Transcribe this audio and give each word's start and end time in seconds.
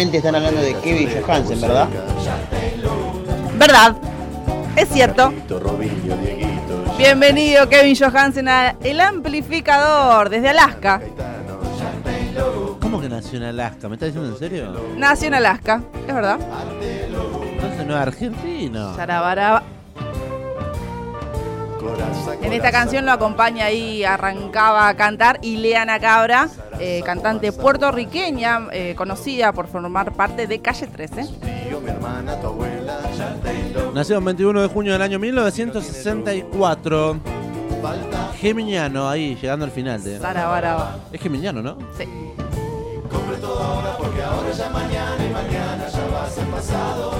Claramente 0.00 0.16
están 0.16 0.34
hablando 0.34 0.62
de 0.62 0.74
Kevin 0.80 1.10
Johansen, 1.20 1.60
¿verdad? 1.60 1.88
¿Verdad? 3.58 3.96
Es 4.74 4.88
cierto. 4.88 5.30
Bienvenido 6.96 7.68
Kevin 7.68 7.94
Johansen 7.94 8.48
a 8.48 8.76
El 8.82 8.98
Amplificador 9.02 10.30
desde 10.30 10.48
Alaska. 10.48 11.02
¿Cómo 12.80 12.98
que 12.98 13.10
nació 13.10 13.40
en 13.40 13.44
Alaska? 13.44 13.90
¿Me 13.90 13.96
estás 13.96 14.14
diciendo 14.14 14.32
en 14.32 14.38
serio? 14.38 14.74
Nació 14.96 15.28
en 15.28 15.34
Alaska, 15.34 15.82
es 16.08 16.14
verdad. 16.14 16.38
Entonces 16.80 17.86
no 17.86 17.94
es 17.94 18.00
argentino. 18.00 18.96
Sarabaraba. 18.96 19.62
En 22.40 22.54
esta 22.54 22.72
canción 22.72 23.04
lo 23.04 23.12
acompaña 23.12 23.66
ahí, 23.66 24.02
arrancaba 24.02 24.88
a 24.88 24.96
cantar 24.96 25.40
Ileana 25.42 26.00
Cabra, 26.00 26.48
eh, 26.80 27.02
cantante 27.04 27.52
puertorriqueña, 27.52 28.68
eh, 28.72 28.94
conocida 28.96 29.52
por 29.52 29.68
formar 29.68 30.12
parte 30.12 30.46
de 30.46 30.60
Calle 30.60 30.86
13. 30.86 31.26
Tío, 31.68 31.80
mi 31.80 31.90
hermana, 31.90 32.40
tu 32.40 32.46
abuela, 32.46 33.00
ya 33.16 33.34
ten 33.42 33.74
logo. 33.74 33.92
Nació 33.92 34.18
el 34.18 34.24
21 34.24 34.62
de 34.62 34.68
junio 34.68 34.92
del 34.94 35.02
año 35.02 35.18
1964. 35.18 37.20
Geminiano, 38.40 39.08
ahí, 39.08 39.36
llegando 39.36 39.66
al 39.66 39.70
final. 39.70 40.02
De... 40.02 40.18
Es 41.12 41.20
geminiano, 41.20 41.60
¿no? 41.60 41.76
Sí. 41.98 42.04
Compre 43.10 43.36
todo 43.36 43.62
ahora 43.62 43.96
porque 43.98 44.22
ahora 44.22 44.50
ya 44.50 44.70
mañana 44.70 45.22
y 45.22 45.32
mañana 45.32 45.86
ya 45.88 46.06
va 46.08 46.24
a 46.24 46.30
ser 46.30 46.46
pasado. 46.46 47.12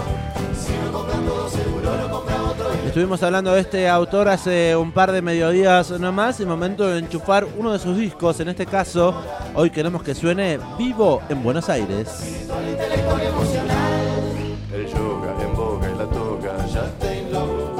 Si 0.55 0.73
no 0.73 0.93
compran 0.93 1.27
todo 1.27 1.51
seguro 1.51 1.97
lo 1.97 2.11
compra 2.11 2.43
otro. 2.43 2.73
Estuvimos 2.87 3.23
hablando 3.23 3.53
de 3.53 3.61
este 3.61 3.89
autor 3.89 4.29
hace 4.29 4.75
un 4.77 4.93
par 4.93 5.13
de 5.13 5.21
mediodías 5.21 5.91
nomás 6.01 6.41
y 6.41 6.47
momento 6.47 6.87
de 6.87 7.01
enchufar 7.01 7.47
uno 7.59 7.73
de 7.73 7.79
sus 7.79 7.97
discos. 7.97 8.41
En 8.41 8.49
este 8.49 8.65
caso, 8.67 9.15
hoy 9.55 9.71
queremos 9.71 10.03
que 10.03 10.15
suene 10.15 10.59
vivo 10.79 11.23
en 11.29 11.43
Buenos 11.43 11.69
Aires. 11.69 12.49
El 14.73 14.87
yoga 14.87 15.43
en 15.43 15.57
boga 15.57 15.91
y 15.91 15.99
la 15.99 16.07
toga, 16.07 16.67
ya 16.67 16.91
logo. 17.31 17.77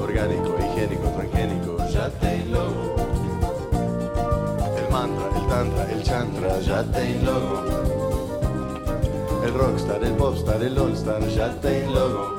Orgánico, 0.00 0.56
higiénico, 0.58 1.08
transgénico, 1.10 1.76
ya 1.88 2.10
logo. 2.50 2.96
El 4.76 4.92
mantra, 4.92 5.26
el 5.36 5.46
tantra, 5.46 5.92
el 5.92 6.02
chantra, 6.02 6.60
ya 6.60 6.82
logo. 7.24 7.64
El 9.44 9.54
rockstar, 9.54 10.02
el 10.02 10.12
popstar, 10.12 10.62
el 10.62 10.78
allstar, 10.78 11.26
ya 11.28 11.54
logo. 11.92 12.35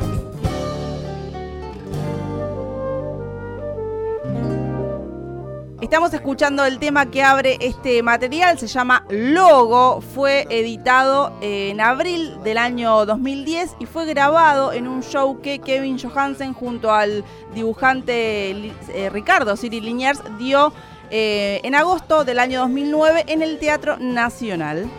Estamos 5.87 6.13
escuchando 6.13 6.65
el 6.65 6.79
tema 6.79 7.09
que 7.09 7.23
abre 7.23 7.57
este 7.61 8.03
material, 8.03 8.59
se 8.59 8.67
llama 8.67 9.05
Logo, 9.09 10.01
fue 10.01 10.45
editado 10.49 11.31
en 11.39 11.79
abril 11.79 12.43
del 12.43 12.57
año 12.57 13.05
2010 13.05 13.77
y 13.79 13.85
fue 13.85 14.05
grabado 14.05 14.73
en 14.73 14.85
un 14.85 15.01
show 15.01 15.39
que 15.39 15.59
Kevin 15.59 15.97
Johansen 15.97 16.53
junto 16.53 16.91
al 16.91 17.23
dibujante 17.55 18.49
eh, 18.49 19.09
Ricardo 19.09 19.55
Siri 19.55 19.79
Liniers 19.79 20.21
dio 20.37 20.73
eh, 21.09 21.61
en 21.63 21.73
agosto 21.73 22.25
del 22.25 22.39
año 22.39 22.59
2009 22.59 23.23
en 23.27 23.41
el 23.41 23.57
Teatro 23.57 23.95
Nacional. 23.97 24.91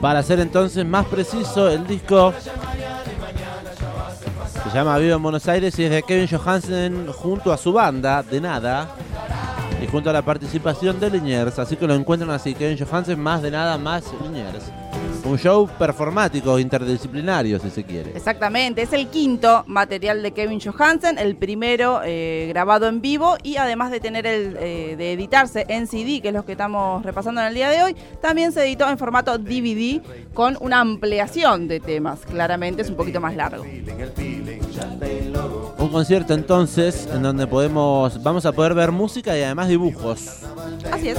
Para 0.00 0.22
ser 0.22 0.40
entonces 0.40 0.86
más 0.86 1.06
preciso, 1.06 1.68
el 1.68 1.86
disco 1.86 2.32
se 4.64 4.70
llama 4.74 4.96
Vivo 4.98 5.16
en 5.16 5.22
Buenos 5.22 5.46
Aires 5.46 5.78
y 5.78 5.84
es 5.84 5.90
de 5.90 6.02
Kevin 6.02 6.26
Johansen 6.26 7.06
junto 7.12 7.52
a 7.52 7.58
su 7.58 7.72
banda, 7.72 8.22
De 8.22 8.40
Nada, 8.40 8.88
y 9.82 9.86
junto 9.86 10.08
a 10.08 10.12
la 10.12 10.22
participación 10.22 10.98
de 11.00 11.10
Liniers. 11.10 11.58
Así 11.58 11.76
que 11.76 11.86
lo 11.86 11.94
encuentran 11.94 12.30
así, 12.30 12.54
Kevin 12.54 12.78
Johansen 12.78 13.20
más 13.20 13.42
De 13.42 13.50
Nada 13.50 13.76
más 13.76 14.04
Liniers. 14.22 14.72
Un 15.30 15.38
show 15.38 15.68
performático, 15.78 16.58
interdisciplinario, 16.58 17.60
si 17.60 17.70
se 17.70 17.84
quiere. 17.84 18.10
Exactamente, 18.16 18.82
es 18.82 18.92
el 18.92 19.06
quinto 19.06 19.62
material 19.68 20.24
de 20.24 20.32
Kevin 20.32 20.58
Johansen, 20.60 21.18
el 21.18 21.36
primero 21.36 22.00
eh, 22.04 22.46
grabado 22.48 22.88
en 22.88 23.00
vivo 23.00 23.36
y 23.44 23.56
además 23.56 23.92
de 23.92 24.00
tener 24.00 24.26
el 24.26 24.56
eh, 24.58 24.96
de 24.98 25.12
editarse 25.12 25.66
en 25.68 25.86
CD, 25.86 26.20
que 26.20 26.28
es 26.28 26.34
lo 26.34 26.44
que 26.44 26.52
estamos 26.52 27.04
repasando 27.04 27.40
en 27.42 27.46
el 27.46 27.54
día 27.54 27.70
de 27.70 27.80
hoy, 27.80 27.96
también 28.20 28.50
se 28.50 28.64
editó 28.64 28.88
en 28.88 28.98
formato 28.98 29.38
DVD 29.38 30.02
con 30.34 30.58
una 30.60 30.80
ampliación 30.80 31.68
de 31.68 31.78
temas. 31.78 32.22
Claramente 32.28 32.82
es 32.82 32.90
un 32.90 32.96
poquito 32.96 33.20
más 33.20 33.36
largo. 33.36 33.64
Un 35.78 35.88
concierto 35.90 36.34
entonces 36.34 37.08
en 37.14 37.22
donde 37.22 37.46
podemos, 37.46 38.20
vamos 38.20 38.44
a 38.46 38.50
poder 38.50 38.74
ver 38.74 38.90
música 38.90 39.38
y 39.38 39.42
además 39.44 39.68
dibujos. 39.68 40.40
Así 40.90 41.10
es. 41.10 41.18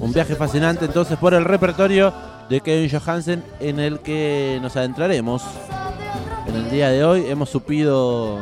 Un 0.00 0.14
viaje 0.14 0.34
fascinante 0.34 0.86
entonces 0.86 1.18
por 1.18 1.34
el 1.34 1.44
repertorio 1.44 2.32
de 2.48 2.60
Kevin 2.60 2.90
Johansen 2.90 3.44
en 3.60 3.80
el 3.80 4.00
que 4.00 4.58
nos 4.62 4.76
adentraremos. 4.76 5.42
En 6.46 6.56
el 6.56 6.70
día 6.70 6.90
de 6.90 7.04
hoy 7.04 7.26
hemos 7.28 7.50
supido... 7.50 8.38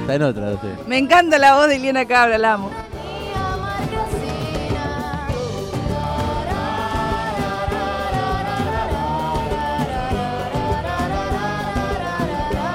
Está 0.00 0.14
en 0.16 0.22
otra, 0.22 0.50
usted. 0.50 0.74
Me 0.86 0.98
encanta 0.98 1.38
la 1.38 1.56
voz 1.56 1.68
de 1.68 1.76
Eliana 1.76 2.04
Cabra, 2.06 2.36
la 2.36 2.54
amo. 2.54 2.70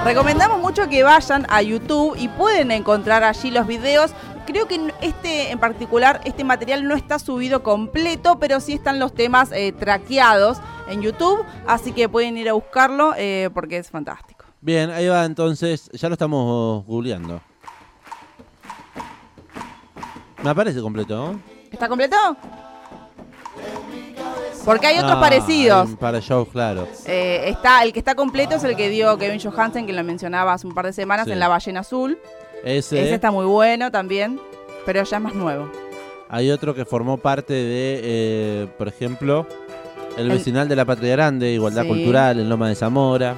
Recomendamos 0.08 0.62
mucho 0.62 0.88
que 0.88 1.04
vayan 1.04 1.46
a 1.50 1.62
YouTube 1.62 2.16
y 2.18 2.30
pueden 2.30 2.72
encontrar 2.72 3.26
allí 3.26 3.52
los 3.52 3.68
videos. 3.68 4.12
Creo 4.57 4.68
que 4.68 4.91
este 5.01 5.51
en 5.51 5.59
particular, 5.59 6.19
este 6.25 6.44
material 6.44 6.88
no 6.88 6.95
está 6.95 7.19
subido 7.19 7.62
completo, 7.62 8.40
pero 8.40 8.59
sí 8.59 8.73
están 8.73 8.97
los 8.97 9.13
temas 9.13 9.51
eh, 9.51 9.72
traqueados 9.72 10.57
en 10.90 11.03
YouTube, 11.03 11.45
así 11.68 11.91
que 11.91 12.09
pueden 12.09 12.38
ir 12.38 12.50
a 12.50 12.53
buscarlo 12.53 13.13
eh, 13.16 13.51
porque 13.53 13.78
es 13.78 13.91
fantástico. 13.91 14.46
Bien, 14.59 14.90
ahí 14.90 15.07
va 15.07 15.25
entonces, 15.25 15.91
ya 15.94 16.09
lo 16.09 16.13
estamos 16.13 16.84
googleando. 16.88 17.40
Me 20.41 20.49
aparece 20.49 20.82
completo, 20.82 21.16
¿no? 21.16 21.40
¿Está 21.72 21.87
completo? 21.87 22.17
Porque 24.66 24.87
hay 24.87 24.97
otros 24.97 25.14
Ah, 25.17 25.22
parecidos. 25.22 25.91
Para 25.99 26.20
shows, 26.20 26.49
claro. 26.49 26.87
Eh, 27.05 27.43
está, 27.46 27.84
el 27.84 27.93
que 27.93 27.99
está 27.99 28.16
completo 28.16 28.55
es 28.55 28.64
el 28.64 28.76
que 28.76 28.90
dio 28.90 29.20
Kevin 29.20 29.40
Johansen, 29.40 29.85
que 29.85 29.93
lo 29.93 30.03
mencionaba 30.03 30.53
hace 30.53 30.66
un 30.66 30.73
par 30.73 30.87
de 30.87 30.93
semanas 30.93 31.26
Sí. 31.28 31.32
en 31.34 31.40
La 31.40 31.47
Ballena 31.47 31.82
Azul. 31.82 32.17
Ese, 32.64 33.02
Ese 33.02 33.14
está 33.16 33.32
muy 33.32 33.46
bueno 33.46 33.92
también, 33.92 34.40
pero 34.86 35.04
ya 35.04 35.18
es 35.18 35.24
más 35.24 35.34
nuevo. 35.36 35.70
hay 36.30 36.52
otro 36.52 36.74
que 36.76 36.84
formó 36.86 37.18
parte 37.18 37.54
de, 37.54 38.00
eh, 38.04 38.68
por 38.78 38.88
ejemplo, 38.88 39.48
el 40.18 40.26
El- 40.26 40.32
vecinal 40.38 40.68
de 40.68 40.76
la 40.76 40.84
Patria 40.86 41.12
Grande, 41.14 41.52
Igualdad 41.54 41.84
Sí. 41.84 41.88
Cultural, 41.90 42.40
en 42.40 42.50
Loma 42.50 42.68
de 42.70 42.76
Zamora. 42.76 43.36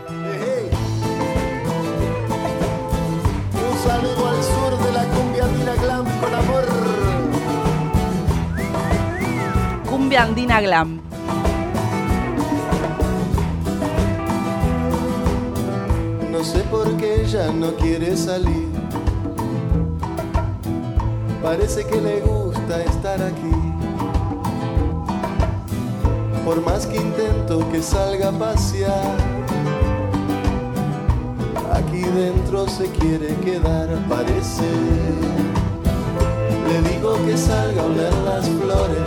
Un 3.53 3.77
saludo 3.87 4.27
al 4.27 4.43
sur 4.43 4.77
de 4.85 4.91
la 4.93 5.03
cumbia 5.05 5.43
andina 5.45 5.75
glam 5.75 6.05
con 6.21 6.33
amor. 6.33 6.65
Cumbia 9.89 10.23
Andina 10.23 10.61
Glam. 10.61 10.99
No 16.31 16.43
sé 16.43 16.59
por 16.71 16.95
qué 16.97 17.21
ella 17.23 17.51
no 17.51 17.73
quiere 17.75 18.15
salir. 18.15 18.68
Parece 21.41 21.85
que 21.85 22.01
le 22.01 22.19
gusta 22.19 22.83
estar 22.83 23.21
aquí. 23.21 23.51
Por 26.43 26.61
más 26.65 26.85
que 26.85 26.97
intento 26.97 27.69
que 27.71 27.81
salga 27.81 28.29
a 28.29 28.31
pasear, 28.31 29.15
aquí 31.71 32.01
dentro 32.01 32.67
se 32.67 32.85
quiere 32.91 33.35
quedar, 33.37 33.87
parece. 34.09 34.67
Le 36.67 36.89
digo 36.89 37.15
que 37.25 37.37
salga 37.37 37.83
a 37.83 37.85
oler 37.85 38.13
las 38.25 38.49
flores, 38.49 38.99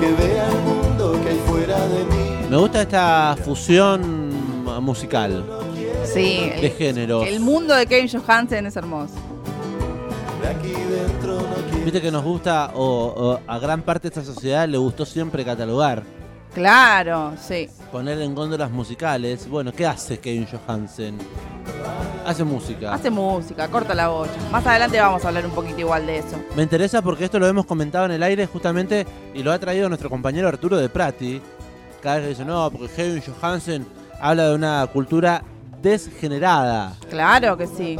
que 0.00 0.12
vea 0.22 0.48
el 0.48 0.60
mundo 0.62 1.20
que 1.22 1.28
hay 1.30 1.40
fuera 1.46 1.78
de 1.86 2.04
mí. 2.04 2.46
Me 2.50 2.56
gusta 2.56 2.82
esta 2.82 3.36
fusión 3.44 4.32
musical. 4.82 5.44
Sí, 6.04 6.50
de 6.50 6.66
el, 6.66 6.72
géneros. 6.72 7.26
el 7.26 7.40
mundo 7.40 7.74
de 7.74 7.86
Kevin 7.86 8.08
Johansen 8.08 8.66
es 8.66 8.76
hermoso. 8.76 9.14
Viste 11.84 12.00
que 12.00 12.10
nos 12.10 12.22
gusta, 12.24 12.70
o, 12.74 12.84
o 12.84 13.40
a 13.46 13.58
gran 13.58 13.82
parte 13.82 14.08
de 14.08 14.20
esta 14.20 14.32
sociedad 14.34 14.68
le 14.68 14.78
gustó 14.78 15.04
siempre 15.04 15.44
catalogar, 15.44 16.02
Claro, 16.54 17.32
sí. 17.40 17.68
poner 17.90 18.20
en 18.20 18.34
góndolas 18.34 18.70
musicales. 18.70 19.48
Bueno, 19.48 19.72
¿qué 19.72 19.86
hace 19.86 20.18
Kevin 20.18 20.46
Johansen? 20.46 21.16
Hace 22.26 22.44
música. 22.44 22.92
Hace 22.92 23.08
música, 23.10 23.68
corta 23.68 23.94
la 23.94 24.08
bocha. 24.08 24.32
Más 24.50 24.64
adelante 24.66 25.00
vamos 25.00 25.24
a 25.24 25.28
hablar 25.28 25.46
un 25.46 25.52
poquito 25.52 25.80
igual 25.80 26.06
de 26.06 26.18
eso. 26.18 26.36
Me 26.54 26.62
interesa 26.62 27.00
porque 27.00 27.24
esto 27.24 27.38
lo 27.38 27.46
hemos 27.46 27.64
comentado 27.64 28.04
en 28.04 28.12
el 28.12 28.22
aire 28.22 28.46
justamente 28.46 29.06
y 29.34 29.42
lo 29.42 29.50
ha 29.50 29.58
traído 29.58 29.88
nuestro 29.88 30.10
compañero 30.10 30.46
Arturo 30.46 30.76
de 30.76 30.88
Prati. 30.90 31.40
Cada 32.02 32.16
vez 32.16 32.24
que 32.24 32.28
dice, 32.30 32.44
no, 32.44 32.70
porque 32.70 32.88
Kevin 32.88 33.22
Johansen 33.22 33.86
habla 34.20 34.48
de 34.50 34.54
una 34.54 34.86
cultura 34.92 35.42
desgenerada. 35.82 36.96
Claro 37.10 37.56
que 37.56 37.66
sí. 37.66 37.96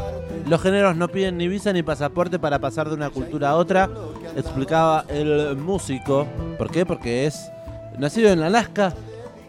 Los 0.47 0.63
géneros 0.63 0.97
no 0.97 1.09
piden 1.09 1.37
ni 1.37 1.49
visa 1.49 1.73
ni 1.73 1.83
pasaporte 1.83 2.39
para 2.39 2.59
pasar 2.59 2.89
de 2.89 2.95
una 2.95 3.11
cultura 3.11 3.51
a 3.51 3.57
otra, 3.57 3.91
explicaba 4.37 5.05
el 5.09 5.57
músico. 5.57 6.27
¿Por 6.59 6.71
qué? 6.71 6.87
Porque 6.87 7.27
es 7.27 7.51
nacido 7.99 8.31
en 8.31 8.43
Alaska. 8.43 8.95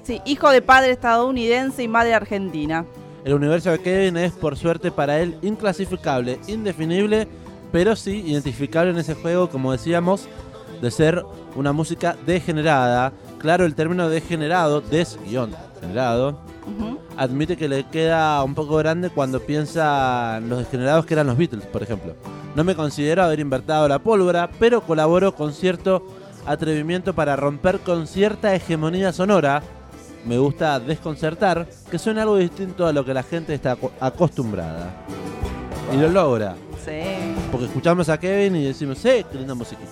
Sí, 0.03 0.21
hijo 0.25 0.49
de 0.49 0.61
padre 0.61 0.91
estadounidense 0.91 1.83
y 1.83 1.87
madre 1.87 2.13
argentina. 2.13 2.85
El 3.23 3.35
universo 3.35 3.71
de 3.71 3.79
Kevin 3.79 4.17
es, 4.17 4.33
por 4.33 4.57
suerte 4.57 4.91
para 4.91 5.19
él, 5.19 5.37
inclasificable, 5.41 6.39
indefinible, 6.47 7.27
pero 7.71 7.95
sí 7.95 8.23
identificable 8.27 8.91
en 8.91 8.97
ese 8.97 9.15
juego, 9.15 9.49
como 9.49 9.71
decíamos, 9.71 10.27
de 10.81 10.91
ser 10.91 11.23
una 11.55 11.71
música 11.71 12.17
degenerada. 12.25 13.13
Claro, 13.37 13.65
el 13.65 13.75
término 13.75 14.09
degenerado, 14.09 14.81
des-generado, 14.81 16.37
Admite 17.17 17.57
que 17.57 17.67
le 17.67 17.83
queda 17.85 18.41
un 18.43 18.55
poco 18.55 18.75
grande 18.77 19.09
cuando 19.09 19.39
piensa 19.39 20.37
en 20.37 20.49
los 20.49 20.59
degenerados 20.59 21.05
que 21.05 21.13
eran 21.13 21.27
los 21.27 21.37
Beatles, 21.37 21.65
por 21.65 21.83
ejemplo. 21.83 22.15
No 22.55 22.63
me 22.63 22.75
considero 22.75 23.23
haber 23.23 23.39
invertido 23.39 23.87
la 23.87 23.99
pólvora, 23.99 24.49
pero 24.59 24.81
colaboro 24.81 25.33
con 25.35 25.53
cierto 25.53 26.05
atrevimiento 26.45 27.13
para 27.13 27.35
romper 27.35 27.79
con 27.79 28.07
cierta 28.07 28.53
hegemonía 28.55 29.11
sonora. 29.13 29.61
Me 30.25 30.37
gusta 30.37 30.79
desconcertar, 30.79 31.67
que 31.91 31.99
suene 31.99 32.21
algo 32.21 32.37
distinto 32.37 32.87
a 32.87 32.93
lo 32.93 33.03
que 33.03 33.13
la 33.13 33.23
gente 33.23 33.53
está 33.53 33.73
aco- 33.73 33.91
acostumbrada. 33.99 34.93
Y 35.93 35.97
lo 35.97 36.07
logra, 36.09 36.55
Sí. 36.83 37.01
porque 37.51 37.65
escuchamos 37.65 38.07
a 38.09 38.17
Kevin 38.17 38.55
y 38.55 38.63
decimos, 38.65 39.03
¡eh, 39.05 39.25
qué 39.31 39.37
linda 39.37 39.53
musiquita! 39.53 39.91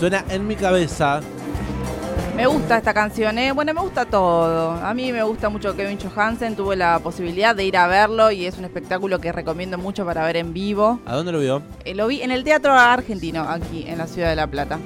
Suena 0.00 0.24
en 0.30 0.46
mi 0.46 0.56
cabeza. 0.56 1.20
Me 2.34 2.46
gusta 2.46 2.78
esta 2.78 2.94
canción, 2.94 3.36
¿eh? 3.36 3.52
Bueno, 3.52 3.74
me 3.74 3.82
gusta 3.82 4.06
todo. 4.06 4.70
A 4.70 4.94
mí 4.94 5.12
me 5.12 5.22
gusta 5.22 5.50
mucho 5.50 5.76
Kevin 5.76 5.98
Johansen. 6.00 6.56
Tuve 6.56 6.74
la 6.74 7.00
posibilidad 7.00 7.54
de 7.54 7.66
ir 7.66 7.76
a 7.76 7.86
verlo 7.86 8.30
y 8.30 8.46
es 8.46 8.56
un 8.56 8.64
espectáculo 8.64 9.18
que 9.18 9.30
recomiendo 9.30 9.76
mucho 9.76 10.06
para 10.06 10.24
ver 10.24 10.38
en 10.38 10.54
vivo. 10.54 11.00
¿A 11.04 11.16
dónde 11.16 11.32
lo 11.32 11.38
vio? 11.38 11.60
Eh, 11.84 11.94
lo 11.94 12.06
vi 12.06 12.22
en 12.22 12.30
el 12.30 12.44
Teatro 12.44 12.72
Argentino, 12.72 13.42
aquí 13.42 13.84
en 13.86 13.98
la 13.98 14.06
ciudad 14.06 14.30
de 14.30 14.36
La 14.36 14.46
Plata. 14.46 14.78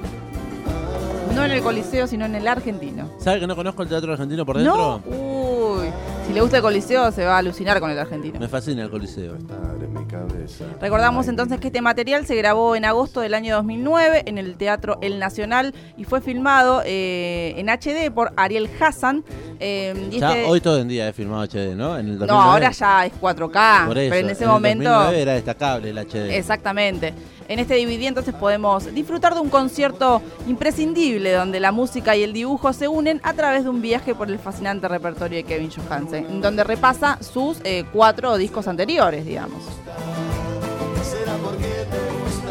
No 1.33 1.45
en 1.45 1.51
el 1.51 1.61
Coliseo, 1.61 2.07
sino 2.07 2.25
en 2.25 2.35
el 2.35 2.45
Argentino. 2.45 3.09
¿Sabe 3.17 3.39
que 3.39 3.47
no 3.47 3.55
conozco 3.55 3.83
el 3.83 3.87
teatro 3.87 4.11
argentino 4.11 4.45
por 4.45 4.57
dentro? 4.57 5.01
¿No? 5.05 5.15
Uy, 5.15 5.87
si 6.27 6.33
le 6.33 6.41
gusta 6.41 6.57
el 6.57 6.63
Coliseo 6.63 7.11
se 7.11 7.23
va 7.23 7.35
a 7.35 7.37
alucinar 7.37 7.79
con 7.79 7.91
el 7.91 7.99
Argentino. 7.99 8.39
Me 8.39 8.47
fascina 8.47 8.83
el 8.83 8.89
coliseo. 8.89 9.35
Estar 9.35 9.57
en 9.79 9.93
mi 9.93 10.05
cabeza. 10.05 10.65
Recordamos 10.81 11.27
entonces 11.27 11.59
que 11.59 11.67
este 11.67 11.81
material 11.81 12.25
se 12.25 12.35
grabó 12.35 12.75
en 12.75 12.83
agosto 12.85 13.21
del 13.21 13.33
año 13.35 13.55
2009 13.57 14.23
en 14.25 14.37
el 14.39 14.55
Teatro 14.55 14.97
El 15.01 15.19
Nacional 15.19 15.73
y 15.97 16.03
fue 16.03 16.21
filmado 16.21 16.81
eh, 16.85 17.53
en 17.57 17.69
HD 17.69 18.11
por 18.11 18.33
Ariel 18.37 18.67
Hassan. 18.79 19.23
eh, 19.59 19.93
y 20.11 20.19
Ya 20.19 20.29
este- 20.35 20.49
hoy 20.49 20.61
todo 20.61 20.79
en 20.79 20.87
día 20.87 21.07
es 21.09 21.15
filmado 21.15 21.43
HD, 21.43 21.75
¿no? 21.75 21.97
En 21.97 22.07
el 22.07 22.13
no, 22.13 22.25
2009. 22.25 22.43
ahora 22.51 22.71
ya 22.71 23.05
es 23.05 23.13
4K, 23.21 23.85
Por 23.87 23.97
eso, 23.97 24.09
pero 24.09 24.27
en 24.27 24.29
ese 24.31 24.45
momento... 24.47 24.89
2009 24.89 25.21
era 25.21 25.33
destacable 25.33 25.89
el 25.91 25.97
HD. 25.99 26.35
Exactamente. 26.37 27.13
En 27.47 27.59
este 27.59 27.75
DVD 27.75 28.07
entonces 28.07 28.33
podemos 28.33 28.93
disfrutar 28.93 29.35
de 29.35 29.39
un 29.39 29.49
concierto 29.49 30.21
imprescindible 30.47 31.31
donde 31.31 31.59
la 31.59 31.71
música 31.71 32.15
y 32.15 32.23
el 32.23 32.33
dibujo 32.33 32.73
se 32.73 32.87
unen 32.87 33.21
a 33.23 33.33
través 33.33 33.63
de 33.63 33.69
un 33.69 33.81
viaje 33.81 34.15
por 34.15 34.29
el 34.29 34.39
fascinante 34.39 34.87
repertorio 34.87 35.37
de 35.37 35.43
Kevin 35.43 35.69
Johansen, 35.69 36.25
en 36.25 36.41
donde 36.41 36.63
repasa 36.63 37.19
sus 37.21 37.59
eh, 37.63 37.85
cuatro 37.93 38.37
discos 38.37 38.67
anteriores, 38.67 39.25
digamos. 39.25 39.63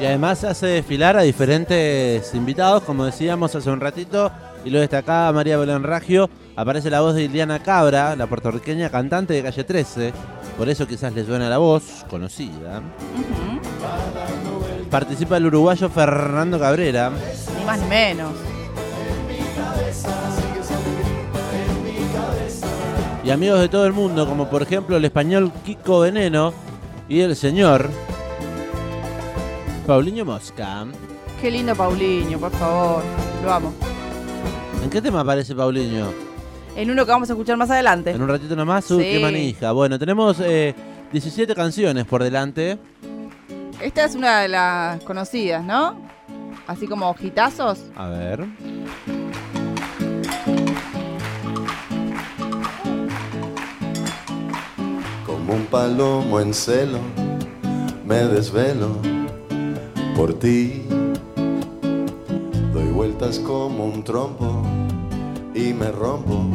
Y 0.00 0.06
además 0.06 0.44
hace 0.44 0.66
desfilar 0.66 1.16
a 1.16 1.22
diferentes 1.22 2.34
invitados, 2.34 2.82
como 2.82 3.04
decíamos 3.04 3.54
hace 3.54 3.70
un 3.70 3.80
ratito, 3.80 4.30
y 4.64 4.70
lo 4.70 4.78
destacaba 4.78 5.32
María 5.32 5.56
Belén 5.56 5.82
Raggio. 5.82 6.28
Aparece 6.56 6.88
la 6.90 7.00
voz 7.00 7.14
de 7.14 7.24
Iliana 7.24 7.60
Cabra, 7.62 8.14
la 8.14 8.26
puertorriqueña 8.26 8.90
cantante 8.90 9.34
de 9.34 9.42
Calle 9.42 9.64
13. 9.64 10.12
Por 10.56 10.68
eso 10.68 10.86
quizás 10.86 11.12
le 11.14 11.24
suena 11.24 11.48
la 11.48 11.58
voz, 11.58 12.04
conocida. 12.08 12.80
Participa 14.94 15.38
el 15.38 15.46
uruguayo 15.46 15.88
Fernando 15.88 16.56
Cabrera. 16.56 17.10
Ni 17.58 17.64
más 17.64 17.80
ni 17.80 17.88
menos. 17.88 18.30
Y 23.24 23.30
amigos 23.30 23.58
de 23.58 23.68
todo 23.68 23.86
el 23.86 23.92
mundo, 23.92 24.24
como 24.24 24.48
por 24.48 24.62
ejemplo 24.62 24.96
el 24.96 25.04
español 25.04 25.50
Kiko 25.66 25.98
Veneno 25.98 26.54
y 27.08 27.22
el 27.22 27.34
señor 27.34 27.90
Paulinho 29.84 30.24
Mosca. 30.24 30.86
Qué 31.40 31.50
lindo 31.50 31.74
Paulinho, 31.74 32.38
por 32.38 32.52
favor. 32.52 33.02
Lo 33.42 33.52
amo. 33.52 33.74
¿En 34.84 34.90
qué 34.90 35.02
tema 35.02 35.22
aparece 35.22 35.56
Paulinho? 35.56 36.06
En 36.76 36.88
uno 36.88 37.04
que 37.04 37.10
vamos 37.10 37.28
a 37.28 37.32
escuchar 37.32 37.56
más 37.56 37.68
adelante. 37.68 38.12
En 38.12 38.22
un 38.22 38.28
ratito 38.28 38.54
nomás, 38.54 38.88
uy, 38.92 39.02
Sí. 39.02 39.10
qué 39.10 39.18
manija. 39.18 39.72
Bueno, 39.72 39.98
tenemos 39.98 40.36
eh, 40.38 40.72
17 41.10 41.52
canciones 41.56 42.04
por 42.04 42.22
delante. 42.22 42.78
Esta 43.80 44.04
es 44.04 44.14
una 44.14 44.40
de 44.40 44.48
las 44.48 45.02
conocidas, 45.04 45.64
¿no? 45.64 45.96
Así 46.66 46.86
como 46.86 47.14
hitazos. 47.20 47.84
A 47.94 48.08
ver. 48.08 48.46
Como 55.26 55.54
un 55.54 55.66
palomo 55.66 56.40
en 56.40 56.54
celo, 56.54 57.00
me 58.06 58.16
desvelo 58.16 58.96
por 60.16 60.38
ti. 60.38 60.84
Doy 62.72 62.88
vueltas 62.92 63.38
como 63.38 63.84
un 63.86 64.02
trompo 64.02 64.62
y 65.54 65.74
me 65.74 65.90
rompo 65.92 66.46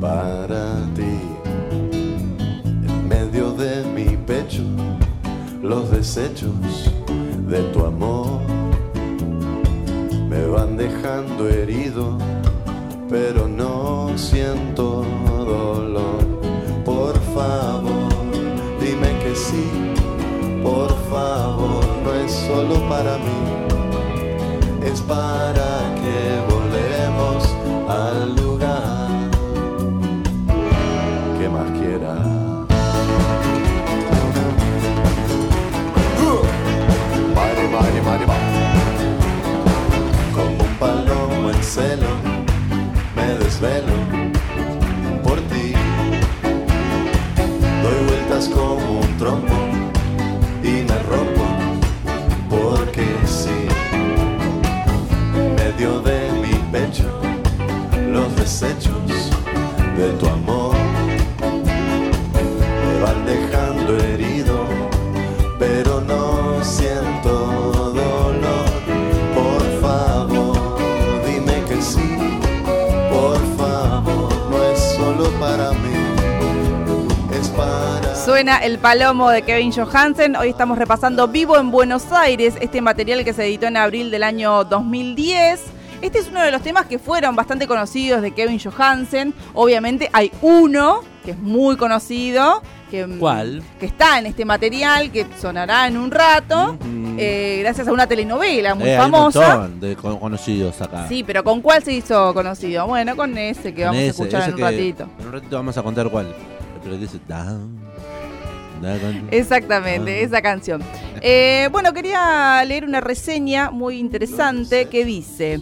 para 0.00 0.74
ti. 0.94 1.20
En 1.92 3.08
medio 3.08 3.52
de 3.52 3.84
mi 3.84 4.16
pecho, 4.16 4.62
los 5.62 5.90
desechos 5.92 6.50
de 7.46 7.62
tu 7.72 7.84
amor 7.86 8.40
me 10.28 10.44
van 10.46 10.76
dejando 10.76 11.48
herido, 11.48 12.18
pero 13.08 13.46
no 13.46 14.10
siento 14.16 15.04
dolor. 15.44 16.26
Por 16.84 17.14
favor, 17.34 18.12
dime 18.80 19.16
que 19.22 19.36
sí, 19.36 19.70
por 20.64 20.90
favor, 21.08 21.84
no 22.02 22.12
es 22.12 22.32
solo 22.32 22.74
para 22.88 23.18
mí, 23.18 23.40
es 24.84 25.00
para 25.02 25.94
que 26.02 26.52
volvemos 26.52 26.61
trompo 49.22 49.61
suena 78.42 78.58
el 78.58 78.78
palomo 78.78 79.30
de 79.30 79.42
Kevin 79.42 79.70
Johansen. 79.70 80.34
Hoy 80.34 80.48
estamos 80.48 80.76
repasando 80.76 81.28
Vivo 81.28 81.56
en 81.58 81.70
Buenos 81.70 82.10
Aires, 82.10 82.54
este 82.60 82.80
material 82.80 83.24
que 83.24 83.32
se 83.32 83.44
editó 83.46 83.66
en 83.66 83.76
abril 83.76 84.10
del 84.10 84.24
año 84.24 84.64
2010. 84.64 85.60
Este 86.00 86.18
es 86.18 86.26
uno 86.26 86.42
de 86.42 86.50
los 86.50 86.60
temas 86.60 86.86
que 86.86 86.98
fueron 86.98 87.36
bastante 87.36 87.68
conocidos 87.68 88.20
de 88.20 88.32
Kevin 88.32 88.58
Johansen. 88.58 89.32
Obviamente 89.54 90.10
hay 90.12 90.32
uno 90.42 91.02
que 91.24 91.30
es 91.30 91.38
muy 91.38 91.76
conocido. 91.76 92.64
Que, 92.90 93.06
mm, 93.06 93.18
¿Cuál? 93.20 93.62
Que 93.78 93.86
está 93.86 94.18
en 94.18 94.26
este 94.26 94.44
material, 94.44 95.12
que 95.12 95.24
sonará 95.40 95.86
en 95.86 95.96
un 95.96 96.10
rato, 96.10 96.76
eh, 97.18 97.58
gracias 97.62 97.86
a 97.86 97.92
una 97.92 98.08
telenovela 98.08 98.74
muy 98.74 98.88
Eh, 98.88 98.96
hay 98.98 99.06
un 99.06 99.12
famosa. 99.12 99.56
montón 99.58 99.78
de 99.80 99.94
con- 99.94 100.18
conocidos 100.18 100.80
acá. 100.82 101.06
Sí, 101.08 101.22
pero 101.22 101.44
¿con 101.44 101.60
cuál 101.60 101.80
se 101.84 101.92
hizo 101.92 102.34
conocido? 102.34 102.88
Bueno, 102.88 103.14
con 103.14 103.38
ese 103.38 103.72
que 103.72 103.82
Con 103.84 103.92
vamos 103.92 104.02
a 104.02 104.06
escuchar 104.06 104.48
en 104.48 104.54
un 104.54 104.60
ratito. 104.60 105.08
En 105.20 105.26
un 105.28 105.32
ratito 105.32 105.54
vamos 105.56 105.78
a 105.78 105.82
contar 105.84 106.10
cuál. 106.10 106.34
Pero 106.82 106.96
dice 106.96 107.20
down. 107.28 107.91
Exactamente, 109.30 110.22
esa 110.22 110.42
canción. 110.42 110.82
Eh, 111.20 111.68
bueno, 111.70 111.92
quería 111.92 112.64
leer 112.64 112.84
una 112.84 113.00
reseña 113.00 113.70
muy 113.70 113.98
interesante 113.98 114.86
que 114.86 115.04
dice... 115.04 115.60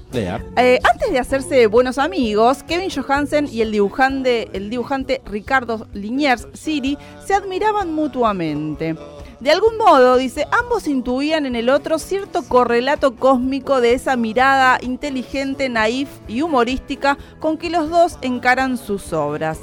Eh, 0.57 0.81
antes 0.91 1.13
de 1.13 1.19
hacerse 1.19 1.67
buenos 1.67 1.99
amigos, 1.99 2.63
Kevin 2.63 2.91
Johansen 2.91 3.47
y 3.51 3.61
el 3.61 3.73
dibujante, 3.73 4.49
el 4.55 4.71
dibujante 4.71 5.21
Ricardo 5.27 5.87
Liniers 5.93 6.49
Siri 6.55 6.97
se 7.27 7.35
admiraban 7.35 7.93
mutuamente. 7.95 8.97
De 9.41 9.51
algún 9.51 9.79
modo, 9.79 10.19
dice, 10.19 10.47
ambos 10.53 10.87
intuían 10.87 11.47
en 11.47 11.57
el 11.57 11.71
otro 11.71 11.99
cierto 11.99 12.43
correlato 12.43 13.17
cósmico 13.17 13.81
de 13.81 13.95
esa 13.95 14.15
mirada 14.15 14.79
inteligente, 14.83 15.71
naif 15.71 16.11
y 16.29 16.43
humorística 16.43 17.17
con 17.39 17.57
que 17.57 17.71
los 17.71 17.89
dos 17.89 18.19
encaran 18.21 18.77
sus 18.77 19.15
obras. 19.15 19.59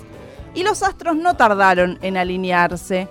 Y 0.56 0.64
los 0.64 0.82
astros 0.82 1.16
no 1.16 1.36
tardaron 1.36 2.00
en 2.02 2.18
alinearse. 2.18 3.08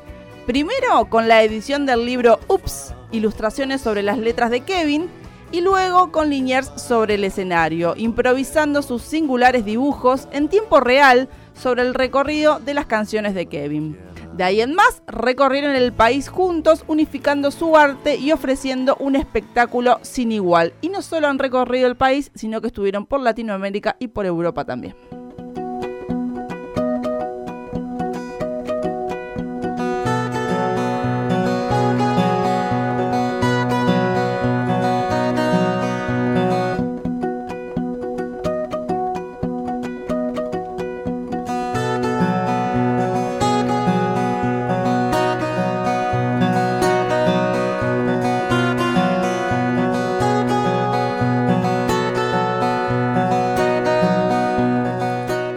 Primero 0.47 1.07
con 1.09 1.27
la 1.27 1.43
edición 1.43 1.87
del 1.87 2.07
libro 2.07 2.39
Ups, 2.47 2.95
ilustraciones 3.11 3.81
sobre 3.81 4.05
las 4.05 4.17
letras 4.17 4.49
de 4.49 4.61
Kevin, 4.61 5.09
y 5.51 5.61
luego 5.61 6.13
con 6.13 6.31
Liniers 6.31 6.71
sobre 6.77 7.15
el 7.15 7.25
escenario, 7.25 7.95
improvisando 7.97 8.83
sus 8.83 9.03
singulares 9.03 9.65
dibujos 9.65 10.29
en 10.31 10.49
tiempo 10.49 10.79
real 10.79 11.29
sobre 11.53 11.83
el 11.83 11.95
recorrido 11.95 12.61
de 12.61 12.75
las 12.75 12.87
canciones 12.87 13.35
de 13.35 13.47
Kevin. 13.47 13.99
De 14.35 14.45
ahí 14.45 14.61
en 14.61 14.75
más, 14.75 15.03
recorrieron 15.09 15.75
el 15.75 15.93
país 15.93 16.29
juntos, 16.29 16.85
unificando 16.87 17.51
su 17.51 17.77
arte 17.77 18.15
y 18.15 18.31
ofreciendo 18.31 18.97
un 19.01 19.17
espectáculo 19.17 19.99
sin 20.03 20.31
igual. 20.31 20.75
Y 20.81 20.91
no 20.91 21.03
solo 21.03 21.27
han 21.27 21.41
recorrido 21.41 21.89
el 21.89 21.97
país, 21.97 22.31
sino 22.37 22.61
que 22.61 22.69
estuvieron 22.69 23.05
por 23.05 23.21
Latinoamérica 23.21 23.97
y 23.99 24.09
por 24.09 24.27
Europa 24.27 24.65
también. 24.65 24.95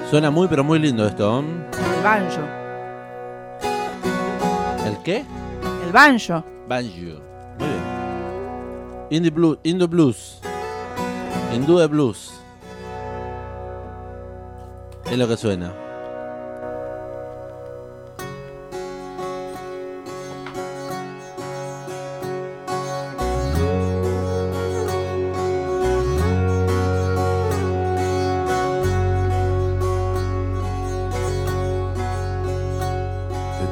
Suena 0.10 0.32
muy, 0.32 0.48
pero 0.48 0.64
muy 0.64 0.80
lindo 0.80 1.06
esto. 1.06 1.40
El 1.40 2.04
banjo. 2.04 2.42
¿El 4.88 4.98
qué? 5.04 5.24
El 5.86 5.92
banjo. 5.92 6.44
Banjo. 6.68 7.22
Muy 7.60 7.68
bien. 7.68 7.84
Indie 9.12 9.30
Blues. 9.30 9.60
Indo 9.62 9.88
Blues. 9.88 10.42
Hindú 11.54 11.78
de 11.78 11.86
Blues. 11.86 12.34
Es 15.12 15.18
lo 15.18 15.28
que 15.28 15.38
suena. 15.38 15.72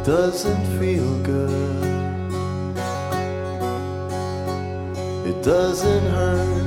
Doesn't 0.07 0.65
feel 0.79 1.21
good. 1.21 1.85
It 5.27 5.43
doesn't 5.43 6.05
hurt. 6.05 6.63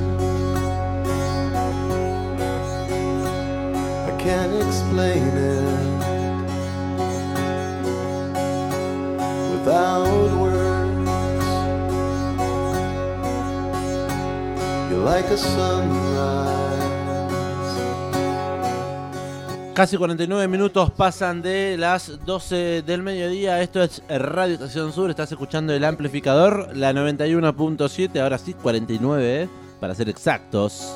I 4.09 4.15
can't 4.19 4.53
explain 4.67 5.23
it 5.23 5.89
without 9.53 10.39
words. 10.39 11.49
You're 14.91 15.03
like 15.03 15.25
a 15.25 15.37
sunrise. 15.37 16.10
Casi 19.73 19.95
49 19.95 20.49
minutos 20.49 20.91
pasan 20.91 21.41
de 21.41 21.77
las 21.77 22.19
12 22.25 22.81
del 22.81 23.03
mediodía. 23.03 23.61
Esto 23.61 23.81
es 23.81 24.03
Radio 24.09 24.55
Estación 24.55 24.91
Sur. 24.91 25.09
Estás 25.09 25.31
escuchando 25.31 25.73
el 25.73 25.85
amplificador, 25.85 26.75
la 26.75 26.91
91.7. 26.91 28.19
Ahora 28.19 28.37
sí, 28.37 28.53
49, 28.53 29.43
eh, 29.43 29.49
para 29.79 29.95
ser 29.95 30.09
exactos. 30.09 30.93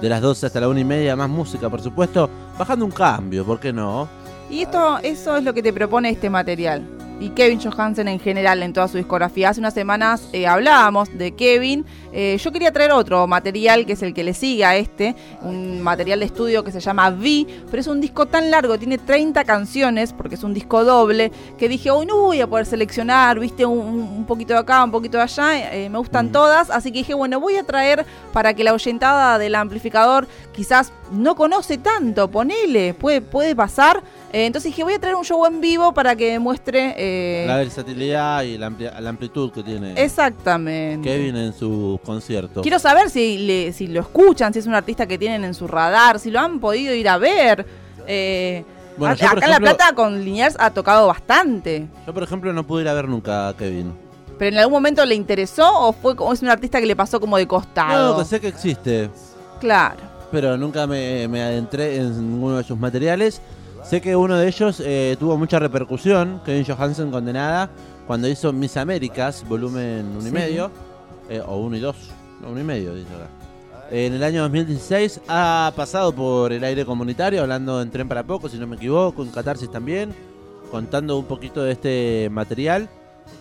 De 0.00 0.08
las 0.08 0.22
12 0.22 0.46
hasta 0.46 0.58
la 0.58 0.68
1 0.68 0.80
y 0.80 0.84
media, 0.84 1.14
más 1.16 1.28
música, 1.28 1.68
por 1.68 1.82
supuesto. 1.82 2.30
Bajando 2.58 2.86
un 2.86 2.92
cambio, 2.92 3.44
¿por 3.44 3.60
qué 3.60 3.74
no? 3.74 4.08
Y 4.48 4.62
esto, 4.62 4.98
eso 5.02 5.36
es 5.36 5.44
lo 5.44 5.52
que 5.52 5.62
te 5.62 5.74
propone 5.74 6.08
este 6.08 6.30
material. 6.30 7.03
Y 7.20 7.30
Kevin 7.30 7.60
Johansen 7.60 8.08
en 8.08 8.18
general 8.18 8.62
en 8.62 8.72
toda 8.72 8.88
su 8.88 8.96
discografía. 8.96 9.48
Hace 9.48 9.60
unas 9.60 9.72
semanas 9.72 10.28
eh, 10.32 10.46
hablábamos 10.46 11.16
de 11.16 11.32
Kevin. 11.32 11.86
Eh, 12.12 12.38
yo 12.42 12.52
quería 12.52 12.72
traer 12.72 12.92
otro 12.92 13.26
material 13.26 13.86
que 13.86 13.92
es 13.92 14.02
el 14.02 14.12
que 14.12 14.24
le 14.24 14.34
sigue 14.34 14.64
a 14.64 14.76
este. 14.76 15.14
Un 15.42 15.80
material 15.80 16.20
de 16.20 16.26
estudio 16.26 16.64
que 16.64 16.72
se 16.72 16.80
llama 16.80 17.08
V. 17.10 17.46
Pero 17.70 17.80
es 17.80 17.86
un 17.86 18.00
disco 18.00 18.26
tan 18.26 18.50
largo, 18.50 18.78
tiene 18.78 18.98
30 18.98 19.44
canciones, 19.44 20.12
porque 20.12 20.34
es 20.34 20.42
un 20.42 20.52
disco 20.54 20.84
doble. 20.84 21.30
Que 21.56 21.68
dije, 21.68 21.90
hoy 21.90 22.04
no 22.04 22.16
voy 22.16 22.40
a 22.40 22.46
poder 22.46 22.66
seleccionar, 22.66 23.38
viste, 23.38 23.64
un, 23.64 23.78
un 23.78 24.26
poquito 24.26 24.52
de 24.52 24.60
acá, 24.60 24.82
un 24.82 24.90
poquito 24.90 25.16
de 25.16 25.22
allá. 25.22 25.74
eh, 25.74 25.88
me 25.88 25.98
gustan 25.98 26.32
todas. 26.32 26.68
Así 26.70 26.90
que 26.90 26.98
dije, 26.98 27.14
bueno, 27.14 27.40
voy 27.40 27.56
a 27.56 27.64
traer 27.64 28.04
para 28.32 28.54
que 28.54 28.64
la 28.64 28.72
oyentada 28.72 29.38
del 29.38 29.54
amplificador 29.54 30.26
quizás 30.52 30.92
no 31.12 31.36
conoce 31.36 31.78
tanto. 31.78 32.28
Ponele, 32.28 32.92
puede, 32.94 33.20
puede 33.22 33.54
pasar. 33.54 34.02
Eh, 34.34 34.46
entonces 34.46 34.72
dije, 34.72 34.82
voy 34.82 34.94
a 34.94 34.98
traer 34.98 35.14
un 35.14 35.24
show 35.24 35.46
en 35.46 35.60
vivo 35.60 35.94
para 35.94 36.16
que 36.16 36.40
muestre. 36.40 36.92
eh, 36.98 37.44
La 37.46 37.58
versatilidad 37.58 38.42
y 38.42 38.58
la, 38.58 38.66
amplitud 39.08 39.52
que 39.52 39.62
tiene 39.62 39.92
exactamente. 39.96 41.08
Kevin 41.08 41.36
en 41.36 41.52
sus 41.52 42.00
conciertos. 42.00 42.60
Quiero 42.62 42.80
saber 42.80 43.10
si, 43.10 43.38
le- 43.38 43.72
si 43.72 43.86
lo 43.86 44.00
escuchan, 44.00 44.52
si 44.52 44.58
es 44.58 44.66
un 44.66 44.74
artista 44.74 45.06
que 45.06 45.18
tienen 45.18 45.44
en 45.44 45.54
su 45.54 45.68
radar, 45.68 46.18
si 46.18 46.32
lo 46.32 46.40
han 46.40 46.58
podido 46.58 46.92
ir 46.92 47.08
a 47.08 47.16
ver. 47.16 47.64
Eh, 48.08 48.64
Bueno, 48.96 49.12
a- 49.14 49.16
yo, 49.16 49.28
por 49.28 49.38
acá 49.38 49.46
en 49.46 49.50
La 49.52 49.56
ejemplo- 49.58 49.76
Plata 49.76 49.94
con 49.94 50.24
Liniers 50.24 50.56
ha 50.58 50.70
tocado 50.72 51.06
bastante. 51.06 51.86
Yo, 52.04 52.12
por 52.12 52.24
ejemplo, 52.24 52.52
no 52.52 52.66
pude 52.66 52.82
ir 52.82 52.88
a 52.88 52.94
ver 52.94 53.08
nunca 53.08 53.46
a 53.50 53.56
Kevin. 53.56 53.92
¿Pero 54.36 54.50
en 54.56 54.58
algún 54.58 54.72
momento 54.72 55.06
le 55.06 55.14
interesó 55.14 55.64
o 55.78 55.92
fue 55.92 56.16
como 56.16 56.32
es 56.32 56.42
un 56.42 56.48
artista 56.48 56.80
que 56.80 56.86
le 56.86 56.96
pasó 56.96 57.20
como 57.20 57.36
de 57.36 57.46
costado? 57.46 58.14
No, 58.14 58.18
que 58.18 58.24
sé 58.24 58.40
que 58.40 58.48
existe, 58.48 59.10
Claro. 59.60 60.00
pero 60.32 60.56
nunca 60.58 60.88
me, 60.88 61.28
me 61.28 61.40
adentré 61.40 61.98
en 61.98 62.32
ninguno 62.32 62.56
de 62.56 62.64
sus 62.64 62.76
materiales. 62.76 63.40
Sé 63.84 64.00
que 64.00 64.16
uno 64.16 64.36
de 64.36 64.48
ellos 64.48 64.80
eh, 64.84 65.16
tuvo 65.18 65.36
mucha 65.36 65.58
repercusión, 65.58 66.40
Kevin 66.44 66.64
Johansen 66.64 67.10
condenada, 67.10 67.68
cuando 68.06 68.26
hizo 68.28 68.52
Miss 68.52 68.76
Américas, 68.76 69.44
volumen 69.46 70.06
1 70.16 70.20
y 70.20 70.22
Sí. 70.24 70.30
medio, 70.32 70.70
eh, 71.28 71.42
o 71.46 71.58
1 71.58 71.76
y 71.76 71.80
2, 71.80 71.96
no, 72.42 72.48
1 72.50 72.60
y 72.60 72.64
medio, 72.64 72.94
dice 72.94 73.14
acá. 73.14 73.28
En 73.90 74.14
el 74.14 74.24
año 74.24 74.42
2016 74.42 75.20
ha 75.28 75.70
pasado 75.76 76.12
por 76.14 76.52
el 76.52 76.64
aire 76.64 76.86
comunitario, 76.86 77.42
hablando 77.42 77.80
en 77.82 77.90
Tren 77.90 78.08
para 78.08 78.22
Poco, 78.22 78.48
si 78.48 78.56
no 78.58 78.66
me 78.66 78.76
equivoco, 78.76 79.22
en 79.22 79.30
Catarsis 79.30 79.70
también, 79.70 80.14
contando 80.70 81.18
un 81.18 81.26
poquito 81.26 81.62
de 81.62 81.72
este 81.72 82.28
material. 82.32 82.88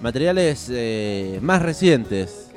Materiales 0.01 0.67
eh, 0.69 1.39
más 1.41 1.61
recientes 1.61 2.49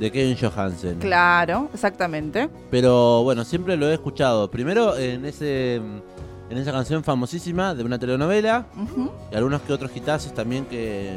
de 0.00 0.10
Kevin 0.10 0.36
Johansen. 0.40 0.98
Claro, 0.98 1.68
exactamente. 1.74 2.48
Pero 2.70 3.22
bueno, 3.22 3.44
siempre 3.44 3.76
lo 3.76 3.88
he 3.88 3.94
escuchado. 3.94 4.50
Primero 4.50 4.96
en 4.96 5.24
ese 5.26 5.80
en 6.50 6.58
esa 6.58 6.72
canción 6.72 7.04
famosísima 7.04 7.74
de 7.74 7.84
una 7.84 7.98
telenovela 7.98 8.66
y 9.30 9.34
algunos 9.34 9.62
que 9.62 9.72
otros 9.72 9.94
hitazos 9.94 10.32
también 10.32 10.64
que, 10.64 11.10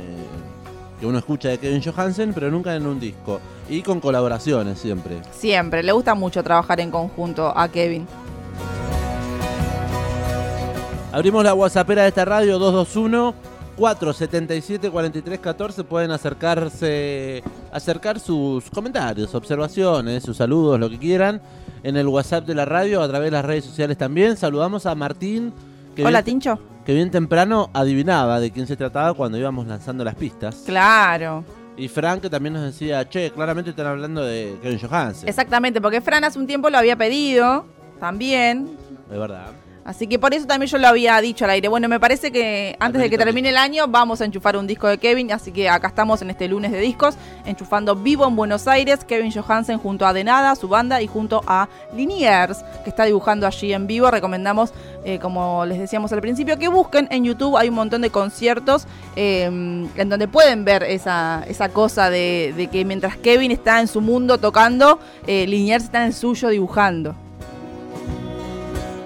que 1.00 1.06
uno 1.06 1.18
escucha 1.18 1.50
de 1.50 1.58
Kevin 1.58 1.82
Johansen, 1.82 2.34
pero 2.34 2.52
nunca 2.52 2.76
en 2.76 2.86
un 2.86 3.00
disco. 3.00 3.40
Y 3.70 3.82
con 3.82 4.00
colaboraciones 4.00 4.80
siempre. 4.80 5.22
Siempre, 5.32 5.84
le 5.84 5.92
gusta 5.92 6.16
mucho 6.16 6.44
trabajar 6.44 6.80
en 6.80 6.92
conjunto 6.92 7.52
a 7.56 7.68
Kevin. 7.70 8.06
Abrimos 11.14 11.44
la 11.44 11.54
WhatsAppera 11.54 12.04
de 12.04 12.10
esta 12.10 12.24
radio 12.24 12.58
221 12.58 13.51
477 13.78 14.90
43 14.90 15.40
14 15.40 15.84
pueden 15.84 16.12
acercarse, 16.12 17.44
acercar 17.72 18.20
sus 18.20 18.70
comentarios, 18.70 19.34
observaciones, 19.34 20.24
sus 20.24 20.38
saludos, 20.38 20.80
lo 20.80 20.90
que 20.90 21.00
quieran, 21.00 21.42
en 21.84 21.98
el 21.98 22.08
WhatsApp 22.08 22.46
de 22.46 22.56
la 22.56 22.66
radio, 22.66 23.02
a 23.02 23.08
través 23.08 23.28
de 23.28 23.32
las 23.32 23.46
redes 23.46 23.66
sociales 23.66 23.98
también. 23.98 24.38
Saludamos 24.38 24.86
a 24.86 24.94
Martín, 24.96 25.54
que, 25.96 26.06
Hola, 26.06 26.22
bien, 26.22 26.40
Tincho. 26.40 26.60
que 26.86 26.94
bien 26.94 27.10
temprano 27.12 27.70
adivinaba 27.74 28.40
de 28.40 28.52
quién 28.52 28.68
se 28.68 28.76
trataba 28.76 29.14
cuando 29.14 29.38
íbamos 29.38 29.66
lanzando 29.68 30.04
las 30.04 30.16
pistas. 30.16 30.64
Claro. 30.66 31.44
Y 31.78 31.88
Frank 31.88 32.22
que 32.22 32.30
también 32.30 32.54
nos 32.54 32.64
decía, 32.64 33.08
che, 33.10 33.32
claramente 33.32 33.72
están 33.72 33.88
hablando 33.88 34.24
de 34.24 34.58
Kevin 34.62 34.80
Johansen. 34.80 35.28
Exactamente, 35.28 35.82
porque 35.82 36.02
Fran 36.02 36.24
hace 36.24 36.38
un 36.38 36.46
tiempo 36.46 36.70
lo 36.70 36.78
había 36.78 36.96
pedido 36.96 37.66
también. 38.00 38.78
De 39.10 39.18
verdad. 39.18 39.48
Así 39.84 40.06
que 40.06 40.20
por 40.20 40.34
eso 40.34 40.46
también 40.46 40.70
yo 40.70 40.78
lo 40.78 40.88
había 40.88 41.20
dicho 41.22 41.46
al 41.46 41.52
aire. 41.52 41.68
Bueno, 41.68 41.88
me 41.88 42.00
parece 42.00 42.32
que 42.32 42.76
antes 42.80 43.02
de 43.02 43.10
que 43.10 43.18
termine 43.18 43.50
el 43.50 43.58
año 43.58 43.88
vamos 43.88 44.22
a 44.22 44.26
enchufar 44.26 44.56
un 44.56 44.68
disco 44.68 44.88
de 44.88 44.98
Kevin. 45.00 45.32
Así 45.32 45.52
que 45.52 45.70
acá 45.70 45.88
estamos 45.88 46.22
en 46.22 46.30
este 46.30 46.48
lunes 46.48 46.72
de 46.72 46.80
discos, 46.80 47.16
enchufando 47.46 47.96
vivo 47.96 48.28
en 48.28 48.36
Buenos 48.36 48.68
Aires. 48.68 49.04
Kevin 49.04 49.32
Johansen 49.32 49.80
junto 49.80 50.06
a 50.06 50.14
Denada, 50.14 50.56
su 50.56 50.68
banda, 50.68 51.02
y 51.02 51.08
junto 51.08 51.42
a 51.48 51.68
Liniers, 51.96 52.64
que 52.84 52.90
está 52.92 53.06
dibujando 53.06 53.48
allí 53.48 53.74
en 53.74 53.88
vivo. 53.88 54.12
Recomendamos, 54.12 54.72
eh, 55.04 55.18
como 55.20 55.66
les 55.66 55.80
decíamos 55.80 56.14
al 56.14 56.22
principio, 56.22 56.60
que 56.60 56.68
busquen 56.68 57.08
en 57.10 57.24
YouTube. 57.24 57.58
Hay 57.58 57.70
un 57.70 57.76
montón 57.76 58.02
de 58.02 58.12
conciertos 58.12 58.86
eh, 59.16 59.46
en 59.46 60.10
donde 60.10 60.28
pueden 60.28 60.64
ver 60.64 60.84
esa, 60.84 61.44
esa 61.48 61.70
cosa 61.70 62.12
de, 62.12 62.54
de 62.56 62.68
que 62.68 62.86
mientras 62.86 63.18
Kevin 63.18 63.52
está 63.52 63.80
en 63.80 63.88
su 63.88 64.00
mundo 64.00 64.38
tocando, 64.38 65.00
eh, 65.26 65.48
Liniers 65.48 65.86
está 65.86 66.02
en 66.02 66.08
el 66.08 66.14
suyo 66.14 66.50
dibujando. 66.50 67.16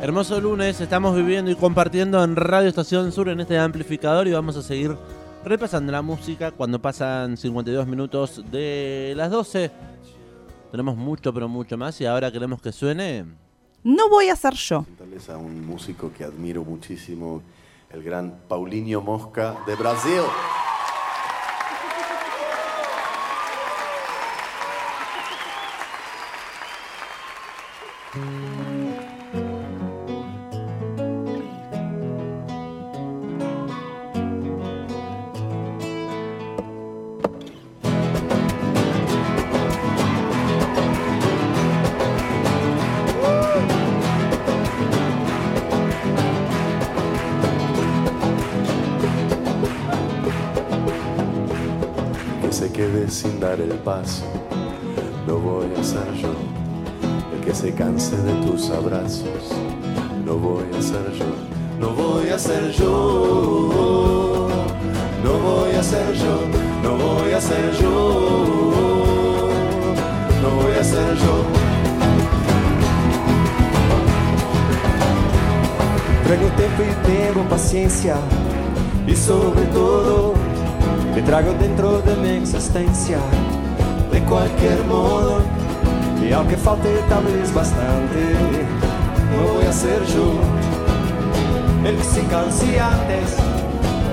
Hermoso 0.05 0.39
lunes, 0.39 0.79
estamos 0.81 1.15
viviendo 1.15 1.49
y 1.49 1.55
compartiendo 1.55 2.23
en 2.23 2.35
Radio 2.35 2.69
Estación 2.69 3.11
Sur 3.11 3.27
en 3.27 3.39
este 3.39 3.57
amplificador 3.57 4.27
y 4.27 4.33
vamos 4.33 4.55
a 4.55 4.61
seguir 4.61 4.95
repasando 5.43 5.91
la 5.91 6.03
música 6.03 6.51
cuando 6.51 6.79
pasan 6.79 7.35
52 7.37 7.87
minutos 7.87 8.43
de 8.51 9.13
las 9.15 9.31
12. 9.31 9.71
Tenemos 10.69 10.95
mucho, 10.95 11.33
pero 11.33 11.49
mucho 11.49 11.75
más 11.75 11.99
y 12.01 12.05
ahora 12.05 12.31
queremos 12.31 12.61
que 12.61 12.71
suene. 12.71 13.25
No 13.83 14.07
voy 14.07 14.29
a 14.29 14.35
ser 14.35 14.53
yo. 14.53 14.83
Presentarles 14.83 15.27
a 15.27 15.37
un 15.37 15.65
músico 15.65 16.11
que 16.15 16.23
admiro 16.23 16.63
muchísimo, 16.63 17.41
el 17.89 18.03
gran 18.03 18.41
Paulinho 18.47 19.01
Mosca 19.01 19.57
de 19.65 19.75
Brasil. 19.75 20.21
quede 52.75 53.09
sin 53.09 53.39
dar 53.39 53.59
el 53.61 53.71
paso. 53.85 54.25
No 55.25 55.37
voy 55.37 55.67
a 55.79 55.83
ser 55.83 56.13
yo 56.21 56.33
el 57.33 57.45
que 57.45 57.55
se 57.55 57.73
canse 57.73 58.17
de 58.17 58.33
tus 58.45 58.69
abrazos. 58.69 59.43
No 60.25 60.35
voy 60.35 60.65
a 60.77 60.81
ser 60.81 61.09
yo, 61.13 61.25
no 61.79 61.91
voy 61.91 62.29
a 62.29 62.37
ser 62.37 62.71
yo. 62.73 64.49
No 65.23 65.33
voy 65.39 65.73
a 65.73 65.81
ser 65.81 66.13
yo, 66.13 66.35
no 66.83 66.97
voy 66.97 67.31
a 67.31 67.41
ser 67.41 67.71
yo. 67.81 69.05
No 70.41 70.49
voy 70.61 70.73
a 70.79 70.83
ser 70.83 71.15
yo. 71.23 71.35
Trago 76.25 76.47
tempo 76.57 76.83
e 76.83 76.93
tengo 77.07 77.49
paciencia 77.49 78.17
y 79.07 79.15
sobre 79.15 79.65
todo 79.67 80.34
me 81.15 81.21
trago 81.21 81.53
dentro 81.53 82.01
de 82.01 82.15
mi 82.17 82.29
existencia 82.29 83.17
de 84.11 84.21
cualquier 84.23 84.83
modo 84.85 85.41
y 86.21 86.31
aunque 86.33 86.57
falte 86.57 86.89
tal 87.09 87.23
vez 87.23 87.53
bastante 87.53 88.19
no 89.31 89.53
voy 89.53 89.65
a 89.65 89.71
ser 89.71 90.03
yo 90.05 90.33
el 91.87 91.95
que 91.97 92.03
se 92.03 92.23
canse 92.23 92.79
antes 92.79 93.37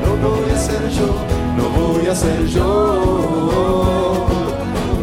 No 0.03 0.29
voy 0.29 0.51
a 0.51 0.59
ser 0.59 0.91
yo, 0.91 1.15
no 1.57 1.69
voy 1.71 2.07
a 2.07 2.15
ser 2.15 2.47
yo. 2.47 4.27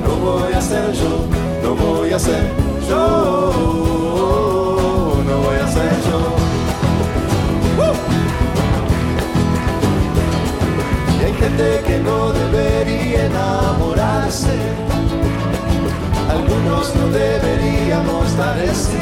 No 0.04 0.16
voy 0.16 0.54
a 0.54 0.62
ser 0.62 0.92
yo, 0.94 1.26
no 1.64 1.76
voy 1.76 2.12
a 2.12 2.20
ser 2.20 2.44
yo. 2.88 3.54
No 5.26 5.38
voy 5.38 5.60
a 5.60 5.68
ser 5.68 5.92
yo. 6.10 6.39
Que 11.58 12.00
no 12.00 12.32
debería 12.32 13.26
enamorarse. 13.26 14.56
Algunos 16.30 16.96
no 16.96 17.08
deberíamos 17.08 18.38
dar 18.38 18.58
el 18.60 18.76
sí. 18.76 18.98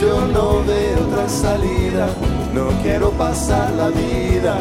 Yo 0.00 0.26
no 0.32 0.64
veo 0.64 1.06
otra 1.06 1.28
salida, 1.28 2.08
no 2.52 2.68
quiero 2.82 3.10
pasar 3.12 3.70
la 3.72 3.88
vida 3.88 4.58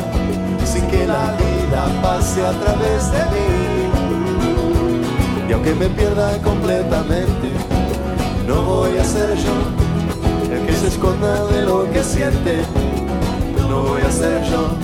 sin 0.65 0.87
que 0.87 1.05
la 1.05 1.35
vida 1.37 2.01
pase 2.01 2.45
a 2.45 2.51
través 2.51 3.11
de 3.11 3.19
mí. 3.33 3.63
Y 5.49 5.53
aunque 5.53 5.73
me 5.75 5.87
pierda 5.89 6.37
completamente, 6.41 7.49
no 8.47 8.61
voy 8.63 8.97
a 8.97 9.03
ser 9.03 9.35
yo 9.35 10.55
el 10.55 10.65
que 10.65 10.73
se 10.73 10.87
esconda 10.87 11.45
de 11.47 11.63
lo 11.63 11.91
que 11.91 12.03
siente. 12.03 12.61
No 13.69 13.83
voy 13.83 14.01
a 14.01 14.11
ser 14.11 14.43
yo, 14.43 14.82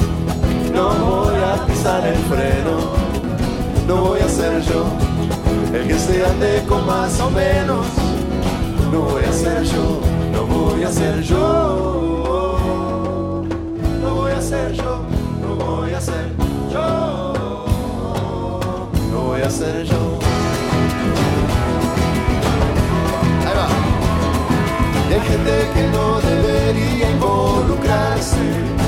no 0.74 0.90
voy 0.90 1.36
a 1.36 1.66
pisar 1.66 2.06
el 2.08 2.18
freno. 2.30 2.78
No 3.88 3.96
voy 4.02 4.20
a 4.20 4.30
ser 4.30 4.62
yo 4.62 4.86
el 5.74 5.88
que 5.88 5.98
se 5.98 6.26
ande 6.26 6.64
con 6.68 6.86
más 6.86 7.20
o 7.20 7.30
menos. 7.32 7.86
No 8.92 9.02
voy 9.02 9.24
a 9.24 9.32
ser 9.32 9.64
yo, 9.64 10.00
no 10.32 10.46
voy 10.46 10.84
a 10.84 10.92
ser 10.92 11.22
yo. 11.22 12.60
No 14.02 14.16
voy 14.16 14.32
a 14.32 14.42
ser 14.42 14.74
yo, 14.74 15.02
no 15.42 15.66
voy 15.66 15.94
a 15.94 16.02
ser 16.02 16.36
yo. 16.72 17.34
No 19.12 19.22
voy 19.22 19.42
a 19.42 19.50
ser 19.50 19.84
yo. 19.86 20.20
Ahí 23.48 23.56
va. 23.58 23.68
Hay 25.10 25.22
gente 25.30 25.68
que 25.74 25.88
no 25.90 26.20
debería 26.22 27.12
involucrarse 27.12 28.79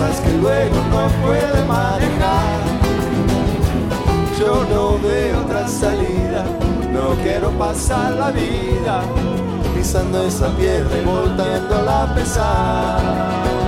cosas 0.00 0.20
que 0.20 0.32
luego 0.32 0.76
no 0.90 1.08
puede 1.24 1.64
manejar. 1.64 2.60
Yo 4.38 4.64
no 4.70 4.98
veo 4.98 5.40
otra 5.40 5.68
salida, 5.68 6.44
no 6.92 7.14
quiero 7.22 7.50
pasar 7.50 8.12
la 8.12 8.30
vida 8.30 9.02
pisando 9.74 10.22
esa 10.22 10.48
piedra 10.56 10.98
y 10.98 11.04
voltándola 11.04 12.02
a 12.04 12.14
pesar. 12.14 13.59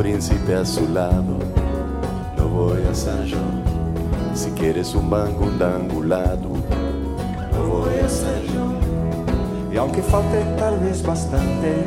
Príncipe 0.00 0.54
a 0.54 0.64
su 0.64 0.88
lado, 0.88 1.36
no 2.34 2.48
voy 2.48 2.80
a 2.90 2.94
ser 2.94 3.22
yo. 3.26 3.36
Si 4.34 4.50
quieres 4.52 4.94
un 4.94 5.10
bangundangulado, 5.10 6.48
no 7.52 7.66
voy 7.68 7.98
a 8.02 8.08
ser 8.08 8.42
yo. 8.46 8.72
y 9.70 9.76
aunque 9.76 10.00
falte 10.00 10.42
tal 10.58 10.78
vez 10.78 11.02
bastante 11.02 11.84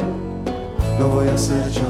no 0.99 1.07
voy 1.07 1.27
a 1.27 1.37
ser 1.39 1.67
yo 1.71 1.81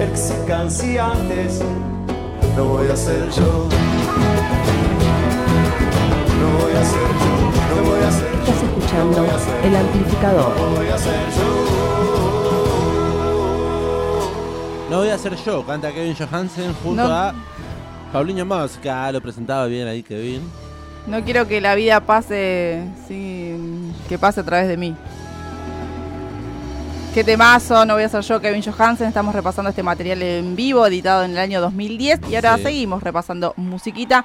el 0.00 0.10
que 0.10 0.16
se 0.16 0.44
canse 0.44 1.00
antes. 1.00 1.60
No 2.56 2.64
voy 2.66 2.86
a 2.86 2.96
ser 2.96 3.28
yo. 3.30 3.68
No 6.40 6.46
voy 6.60 6.72
a 6.72 6.84
ser 6.84 7.10
yo. 7.22 7.34
No 7.74 7.90
voy 7.90 8.04
a 8.04 8.12
ser 8.12 8.28
Estás 8.34 8.62
escuchando 8.62 9.24
El 9.64 9.76
Amplificador. 9.76 10.52
No 10.56 10.76
voy 10.76 10.88
a 10.88 10.98
ser 10.98 11.26
yo. 11.36 11.53
No 14.94 15.00
voy 15.00 15.08
a 15.08 15.18
ser 15.18 15.34
yo, 15.44 15.66
canta 15.66 15.90
Kevin 15.92 16.14
Johansen 16.14 16.72
junto 16.74 17.02
No. 17.08 17.12
a 17.12 17.34
Paulinho 18.12 18.46
Mosca. 18.46 19.10
Lo 19.10 19.20
presentaba 19.20 19.66
bien 19.66 19.88
ahí, 19.88 20.04
Kevin. 20.04 20.40
No 21.08 21.20
quiero 21.24 21.48
que 21.48 21.60
la 21.60 21.74
vida 21.74 21.98
pase 21.98 22.80
sin 23.08 23.92
que 24.08 24.20
pase 24.20 24.42
a 24.42 24.44
través 24.44 24.68
de 24.68 24.76
mí. 24.76 24.94
Qué 27.12 27.24
temazo, 27.24 27.84
no 27.84 27.94
voy 27.94 28.04
a 28.04 28.08
ser 28.08 28.20
yo, 28.20 28.40
Kevin 28.40 28.62
Johansen. 28.62 29.08
Estamos 29.08 29.34
repasando 29.34 29.68
este 29.70 29.82
material 29.82 30.22
en 30.22 30.54
vivo, 30.54 30.86
editado 30.86 31.24
en 31.24 31.32
el 31.32 31.38
año 31.38 31.60
2010. 31.60 32.20
Y 32.30 32.36
ahora 32.36 32.56
Sí. 32.58 32.62
seguimos 32.62 33.02
repasando 33.02 33.52
musiquita. 33.56 34.24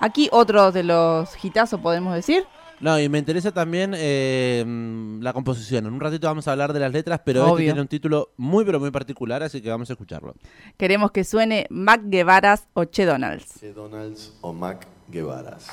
Aquí 0.00 0.28
otro 0.32 0.70
de 0.70 0.82
los 0.82 1.30
hitazos, 1.42 1.80
podemos 1.80 2.14
decir. 2.14 2.44
No, 2.80 2.98
y 2.98 3.08
me 3.10 3.18
interesa 3.18 3.52
también 3.52 3.92
eh, 3.94 4.64
mm, 4.66 5.20
la 5.20 5.32
composición. 5.34 5.86
En 5.86 5.92
un 5.92 6.00
ratito 6.00 6.26
vamos 6.26 6.48
a 6.48 6.52
hablar 6.52 6.72
de 6.72 6.80
las 6.80 6.92
letras, 6.92 7.20
pero 7.24 7.40
este 7.40 7.52
Obvio. 7.52 7.66
tiene 7.66 7.80
un 7.82 7.88
título 7.88 8.30
muy, 8.38 8.64
pero 8.64 8.80
muy 8.80 8.90
particular, 8.90 9.42
así 9.42 9.60
que 9.60 9.68
vamos 9.68 9.90
a 9.90 9.92
escucharlo. 9.92 10.34
Queremos 10.78 11.10
que 11.10 11.24
suene 11.24 11.66
Mac 11.68 12.00
Guevaras 12.04 12.68
o 12.72 12.84
Che 12.84 13.04
Donalds. 13.04 13.60
Che 13.60 13.72
Donalds 13.74 14.32
o 14.40 14.52
Mac 14.54 14.86
Guevaras. 15.08 15.66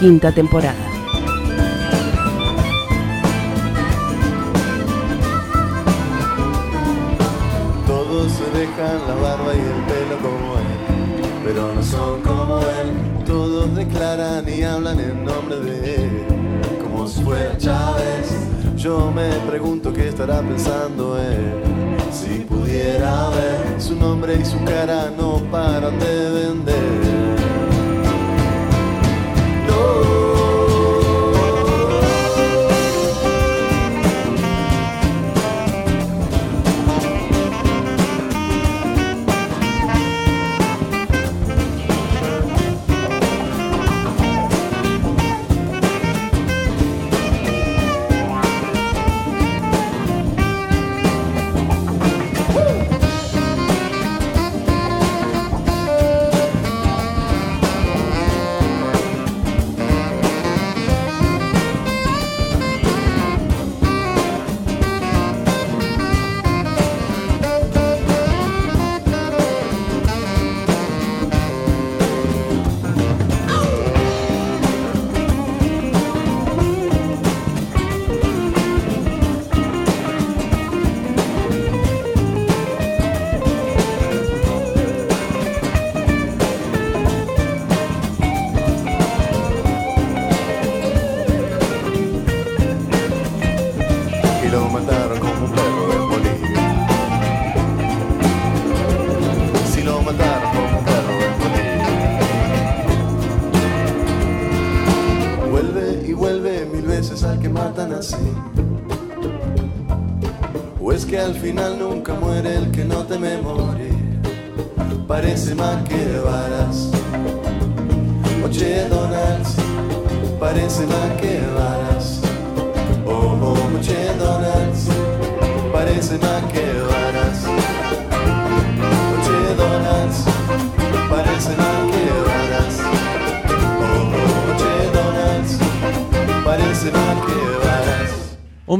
Quinta 0.00 0.32
temporada. 0.32 0.74
Todos 7.86 8.32
se 8.32 8.44
dejan 8.58 9.06
la 9.06 9.14
barba 9.16 9.54
y 9.54 9.58
el 9.58 9.84
pelo 9.84 10.16
como 10.22 10.54
él, 10.56 11.44
pero 11.44 11.74
no 11.74 11.82
son 11.82 12.22
como 12.22 12.60
él. 12.60 13.24
Todos 13.26 13.74
declaran 13.76 14.48
y 14.48 14.62
hablan 14.62 14.98
en 14.98 15.24
nombre 15.26 15.56
de 15.60 15.94
él, 15.94 16.26
como 16.82 17.06
si 17.06 17.22
fuera 17.22 17.58
Chávez. 17.58 18.34
Yo 18.76 19.12
me 19.14 19.28
pregunto 19.46 19.92
qué 19.92 20.08
estará 20.08 20.40
pensando 20.40 21.20
él. 21.20 21.62
Si 22.10 22.46
pudiera 22.46 23.28
ver 23.28 23.78
su 23.78 23.94
nombre 23.94 24.36
y 24.40 24.44
su 24.44 24.58
cara 24.64 25.12
no 25.14 25.36
paran 25.50 25.98
de 25.98 26.30
vender. 26.30 27.11
Y 29.82 30.11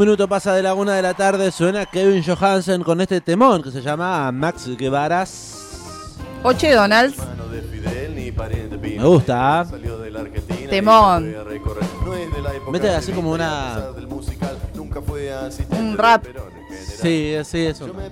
Un 0.02 0.06
minuto 0.08 0.26
pasa 0.26 0.52
de 0.54 0.64
la 0.64 0.74
una 0.74 0.96
de 0.96 1.02
la 1.02 1.14
tarde, 1.14 1.52
suena 1.52 1.86
Kevin 1.86 2.24
Johansen 2.24 2.82
con 2.82 3.00
este 3.00 3.20
temón 3.20 3.62
que 3.62 3.70
se 3.70 3.80
llama 3.80 4.32
Max 4.32 4.68
Guevaras. 4.76 6.16
Oche 6.42 6.72
Donalds. 6.74 7.18
Me 8.82 9.04
gusta. 9.04 9.60
¿ah? 9.60 9.66
Temón. 10.68 11.32
Mete 12.72 12.90
así 12.90 13.12
como 13.12 13.30
una- 13.30 13.90
Un 15.78 15.96
rap. 15.96 16.24
Perón 16.24 16.48
en 16.48 16.64
general. 16.64 16.96
Sí, 17.00 17.36
sí, 17.44 17.66
eso. 17.66 17.86
Yo 17.86 17.94
me 17.94 18.10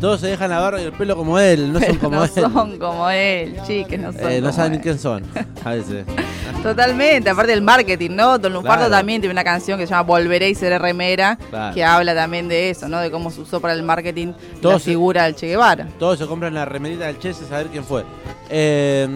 Todos 0.00 0.20
se 0.20 0.28
dejan 0.28 0.48
la 0.50 0.58
barba 0.60 0.80
y 0.80 0.84
el 0.84 0.92
pelo 0.92 1.14
como 1.16 1.38
él, 1.38 1.72
no 1.72 1.78
son 1.78 1.88
Pero 1.88 2.00
como 2.00 2.16
no 2.16 2.24
él. 2.24 2.30
son 2.30 2.78
como 2.78 3.10
él, 3.10 3.56
chiques, 3.66 4.00
no 4.00 4.12
son. 4.12 4.30
Eh, 4.30 4.36
no 4.40 4.46
como 4.46 4.52
saben 4.52 4.72
ni 4.72 4.76
él. 4.78 4.82
quién 4.82 4.98
son, 4.98 5.22
a 5.64 5.70
veces. 5.70 6.04
Totalmente, 6.62 7.30
aparte 7.30 7.52
del 7.52 7.62
marketing, 7.62 8.10
¿no? 8.12 8.38
Don 8.38 8.52
Lupardo 8.52 8.86
Claro. 8.86 8.90
también 8.90 9.20
tiene 9.20 9.32
una 9.32 9.44
canción 9.44 9.78
que 9.78 9.86
se 9.86 9.90
llama 9.90 10.02
Volveré 10.02 10.48
y 10.50 10.54
seré 10.54 10.78
remera, 10.78 11.36
Claro. 11.50 11.74
que 11.74 11.84
habla 11.84 12.14
también 12.14 12.48
de 12.48 12.70
eso, 12.70 12.88
¿no? 12.88 12.98
De 13.00 13.10
cómo 13.10 13.30
se 13.30 13.40
usó 13.42 13.60
para 13.60 13.72
el 13.74 13.82
marketing 13.82 14.28
la 14.28 14.60
Todos 14.60 14.82
se- 14.82 14.90
figura 14.90 15.24
del 15.24 15.36
Che 15.36 15.46
Guevara. 15.46 15.86
Todos 15.98 16.18
se 16.18 16.26
compran 16.26 16.54
la 16.54 16.64
remerita 16.64 17.06
del 17.06 17.18
Che 17.18 17.32
sin 17.34 17.46
saber 17.48 17.68
quién 17.68 17.84
fue. 17.84 18.04
Eh, 18.48 19.06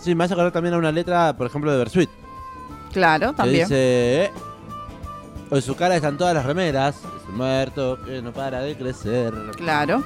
sí, 0.00 0.14
me 0.14 0.24
hace 0.24 0.34
acordar 0.34 0.52
también 0.52 0.74
a 0.74 0.78
una 0.78 0.90
letra, 0.92 1.36
por 1.36 1.46
ejemplo, 1.46 1.70
de 1.70 1.78
Bersuit. 1.78 2.10
Claro, 2.92 3.30
Que 3.32 3.36
también. 3.36 3.64
dice... 3.64 3.74
eh, 4.24 4.30
en 5.56 5.62
su 5.62 5.74
cara 5.76 5.96
están 5.96 6.16
todas 6.18 6.34
las 6.34 6.44
remeras. 6.46 6.96
Es 6.96 7.28
un 7.28 7.36
muerto 7.36 7.98
que 8.04 8.20
no 8.22 8.32
para 8.32 8.60
de 8.60 8.76
crecer. 8.76 9.32
Claro. 9.56 10.02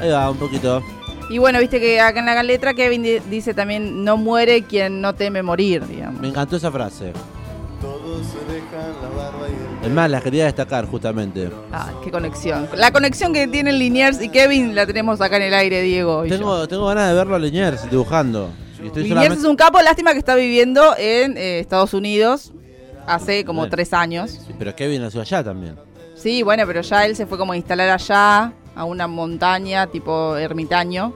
Ahí 0.00 0.10
va, 0.10 0.30
un 0.30 0.36
poquito. 0.38 0.82
Y 1.30 1.38
bueno, 1.38 1.58
viste 1.58 1.80
que 1.80 2.00
acá 2.00 2.20
en 2.20 2.26
la 2.26 2.42
letra 2.42 2.72
Kevin 2.74 3.02
di- 3.02 3.18
dice 3.30 3.52
también, 3.52 4.04
no 4.04 4.16
muere 4.16 4.62
quien 4.62 5.00
no 5.00 5.14
teme 5.14 5.42
morir, 5.42 5.86
digamos. 5.86 6.20
Me 6.20 6.28
encantó 6.28 6.56
esa 6.56 6.70
frase. 6.70 7.12
Todos 7.82 8.26
se 8.26 8.38
dejan 8.52 8.92
la 9.02 9.08
barba 9.22 9.46
y 9.48 9.52
el 9.84 9.88
Es 9.90 9.94
más, 9.94 10.10
la 10.10 10.20
quería 10.20 10.46
destacar 10.46 10.86
justamente. 10.86 11.50
Ah, 11.72 11.90
qué 12.02 12.10
conexión. 12.10 12.68
La 12.74 12.90
conexión 12.92 13.32
que 13.32 13.46
tienen 13.46 13.78
Liniers 13.78 14.22
y 14.22 14.30
Kevin 14.30 14.74
la 14.74 14.86
tenemos 14.86 15.20
acá 15.20 15.36
en 15.36 15.42
el 15.42 15.54
aire, 15.54 15.82
Diego. 15.82 16.24
y 16.24 16.30
yo. 16.30 16.36
Tengo, 16.38 16.66
tengo 16.68 16.86
ganas 16.86 17.08
de 17.10 17.14
verlo 17.14 17.34
a 17.34 17.38
Liniers 17.38 17.90
dibujando. 17.90 18.50
Y 18.82 18.86
estoy 18.86 19.02
Liniers 19.02 19.08
solamente- 19.08 19.38
es 19.42 19.44
un 19.48 19.56
capo, 19.56 19.80
lástima 19.82 20.12
que 20.12 20.18
está 20.18 20.34
viviendo 20.34 20.94
en 20.96 21.36
eh, 21.36 21.58
Estados 21.60 21.92
Unidos 21.94 22.52
hace 23.08 23.44
como 23.44 23.60
Bueno. 23.62 23.70
tres 23.70 23.92
años. 23.92 24.40
Pero 24.58 24.74
Kevin 24.76 25.02
nació 25.02 25.20
allá 25.20 25.42
también. 25.42 25.76
Sí, 26.14 26.42
bueno, 26.42 26.64
pero 26.66 26.80
ya 26.82 27.04
él 27.06 27.14
se 27.16 27.26
fue 27.26 27.38
como 27.38 27.52
a 27.52 27.56
instalar 27.56 27.88
allá, 27.90 28.52
a 28.74 28.84
una 28.84 29.06
montaña 29.06 29.86
tipo 29.86 30.36
ermitaño. 30.36 31.12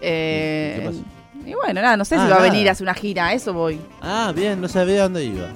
Eh, 0.00 0.74
¿Qué 0.78 0.86
pasó? 0.86 0.98
y 1.46 1.54
bueno, 1.54 1.80
nada, 1.82 1.96
no 1.96 2.04
sé 2.04 2.14
Ah, 2.16 2.24
si 2.24 2.30
va 2.30 2.36
a 2.38 2.42
venir 2.42 2.68
a 2.68 2.72
hacer 2.72 2.84
una 2.84 2.94
gira, 2.94 3.26
a 3.26 3.32
eso 3.34 3.52
voy. 3.52 3.80
Ah, 4.00 4.32
bien, 4.34 4.60
no 4.60 4.68
sabía 4.68 5.02
dónde 5.04 5.24
iba. 5.24 5.48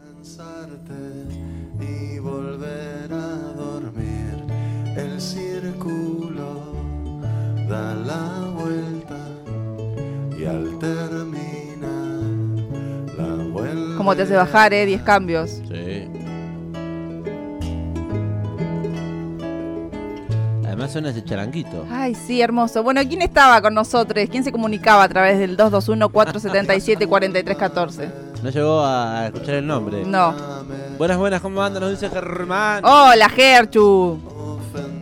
¿Cómo 14.08 14.15
te 14.15 14.24
hace 14.24 14.38
bajar, 14.38 14.74
eh? 14.74 14.86
10 14.86 15.02
cambios. 15.02 15.62
Sí. 15.67 16.08
Además 20.65 20.93
suena 20.93 21.10
ese 21.10 21.26
charanguito. 21.26 21.86
Ay, 21.91 22.15
sí, 22.15 22.41
hermoso. 22.41 22.84
Bueno, 22.84 23.02
¿quién 23.06 23.22
estaba 23.22 23.62
con 23.62 23.74
nosotros? 23.74 24.26
¿Quién 24.32 24.46
se 24.46 24.54
comunicaba 24.54 25.04
a 25.04 25.10
través 25.10 25.39
del 25.39 25.58
221-477-4314? 25.58 28.10
No 28.43 28.50
llegó 28.50 28.82
a 28.82 29.26
escuchar 29.26 29.56
el 29.56 29.67
nombre. 29.67 30.06
No. 30.06 30.34
Buenas, 30.98 31.17
buenas, 31.17 31.41
¿cómo 31.41 31.62
andan? 31.62 31.84
Nos 31.84 31.91
dice 31.91 32.10
Germán. 32.10 32.86
Hola, 32.86 33.28
Gerchu. 33.28 34.22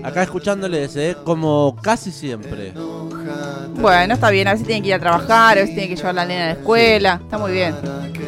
Acá 0.03 0.23
escuchándoles, 0.23 0.95
¿eh? 0.95 1.15
Como 1.23 1.75
casi 1.79 2.11
siempre. 2.11 2.73
Bueno, 3.75 4.15
está 4.15 4.31
bien. 4.31 4.47
A 4.47 4.53
veces 4.53 4.65
tienen 4.65 4.81
que 4.81 4.89
ir 4.89 4.95
a 4.95 4.99
trabajar, 4.99 5.59
a 5.59 5.61
veces 5.61 5.75
tienen 5.75 5.89
que 5.89 5.95
llevar 5.95 6.09
a 6.09 6.13
la 6.13 6.25
nena 6.25 6.45
a 6.45 6.47
la 6.47 6.53
escuela. 6.53 7.19
Está 7.23 7.37
muy 7.37 7.51
bien. 7.51 7.75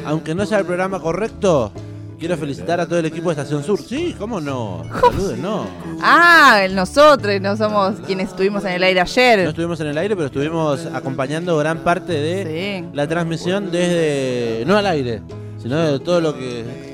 Aunque 0.07 0.33
no 0.33 0.45
sea 0.45 0.59
el 0.59 0.65
programa 0.65 0.99
correcto, 0.99 1.71
quiero 2.19 2.37
felicitar 2.37 2.79
a 2.79 2.85
todo 2.87 2.97
el 2.99 3.05
equipo 3.05 3.29
de 3.29 3.33
Estación 3.41 3.63
Sur. 3.63 3.79
Sí, 3.79 4.15
¿cómo 4.17 4.39
no? 4.41 4.83
Saluden, 5.01 5.41
no. 5.41 5.65
Ah, 6.01 6.61
nosotros 6.71 7.39
no 7.41 7.57
somos 7.57 7.95
quienes 8.05 8.29
estuvimos 8.29 8.63
en 8.65 8.71
el 8.73 8.83
aire 8.83 8.99
No 9.01 9.03
ayer. 9.05 9.39
estuvimos 9.39 9.79
en 9.81 9.87
el 9.87 9.97
aire, 9.97 10.15
pero 10.15 10.27
estuvimos 10.27 10.85
acompañando 10.93 11.57
gran 11.57 11.79
parte 11.79 12.13
de 12.13 12.81
Sí. 12.81 12.89
la 12.93 13.07
transmisión 13.07 13.69
desde. 13.71 14.63
no 14.65 14.77
al 14.77 14.85
aire, 14.87 15.21
sino 15.61 15.77
de 15.77 15.99
todo 15.99 16.21
lo 16.21 16.33
que. 16.37 16.87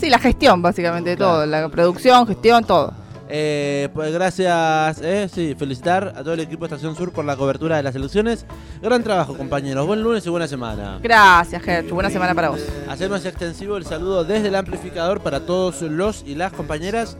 Sí, 0.00 0.08
la 0.10 0.18
gestión, 0.18 0.60
básicamente, 0.62 1.10
de 1.10 1.16
todo. 1.16 1.46
La 1.46 1.68
producción, 1.68 2.26
gestión, 2.26 2.64
todo. 2.64 2.92
Eh, 3.28 3.88
pues 3.92 4.12
gracias, 4.12 5.00
eh, 5.02 5.28
sí, 5.32 5.54
felicitar 5.58 6.12
a 6.16 6.22
todo 6.22 6.34
el 6.34 6.40
equipo 6.40 6.60
de 6.66 6.74
Estación 6.74 6.94
Sur 6.96 7.12
por 7.12 7.24
la 7.24 7.36
cobertura 7.36 7.76
de 7.76 7.82
las 7.82 7.94
elecciones. 7.94 8.46
Gran 8.80 9.02
trabajo, 9.02 9.36
compañeros. 9.36 9.86
Buen 9.86 10.02
lunes 10.02 10.24
y 10.26 10.30
buena 10.30 10.46
semana. 10.46 11.00
Gracias, 11.02 11.60
Gerchu. 11.62 11.94
Buena 11.94 12.10
semana 12.10 12.34
para 12.34 12.50
vos. 12.50 12.60
Hacemos 12.88 13.24
extensivo 13.24 13.76
el 13.76 13.84
saludo 13.84 14.24
desde 14.24 14.48
el 14.48 14.54
amplificador 14.54 15.20
para 15.20 15.40
todos 15.40 15.82
los 15.82 16.22
y 16.26 16.34
las 16.36 16.52
compañeras 16.52 17.16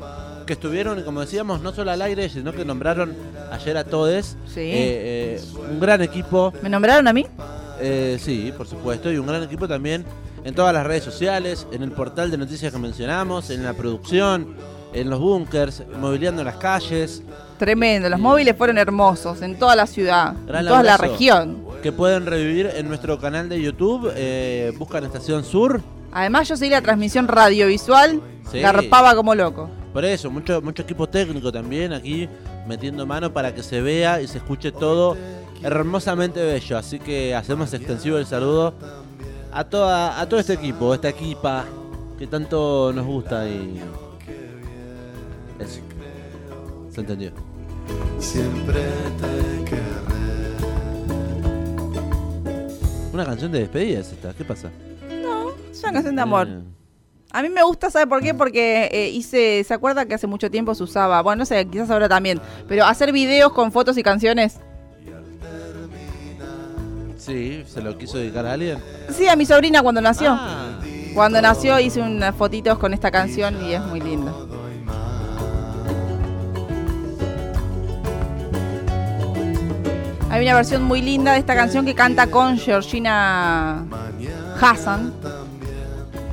que 0.46 0.52
estuvieron, 0.52 1.02
como 1.02 1.20
decíamos, 1.20 1.60
no 1.60 1.72
solo 1.72 1.90
al 1.90 2.00
aire, 2.02 2.28
sino 2.28 2.52
que 2.52 2.64
nombraron 2.64 3.12
ayer 3.50 3.76
a 3.76 3.82
todos. 3.82 4.36
Sí. 4.46 4.60
Eh, 4.60 5.40
eh, 5.40 5.42
un 5.72 5.80
gran 5.80 6.02
equipo, 6.02 6.52
¿Me 6.62 6.68
nombraron 6.68 7.08
a 7.08 7.12
mí? 7.12 7.26
eh, 7.80 8.16
sí, 8.20 8.52
por 8.56 8.68
supuesto, 8.68 9.10
y 9.10 9.18
un 9.18 9.26
gran 9.26 9.42
equipo 9.42 9.66
también 9.66 10.04
en 10.44 10.54
todas 10.54 10.72
las 10.72 10.86
redes 10.86 11.02
sociales, 11.02 11.66
en 11.72 11.82
el 11.82 11.90
portal 11.90 12.30
de 12.30 12.38
noticias 12.38 12.72
que 12.72 12.78
mencionamos, 12.78 13.50
en 13.50 13.64
la 13.64 13.72
producción, 13.72 14.54
en 15.00 15.10
los 15.10 15.20
búnkers, 15.20 15.82
mobiliando 16.00 16.42
las 16.44 16.56
calles, 16.56 17.22
Tremendo, 17.58 18.10
los 18.10 18.20
móviles 18.20 18.54
fueron 18.56 18.76
hermosos 18.76 19.40
en 19.40 19.58
toda 19.58 19.74
la 19.76 19.86
ciudad, 19.86 20.34
Gran 20.46 20.62
en 20.64 20.68
toda 20.68 20.82
la 20.82 20.96
región. 20.98 21.64
que 21.82 21.90
pueden 21.90 22.26
revivir 22.26 22.70
en 22.76 22.86
nuestro 22.88 23.18
canal 23.18 23.48
de 23.48 23.62
YouTube. 23.62 24.12
eh, 24.14 24.72
buscan 24.78 25.04
Estación 25.04 25.42
Sur. 25.44 25.80
Además 26.12 26.48
yo 26.48 26.56
seguí 26.56 26.70
la 26.70 26.82
transmisión 26.82 27.28
radiovisual, 27.28 28.20
Sí. 28.50 28.60
garpaba 28.60 29.14
como 29.14 29.34
loco. 29.34 29.70
Por 29.92 30.04
eso, 30.04 30.30
mucho, 30.30 30.60
mucho 30.60 30.82
equipo 30.82 31.06
técnico 31.08 31.50
también 31.50 31.92
aquí 31.94 32.28
metiendo 32.68 33.06
mano 33.06 33.32
para 33.32 33.54
que 33.54 33.62
se 33.62 33.80
vea 33.80 34.20
y 34.20 34.26
se 34.28 34.38
escuche 34.38 34.70
todo 34.70 35.16
hermosamente 35.62 36.44
bello. 36.44 36.76
Así 36.76 36.98
que 36.98 37.34
hacemos 37.34 37.72
extensivo 37.72 38.18
el 38.18 38.26
saludo 38.26 38.74
a, 39.52 39.64
toda, 39.64 40.20
a 40.20 40.28
todo 40.28 40.38
este 40.40 40.52
equipo, 40.52 40.92
esta 40.92 41.08
equipa 41.08 41.64
que 42.18 42.26
tanto 42.26 42.92
nos 42.94 43.06
gusta 43.06 43.48
y. 43.48 43.80
Eso. 45.58 45.80
¿Se 46.92 47.00
entendió? 47.00 47.30
Siempre 48.18 48.82
te 49.20 49.64
querré. 49.70 49.82
Una 53.12 53.24
canción 53.24 53.52
de 53.52 53.60
despedida 53.60 54.00
es 54.00 54.12
esta, 54.12 54.32
¿qué 54.34 54.44
pasa? 54.44 54.70
Es 55.70 55.82
una 55.82 55.92
canción 55.92 56.16
de 56.16 56.22
amor. 56.22 56.48
Eh, 56.48 56.60
A 57.30 57.42
mí 57.42 57.48
me 57.48 57.62
gusta, 57.62 57.90
¿sabe 57.90 58.06
por 58.06 58.20
qué? 58.22 58.34
Porque 58.34 58.88
eh, 58.92 59.08
hice, 59.08 59.62
¿se 59.64 59.72
acuerda 59.74 60.04
que 60.06 60.14
hace 60.14 60.26
mucho 60.26 60.50
tiempo 60.50 60.74
se 60.74 60.82
usaba? 60.82 61.20
Bueno, 61.22 61.40
no 61.40 61.46
sé, 61.46 61.66
quizás 61.66 61.90
ahora 61.90 62.08
también, 62.08 62.40
pero 62.68 62.84
hacer 62.84 63.12
videos 63.12 63.52
con 63.52 63.72
fotos 63.72 63.96
y 63.98 64.02
canciones. 64.02 64.58
Sí, 67.18 67.64
se 67.66 67.80
lo 67.82 67.96
quiso 67.98 68.18
dedicar 68.18 68.46
a 68.46 68.52
alguien. 68.52 68.78
Sí, 69.10 69.26
a 69.26 69.34
mi 69.36 69.44
sobrina 69.46 69.82
cuando 69.82 70.00
nació. 70.00 70.30
Ah, 70.32 70.78
Cuando 71.14 71.40
nació 71.42 71.80
hice 71.80 72.00
unas 72.00 72.34
fotitos 72.36 72.78
con 72.78 72.94
esta 72.94 73.10
canción 73.10 73.64
y 73.64 73.72
es 73.72 73.80
muy 73.82 74.00
linda. 74.00 74.32
Hay 80.28 80.42
una 80.42 80.54
versión 80.54 80.82
muy 80.82 81.00
linda 81.02 81.32
de 81.32 81.38
esta 81.38 81.54
canción 81.54 81.86
que 81.86 81.94
canta 81.94 82.26
con 82.26 82.58
Georgina 82.58 83.86
Hassan, 84.60 85.12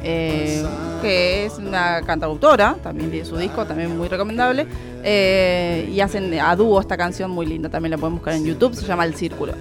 eh, 0.04 0.66
que 1.02 1.46
es 1.46 1.58
una 1.58 2.02
cantautora, 2.02 2.76
también 2.82 3.12
tiene 3.12 3.26
su 3.26 3.38
disco, 3.38 3.66
también 3.66 3.96
muy 3.98 4.08
recomendable. 4.08 4.68
eh, 5.06 5.90
y 5.92 6.00
hacen 6.00 6.34
a 6.40 6.56
dúo 6.56 6.80
esta 6.80 6.96
canción 6.96 7.30
muy 7.30 7.46
linda, 7.46 7.70
también 7.70 7.92
la 7.92 7.98
pueden 7.98 8.16
buscar 8.16 8.34
en 8.34 8.46
YouTube, 8.46 8.74
se 8.74 8.86
llama 8.86 9.06
El 9.06 9.16
Círculo. 9.16 9.54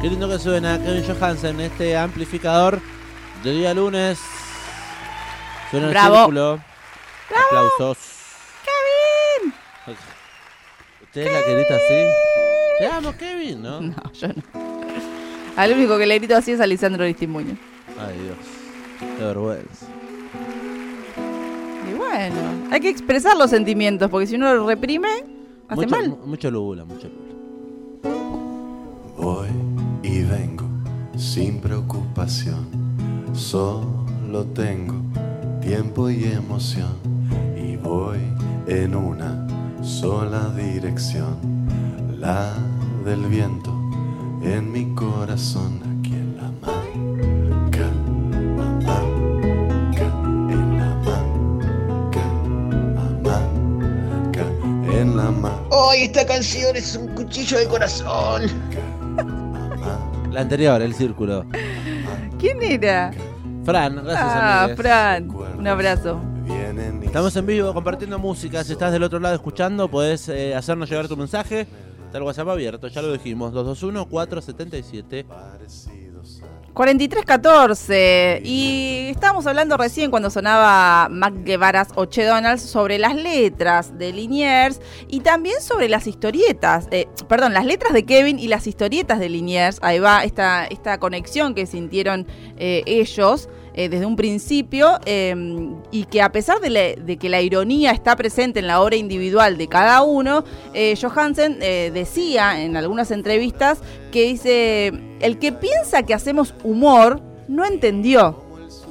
Qué 0.00 0.08
lindo 0.08 0.28
que 0.28 0.38
suena 0.38 0.78
Kevin 0.78 1.02
Johansen, 1.06 1.60
este 1.60 1.96
amplificador 1.96 2.80
de 3.42 3.52
día 3.52 3.74
lunes. 3.74 4.18
Suena 5.70 5.88
Bravo. 5.88 6.14
el 6.14 6.20
círculo. 6.20 6.60
Aplausos. 7.46 7.98
¡Kevin! 8.64 9.52
¿Usted 11.02 11.20
es 11.26 11.32
la 11.32 11.42
que 11.44 11.54
grita 11.54 11.76
así? 11.76 12.04
Te 12.78 12.86
amo, 12.86 13.12
Kevin, 13.16 13.62
¿no? 13.62 13.80
No, 13.80 14.12
yo 14.12 14.28
no. 14.28 14.42
Al 15.56 15.72
único 15.72 15.98
que 15.98 16.06
le 16.06 16.18
grito 16.18 16.36
así 16.36 16.52
es 16.52 16.60
a 16.60 16.66
Lisandro 16.66 17.02
Aristimuño. 17.02 17.56
Ay, 17.98 18.16
Dios. 18.18 18.36
Qué 19.18 19.24
vergüenza. 19.24 19.86
Y 21.90 21.94
bueno, 21.94 22.36
hay 22.70 22.80
que 22.80 22.88
expresar 22.88 23.36
los 23.36 23.50
sentimientos, 23.50 24.08
porque 24.10 24.26
si 24.28 24.36
uno 24.36 24.54
lo 24.54 24.66
reprime, 24.68 25.08
hace 25.68 25.74
mucho, 25.82 25.88
mal. 25.96 26.08
mu- 26.10 26.16
Mucho 26.26 26.50
lula, 26.50 26.84
mucho 26.84 27.08
lula. 27.08 27.34
Voy 29.16 29.48
y 30.04 30.22
vengo 30.22 30.64
sin 31.16 31.60
preocupación. 31.60 32.87
Solo 33.38 34.44
tengo 34.52 34.94
tiempo 35.60 36.10
y 36.10 36.24
emoción. 36.24 36.98
Y 37.56 37.76
voy 37.76 38.18
en 38.66 38.96
una 38.96 39.46
sola 39.80 40.50
dirección. 40.56 41.38
La 42.18 42.52
del 43.04 43.26
viento 43.26 43.70
en 44.42 44.72
mi 44.72 44.92
corazón. 44.92 45.80
Aquí 46.00 46.14
en 46.14 46.36
la 46.36 46.50
manca. 46.60 47.86
Manca. 48.56 49.00
En 50.50 50.76
la 50.76 50.94
manca. 51.06 52.20
En 54.92 55.16
la 55.16 55.30
manca. 55.30 55.76
¡Ay, 55.90 56.02
esta 56.02 56.26
canción 56.26 56.74
es 56.76 56.96
un 56.96 57.14
cuchillo 57.14 57.58
de 57.58 57.68
corazón! 57.68 58.42
La 60.32 60.40
anterior, 60.40 60.82
el 60.82 60.92
círculo. 60.92 61.46
¿Quién 62.38 62.62
era? 62.62 63.10
Fran, 63.68 63.96
gracias 63.96 64.18
Ah, 64.18 64.62
amigues. 64.64 64.76
Fran. 64.78 65.30
Un 65.58 65.66
abrazo. 65.66 66.20
Estamos 67.02 67.36
en 67.36 67.44
vivo 67.44 67.74
compartiendo 67.74 68.18
música. 68.18 68.64
Si 68.64 68.72
estás 68.72 68.92
del 68.92 69.02
otro 69.02 69.18
lado 69.20 69.34
escuchando, 69.34 69.90
podés 69.90 70.28
eh, 70.30 70.54
hacernos 70.54 70.88
llegar 70.88 71.06
tu 71.06 71.18
mensaje. 71.18 71.66
Está 72.06 72.16
el 72.16 72.24
WhatsApp 72.24 72.48
abierto, 72.48 72.88
ya 72.88 73.02
lo 73.02 73.12
dijimos. 73.12 73.52
221-477. 73.52 75.26
parecidos 75.26 76.42
a 76.42 76.72
4314. 76.72 78.40
Y 78.44 79.08
estábamos 79.10 79.46
hablando 79.46 79.76
recién 79.76 80.10
cuando 80.10 80.30
sonaba 80.30 81.08
Mac 81.10 81.34
Guevara's 81.44 81.88
Donalds 81.94 82.62
sobre 82.62 82.98
las 82.98 83.14
letras 83.16 83.98
de 83.98 84.12
Liniers 84.12 84.80
y 85.08 85.20
también 85.20 85.60
sobre 85.60 85.88
las 85.88 86.06
historietas. 86.06 86.88
eh, 86.90 87.06
perdón, 87.28 87.52
las 87.52 87.66
letras 87.66 87.92
de 87.92 88.04
Kevin 88.06 88.38
y 88.38 88.48
las 88.48 88.66
historietas 88.66 89.18
de 89.18 89.28
Liniers. 89.28 89.78
Ahí 89.82 89.98
va 89.98 90.24
esta, 90.24 90.66
esta 90.66 90.98
conexión 90.98 91.54
que 91.54 91.66
sintieron 91.66 92.26
eh, 92.56 92.82
ellos. 92.86 93.48
Eh, 93.78 93.88
desde 93.88 94.06
un 94.06 94.16
principio 94.16 94.98
eh, 95.06 95.36
y 95.92 96.02
que 96.06 96.20
a 96.20 96.32
pesar 96.32 96.58
de, 96.58 96.98
de 97.00 97.16
que 97.16 97.28
la 97.28 97.40
ironía 97.40 97.92
está 97.92 98.16
presente 98.16 98.58
en 98.58 98.66
la 98.66 98.80
obra 98.80 98.96
individual 98.96 99.56
de 99.56 99.68
cada 99.68 100.02
uno, 100.02 100.42
eh, 100.74 100.96
Johansen 101.00 101.58
eh, 101.60 101.92
decía 101.94 102.60
en 102.60 102.76
algunas 102.76 103.12
entrevistas 103.12 103.78
que 104.10 104.26
dice, 104.26 104.92
el 105.20 105.38
que 105.38 105.52
piensa 105.52 106.02
que 106.02 106.12
hacemos 106.12 106.56
humor 106.64 107.22
no 107.46 107.64
entendió, 107.64 108.42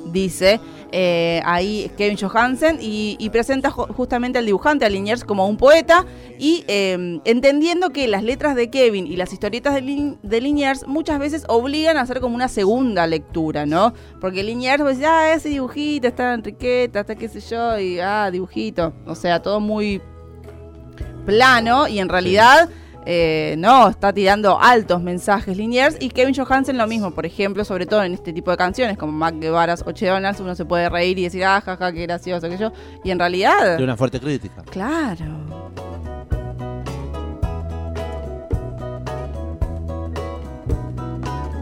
dice 0.05 0.61
eh, 0.91 1.41
ahí 1.45 1.91
Kevin 1.97 2.17
Johansen, 2.17 2.77
y, 2.81 3.15
y 3.19 3.29
presenta 3.29 3.71
ju- 3.71 3.87
justamente 3.93 4.39
al 4.39 4.45
dibujante, 4.45 4.85
a 4.85 4.89
Liniers, 4.89 5.23
como 5.23 5.47
un 5.47 5.57
poeta, 5.57 6.05
y 6.39 6.63
eh, 6.67 7.19
entendiendo 7.25 7.89
que 7.91 8.07
las 8.07 8.23
letras 8.23 8.55
de 8.55 8.69
Kevin 8.69 9.07
y 9.07 9.15
las 9.15 9.33
historietas 9.33 9.73
de, 9.73 9.81
Lin- 9.81 10.17
de 10.23 10.41
Liniers 10.41 10.87
muchas 10.87 11.19
veces 11.19 11.43
obligan 11.47 11.97
a 11.97 12.01
hacer 12.01 12.19
como 12.19 12.35
una 12.35 12.47
segunda 12.47 13.07
lectura, 13.07 13.65
¿no? 13.65 13.93
Porque 14.21 14.43
Liniers, 14.43 14.81
pues, 14.81 14.99
ah, 15.05 15.33
ese 15.33 15.49
dibujito, 15.49 16.07
está 16.07 16.33
Enriqueta, 16.33 17.01
está 17.01 17.15
qué 17.15 17.27
sé 17.27 17.39
yo, 17.41 17.79
y 17.79 17.99
ah, 17.99 18.29
dibujito, 18.31 18.93
o 19.05 19.15
sea, 19.15 19.41
todo 19.41 19.59
muy 19.59 20.01
plano, 21.25 21.87
y 21.87 21.99
en 21.99 22.09
realidad... 22.09 22.69
eh, 23.09 23.55
no, 23.57 23.87
está 23.87 24.11
tirando 24.11 24.59
altos 24.59 25.01
mensajes 25.01 25.55
Liniers 25.55 25.95
y 26.01 26.09
Kevin 26.09 26.35
Johansen 26.35 26.77
lo 26.77 26.87
mismo, 26.87 27.11
por 27.11 27.25
ejemplo, 27.25 27.63
sobre 27.63 27.85
todo 27.85 28.03
en 28.03 28.13
este 28.13 28.33
tipo 28.33 28.51
de 28.51 28.57
canciones 28.57 28.97
como 28.97 29.13
Mac 29.13 29.35
Guevara's 29.39 29.81
Oche 29.87 30.07
Donalds, 30.07 30.41
uno 30.41 30.55
se 30.55 30.65
puede 30.65 30.89
reír 30.89 31.17
y 31.17 31.23
decir, 31.23 31.45
ah, 31.45 31.61
jaja, 31.61 31.93
qué 31.93 32.01
gracioso, 32.01 32.49
que 32.49 32.57
yo, 32.57 32.73
y 33.05 33.11
en 33.11 33.17
realidad, 33.17 33.77
De 33.77 33.83
una 33.85 33.95
fuerte 33.95 34.19
crítica. 34.19 34.61
claro. 34.69 35.23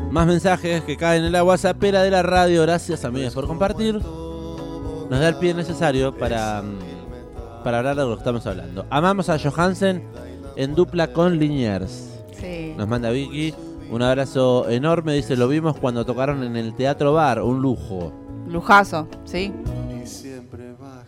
Más 0.09 0.25
mensajes 0.25 0.81
que 0.83 0.97
caen 0.97 1.25
en 1.25 1.31
la 1.31 1.43
WhatsAppera 1.43 2.01
de 2.01 2.09
la 2.09 2.23
radio. 2.23 2.63
Gracias, 2.63 3.05
amigas, 3.05 3.35
por 3.35 3.45
compartir. 3.45 3.95
Nos 3.95 5.09
da 5.19 5.27
el 5.27 5.35
pie 5.35 5.53
necesario 5.53 6.17
para, 6.17 6.63
mm, 6.63 7.63
para 7.63 7.79
hablar 7.79 7.97
de 7.97 8.03
lo 8.03 8.15
que 8.15 8.19
estamos 8.19 8.47
hablando. 8.47 8.87
Amamos 8.89 9.29
a 9.29 9.37
Johansen 9.37 10.24
en 10.55 10.75
dupla 10.75 11.11
con 11.13 11.37
Liniers. 11.37 12.19
Sí. 12.39 12.73
Nos 12.77 12.87
manda 12.87 13.09
Vicky. 13.09 13.53
Un 13.89 14.01
abrazo 14.01 14.69
enorme. 14.69 15.13
Dice, 15.13 15.35
lo 15.35 15.47
vimos 15.47 15.77
cuando 15.77 16.05
tocaron 16.05 16.43
en 16.43 16.55
el 16.55 16.73
Teatro 16.73 17.13
Bar. 17.13 17.41
Un 17.41 17.61
lujo. 17.61 18.11
Lujazo, 18.47 19.07
¿sí? 19.23 19.53
y 20.01 20.05
siempre 20.05 20.73
baja. 20.73 21.05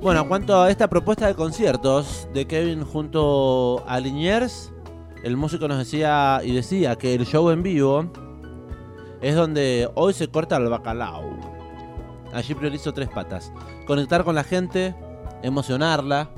Bueno, 0.00 0.20
en 0.22 0.28
cuanto 0.28 0.60
a 0.60 0.70
esta 0.70 0.88
propuesta 0.88 1.26
de 1.26 1.34
conciertos 1.34 2.28
de 2.34 2.46
Kevin 2.46 2.84
junto 2.84 3.82
a 3.88 3.98
Liniers, 3.98 4.72
el 5.22 5.36
músico 5.36 5.66
nos 5.66 5.78
decía 5.78 6.40
y 6.44 6.54
decía 6.54 6.96
que 6.96 7.14
el 7.14 7.26
show 7.26 7.48
en 7.50 7.62
vivo 7.62 8.12
es 9.22 9.34
donde 9.34 9.88
hoy 9.94 10.12
se 10.12 10.28
corta 10.28 10.58
el 10.58 10.68
bacalao. 10.68 11.24
Allí 12.32 12.54
priorizo 12.54 12.92
tres 12.92 13.08
patas. 13.08 13.50
Conectar 13.86 14.24
con 14.24 14.34
la 14.34 14.44
gente, 14.44 14.94
emocionarla, 15.42 16.28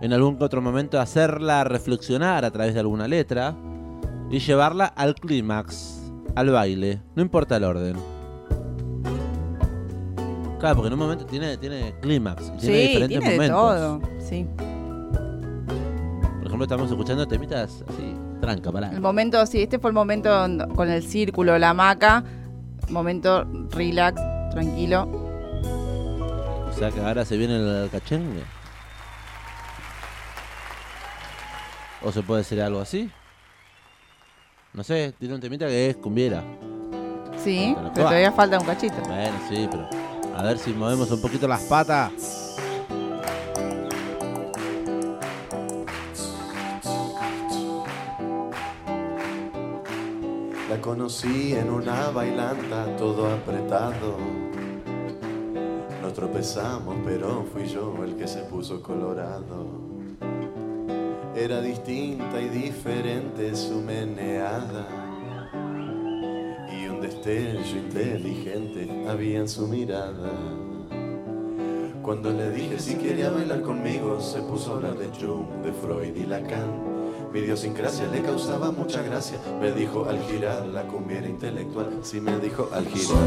en 0.00 0.12
algún 0.12 0.36
otro 0.42 0.60
momento 0.62 1.00
hacerla 1.00 1.64
reflexionar 1.64 2.44
a 2.44 2.50
través 2.50 2.74
de 2.74 2.80
alguna 2.80 3.08
letra 3.08 3.54
y 4.30 4.38
llevarla 4.40 4.86
al 4.86 5.14
clímax, 5.14 6.00
al 6.34 6.50
baile, 6.50 7.00
no 7.14 7.22
importa 7.22 7.56
el 7.56 7.64
orden. 7.64 7.96
Claro, 10.58 10.76
porque 10.76 10.88
en 10.88 10.94
un 10.94 10.98
momento 10.98 11.26
tiene, 11.26 11.56
tiene 11.58 11.94
clímax, 12.00 12.44
tiene 12.58 12.60
Sí, 12.60 12.86
diferentes 12.88 13.18
tiene 13.20 13.24
de 13.30 13.36
momentos. 13.36 13.58
todo, 13.58 14.00
sí. 14.18 14.46
Por 16.38 16.46
ejemplo, 16.46 16.64
estamos 16.64 16.90
escuchando 16.90 17.26
temitas 17.28 17.84
así, 17.88 18.14
tranca, 18.40 18.72
pará. 18.72 18.90
El 18.90 19.00
momento, 19.00 19.44
sí, 19.46 19.62
este 19.62 19.78
fue 19.78 19.90
el 19.90 19.94
momento 19.94 20.44
en- 20.44 20.58
con 20.74 20.88
el 20.90 21.02
círculo, 21.02 21.58
la 21.58 21.70
hamaca. 21.70 22.24
Momento 22.88 23.44
relax, 23.70 24.20
tranquilo. 24.50 25.08
O 26.68 26.72
sea 26.78 26.90
que 26.90 27.00
ahora 27.00 27.24
se 27.24 27.36
viene 27.36 27.56
el 27.56 27.90
cachengue. 27.90 28.42
¿O 32.06 32.12
se 32.12 32.22
puede 32.22 32.42
hacer 32.42 32.60
algo 32.60 32.78
así? 32.78 33.10
No 34.72 34.84
sé, 34.84 35.12
tiene 35.18 35.34
un 35.34 35.40
temita 35.40 35.66
que 35.66 35.90
es 35.90 35.96
cumbiera. 35.96 36.40
Sí, 37.36 37.72
Pero 37.74 37.90
pero 37.92 38.06
todavía 38.06 38.30
falta 38.30 38.60
un 38.60 38.64
cachito. 38.64 38.94
Bueno, 39.08 39.36
sí, 39.48 39.66
pero 39.68 39.88
a 40.36 40.42
ver 40.44 40.56
si 40.56 40.72
movemos 40.72 41.10
un 41.10 41.20
poquito 41.20 41.48
las 41.48 41.62
patas. 41.62 42.12
La 50.70 50.80
conocí 50.80 51.54
en 51.54 51.70
una 51.70 52.10
bailanta, 52.10 52.96
todo 52.96 53.34
apretado. 53.34 54.16
Nos 56.00 56.14
tropezamos, 56.14 56.98
pero 57.04 57.44
fui 57.52 57.66
yo 57.66 57.96
el 58.04 58.14
que 58.14 58.28
se 58.28 58.42
puso 58.42 58.80
colorado. 58.80 59.85
Era 61.36 61.60
distinta 61.60 62.40
y 62.40 62.48
diferente 62.48 63.54
su 63.54 63.82
meneada. 63.82 64.88
Y 66.72 66.88
un 66.88 67.02
destello 67.02 67.76
inteligente 67.76 68.88
había 69.06 69.40
en 69.40 69.48
su 69.48 69.66
mirada. 69.66 70.32
Cuando 72.00 72.32
le 72.32 72.50
dije 72.52 72.78
si 72.78 72.94
quería 72.94 73.28
bailar 73.28 73.60
conmigo, 73.60 74.18
se 74.18 74.40
puso 74.40 74.72
a 74.72 74.76
hablar 74.76 74.96
de 74.96 75.08
Jung, 75.08 75.62
de 75.62 75.72
Freud 75.72 76.16
y 76.16 76.24
Lacan. 76.24 77.30
Mi 77.34 77.40
idiosincrasia 77.40 78.06
le 78.06 78.22
causaba 78.22 78.70
mucha 78.70 79.02
gracia. 79.02 79.38
Me 79.60 79.72
dijo 79.72 80.06
al 80.06 80.18
girar 80.22 80.64
la 80.64 80.84
cumbia 80.84 81.18
era 81.18 81.28
intelectual. 81.28 81.98
Sí 82.00 82.18
me 82.18 82.38
dijo 82.38 82.70
al 82.72 82.86
girar. 82.86 83.18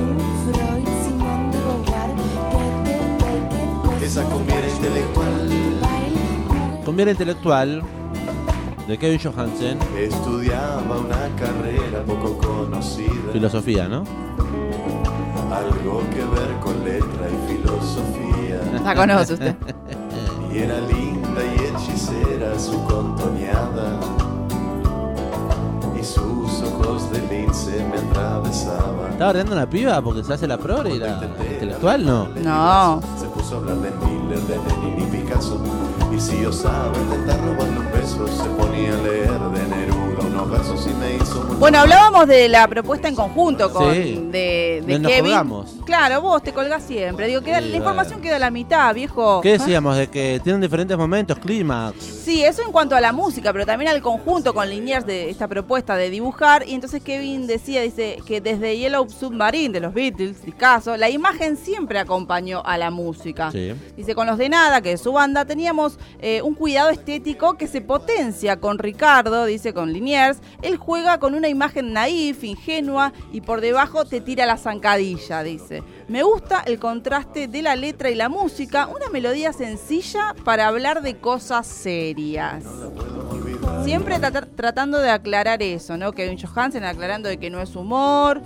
Esa 4.01 4.23
cumbia 4.23 4.57
era 4.57 4.67
intelectual. 4.67 5.98
Cumbiera 6.89 7.11
intelectual 7.11 7.83
de 8.87 8.97
Kevin 8.97 9.19
Johansen, 9.19 9.77
Estudiaba 9.95 10.81
una 10.97 11.29
carrera 11.37 12.03
poco 12.03 12.35
conocida. 12.39 13.31
filosofía, 13.31 13.87
¿no? 13.87 14.03
Algo 15.53 16.01
que 16.09 16.23
ver 16.25 16.59
con 16.59 16.83
letra 16.83 17.27
y 17.29 17.53
filosofía. 17.53 18.81
La 18.83 18.95
conoce 18.95 19.33
usted. 19.35 19.55
Y 20.51 20.57
era 20.57 20.79
linda 20.81 21.41
y 21.55 21.65
hechicera 21.65 22.57
su 22.57 22.83
contoneada. 22.85 23.99
Y 25.95 26.03
sus 26.03 26.63
ojos 26.63 27.11
de 27.11 27.19
lince 27.27 27.85
me 27.85 27.97
atravesaban. 27.99 29.11
¿Estaba 29.11 29.29
ordenando 29.29 29.55
una 29.57 29.69
piba 29.69 30.01
porque 30.01 30.23
se 30.23 30.33
hace 30.33 30.47
la 30.47 30.57
progre 30.57 30.95
y 30.95 30.97
la 30.97 31.21
intelectual? 31.51 32.03
No. 32.03 32.29
No. 32.29 33.01
Se 33.49 33.55
puso 33.55 33.67
a 33.67 33.71
hablar 33.71 33.77
de 33.77 34.05
Miller, 34.05 34.39
de 34.41 34.57
Lenin 34.57 35.07
y 35.07 35.17
Picasso. 35.17 35.59
Y 36.15 36.19
si 36.19 36.45
osaba 36.45 36.95
intentar 36.95 37.43
robarle 37.43 37.79
un 37.79 37.91
beso, 37.91 38.27
se 38.27 38.47
ponía 38.49 38.93
a 38.93 39.01
leer 39.01 39.39
de 39.39 39.75
Neruda 39.75 39.98
versos 40.47 40.85
me 40.99 41.15
hizo 41.15 41.43
Bueno, 41.59 41.79
hablábamos 41.79 42.27
de 42.27 42.47
la 42.47 42.67
propuesta 42.67 43.07
en 43.07 43.15
conjunto 43.15 43.73
con 43.73 43.93
Sí. 43.93 44.27
de, 44.31 44.83
de 44.85 44.93
No 44.93 44.99
nos 44.99 45.11
Kevin. 45.11 45.23
colgamos. 45.31 45.75
Claro, 45.85 46.21
vos 46.21 46.43
te 46.43 46.53
colgás 46.53 46.83
siempre. 46.83 47.27
Digo, 47.27 47.41
queda, 47.41 47.59
Sí, 47.61 47.69
la 47.69 47.77
información 47.77 48.21
queda 48.21 48.35
a 48.35 48.39
la 48.39 48.51
mitad, 48.51 48.93
viejo. 48.93 49.41
¿Qué 49.41 49.53
decíamos? 49.53 49.97
De 49.97 50.07
que 50.07 50.39
tienen 50.43 50.61
diferentes 50.61 50.95
momentos, 50.97 51.39
clímax. 51.39 51.97
Sí, 52.03 52.43
eso 52.43 52.61
en 52.63 52.71
cuanto 52.71 52.95
a 52.95 53.01
la 53.01 53.11
música, 53.11 53.51
pero 53.51 53.65
también 53.65 53.89
al 53.89 54.01
conjunto 54.01 54.53
con 54.53 54.69
Liniers 54.69 55.05
de 55.05 55.29
esta 55.31 55.47
propuesta 55.47 55.95
de 55.95 56.09
dibujar. 56.11 56.63
Y 56.67 56.75
entonces 56.75 57.01
Kevin 57.01 57.47
decía, 57.47 57.81
dice, 57.81 58.19
que 58.27 58.39
desde 58.39 58.77
Yellow 58.77 59.09
Submarine 59.09 59.73
de 59.73 59.79
los 59.79 59.93
Beatles, 59.93 60.37
caso, 60.57 60.95
la 60.95 61.09
imagen 61.09 61.57
siempre 61.57 61.97
acompañó 61.97 62.61
a 62.65 62.77
la 62.77 62.91
música. 62.91 63.51
Sí. 63.51 63.73
Dice, 63.97 64.13
con 64.13 64.27
los 64.27 64.37
de 64.37 64.49
nada, 64.49 64.81
que 64.81 64.91
es 64.91 65.01
su 65.01 65.11
banda, 65.11 65.45
teníamos 65.45 65.97
eh, 66.19 66.41
un 66.43 66.53
cuidado 66.53 66.89
estético 66.91 67.55
que 67.55 67.65
se 67.67 67.81
potencia 67.81 68.59
con 68.59 68.77
Ricardo, 68.77 69.45
dice 69.45 69.73
con 69.73 69.91
Liniers. 69.91 70.28
Él 70.61 70.77
juega 70.77 71.19
con 71.19 71.33
una 71.35 71.47
imagen 71.47 71.93
naif, 71.93 72.43
ingenua, 72.43 73.13
y 73.31 73.41
por 73.41 73.61
debajo 73.61 74.05
te 74.05 74.21
tira 74.21 74.45
la 74.45 74.57
zancadilla, 74.57 75.43
dice. 75.43 75.83
Me 76.07 76.23
gusta 76.23 76.61
el 76.65 76.79
contraste 76.79 77.47
de 77.47 77.61
la 77.61 77.75
letra 77.75 78.09
y 78.09 78.15
la 78.15 78.29
música, 78.29 78.87
una 78.87 79.09
melodía 79.09 79.53
sencilla 79.53 80.35
para 80.43 80.67
hablar 80.67 81.01
de 81.01 81.17
cosas 81.17 81.67
serias. 81.67 82.63
Siempre 83.83 84.19
trata- 84.19 84.45
tratando 84.45 84.99
de 84.99 85.09
aclarar 85.09 85.61
eso, 85.63 85.97
¿no? 85.97 86.11
Kevin 86.11 86.37
Johansen 86.39 86.83
aclarando 86.83 87.29
de 87.29 87.37
que 87.37 87.49
no 87.49 87.61
es 87.61 87.75
humor, 87.75 88.41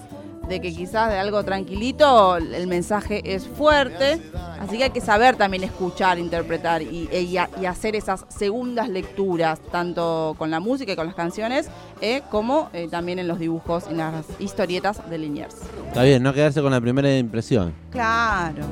de 0.48 0.60
que 0.62 0.74
quizás 0.74 1.10
de 1.10 1.18
algo 1.18 1.44
tranquilito 1.44 2.38
el 2.38 2.68
mensaje 2.68 3.22
es 3.26 3.48
fuerte. 3.48 4.20
Así 4.60 4.78
que 4.78 4.86
hay 4.86 4.90
que 4.92 5.02
saber 5.02 5.36
también 5.36 5.64
escuchar, 5.64 6.18
interpretar 6.20 6.82
y, 6.82 7.10
y 7.12 7.38
a- 7.38 7.50
y 7.62 7.66
hacer 7.66 7.96
esas 7.96 8.26
segundas 8.30 8.88
lecturas, 8.88 9.60
tanto 9.72 10.36
con 10.38 10.50
la 10.52 10.60
música 10.60 10.94
y 10.94 10.96
con 10.96 11.06
las 11.06 11.16
canciones, 11.16 11.68
eh, 12.02 12.22
como 12.32 12.70
eh, 12.74 12.88
también 12.90 13.20
en 13.20 13.28
los 13.28 13.40
dibujos 13.40 13.86
y 13.92 13.94
las 13.94 14.26
historietas 14.40 15.10
de 15.10 15.18
Liniers. 15.18 15.56
Está 15.88 16.04
bien, 16.04 16.24
no 16.24 16.34
quedarse 16.34 16.62
con 16.62 16.72
la 16.72 16.80
primera 16.82 17.16
impresión. 17.18 17.74
Claro. 17.92 18.64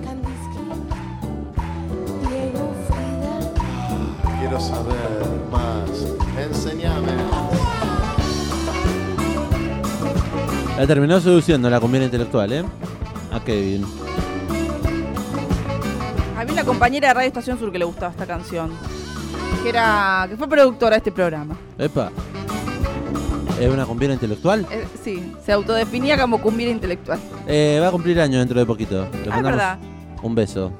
Quiero 4.39 4.59
saber 4.59 4.95
más. 5.51 5.89
Enséñame. 6.37 7.30
La 10.81 10.87
terminó 10.87 11.19
seduciendo 11.19 11.69
la 11.69 11.79
cumbiera 11.79 12.05
intelectual, 12.05 12.51
¿eh? 12.51 12.63
A 13.31 13.39
Kevin. 13.39 13.85
Había 16.35 16.53
una 16.53 16.63
compañera 16.63 17.09
de 17.09 17.13
Radio 17.13 17.27
Estación 17.27 17.59
Sur 17.59 17.71
que 17.71 17.77
le 17.77 17.85
gustaba 17.85 18.09
esta 18.11 18.25
canción, 18.25 18.71
que 19.61 19.69
era 19.69 20.25
que 20.27 20.35
fue 20.37 20.49
productora 20.49 20.95
de 20.95 20.97
este 20.97 21.11
programa. 21.11 21.55
Epa. 21.77 22.11
¿Es 23.59 23.71
una 23.71 23.85
cumbiera 23.85 24.15
intelectual? 24.15 24.65
Eh, 24.71 24.87
sí, 25.03 25.31
se 25.45 25.51
autodefinía 25.51 26.19
como 26.19 26.41
cumbiera 26.41 26.71
intelectual. 26.71 27.19
Eh, 27.45 27.77
va 27.79 27.89
a 27.89 27.91
cumplir 27.91 28.19
años 28.19 28.39
dentro 28.39 28.59
de 28.59 28.65
poquito. 28.65 29.07
Le 29.23 29.31
Ah, 29.31 29.39
verdad. 29.39 29.77
Un 30.23 30.33
beso. 30.33 30.71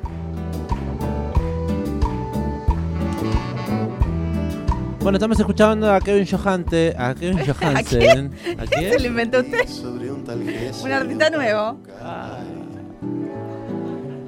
Bueno, 5.02 5.16
estamos 5.16 5.40
escuchando 5.40 5.92
a 5.92 6.00
Kevin 6.00 6.28
Johante, 6.28 6.94
a 6.96 7.16
Kevin 7.16 7.40
Johansen. 7.40 8.32
¿A 8.60 8.66
¿Qué 8.68 8.68
se 8.68 8.90
quién? 8.90 9.02
lo 9.02 9.08
inventó 9.08 9.40
usted? 9.40 9.68
Sobre 9.68 10.12
un 10.12 10.24
tal 10.24 10.40
Un 10.84 10.92
artista 10.92 11.30
nuevo. 11.32 11.80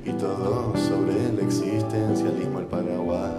Y 0.04 0.12
todo 0.14 0.74
sobre 0.76 1.30
el 1.30 1.40
existencialismo 1.42 2.60
el 2.60 2.66
Paraguay. 2.66 3.30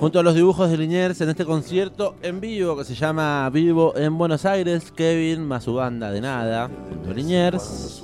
Junto 0.00 0.18
a 0.18 0.24
los 0.24 0.34
dibujos 0.34 0.68
de 0.68 0.76
Liniers 0.76 1.20
en 1.20 1.28
este 1.28 1.44
concierto 1.44 2.16
en 2.20 2.40
vivo 2.40 2.76
que 2.76 2.84
se 2.84 2.96
llama 2.96 3.48
Vivo 3.50 3.96
en 3.96 4.18
Buenos 4.18 4.44
Aires, 4.44 4.90
Kevin 4.90 5.46
más 5.46 5.62
su 5.62 5.74
banda 5.74 6.10
de 6.10 6.20
nada, 6.20 6.68
junto 6.88 7.10
a 7.12 7.14
Liniers. 7.14 8.02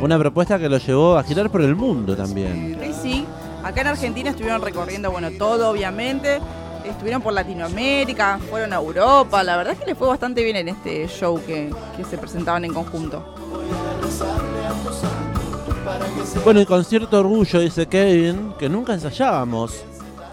Una 0.00 0.18
propuesta 0.18 0.58
que 0.58 0.70
lo 0.70 0.78
llevó 0.78 1.18
a 1.18 1.22
girar 1.22 1.50
por 1.50 1.60
el 1.60 1.76
mundo 1.76 2.16
también. 2.16 2.78
Sí, 2.82 2.92
sí. 3.02 3.26
Acá 3.62 3.82
en 3.82 3.88
Argentina 3.88 4.30
estuvieron 4.30 4.62
recorriendo, 4.62 5.10
bueno, 5.10 5.28
todo 5.38 5.68
obviamente. 5.70 6.40
Estuvieron 6.84 7.22
por 7.22 7.32
Latinoamérica, 7.32 8.38
fueron 8.50 8.72
a 8.72 8.76
Europa. 8.76 9.42
La 9.42 9.56
verdad 9.56 9.74
es 9.74 9.80
que 9.80 9.86
les 9.86 9.98
fue 9.98 10.08
bastante 10.08 10.42
bien 10.42 10.56
en 10.56 10.68
este 10.68 11.06
show 11.08 11.40
que, 11.44 11.72
que 11.96 12.04
se 12.04 12.18
presentaban 12.18 12.64
en 12.64 12.74
conjunto. 12.74 13.34
Bueno, 16.44 16.60
y 16.60 16.66
con 16.66 16.84
cierto 16.84 17.20
orgullo, 17.20 17.60
dice 17.60 17.86
Kevin, 17.86 18.54
que 18.58 18.68
nunca 18.68 18.94
ensayábamos, 18.94 19.82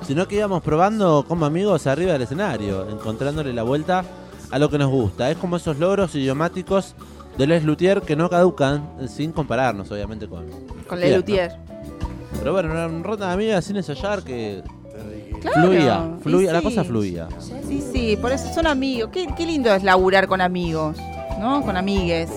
sino 0.05 0.27
que 0.27 0.35
íbamos 0.35 0.61
probando 0.63 1.25
como 1.27 1.45
amigos 1.45 1.87
arriba 1.87 2.13
del 2.13 2.23
escenario, 2.23 2.89
encontrándole 2.89 3.53
la 3.53 3.63
vuelta 3.63 4.03
a 4.51 4.59
lo 4.59 4.69
que 4.69 4.77
nos 4.77 4.89
gusta. 4.89 5.29
Es 5.29 5.37
como 5.37 5.57
esos 5.57 5.77
logros 5.77 6.15
idiomáticos 6.15 6.95
de 7.37 7.47
Les 7.47 7.63
Luthier 7.63 8.01
que 8.01 8.15
no 8.15 8.29
caducan, 8.29 8.89
sin 9.07 9.31
compararnos, 9.31 9.91
obviamente, 9.91 10.27
con. 10.27 10.45
Con 10.87 10.99
Luthier, 10.99 10.99
Le 10.99 11.09
¿no? 11.11 11.17
Luthier. 11.17 11.51
Pero 12.39 12.53
bueno, 12.53 12.71
una 12.71 12.87
ronda 13.03 13.27
de 13.27 13.33
amigas 13.33 13.65
sin 13.65 13.77
ensayar 13.77 14.23
que 14.23 14.63
Claro, 15.39 15.61
fluía, 15.61 16.09
fluía, 16.21 16.53
la 16.53 16.61
cosa 16.61 16.83
fluía. 16.83 17.27
Sí, 17.67 17.83
sí, 17.91 18.17
por 18.17 18.31
eso 18.31 18.53
son 18.53 18.67
amigos. 18.67 19.09
Qué, 19.13 19.27
qué 19.37 19.45
lindo 19.45 19.73
es 19.73 19.83
laburar 19.83 20.27
con 20.27 20.41
amigos, 20.41 20.97
¿no? 21.39 21.61
Con 21.63 21.77
amigues. 21.77 22.29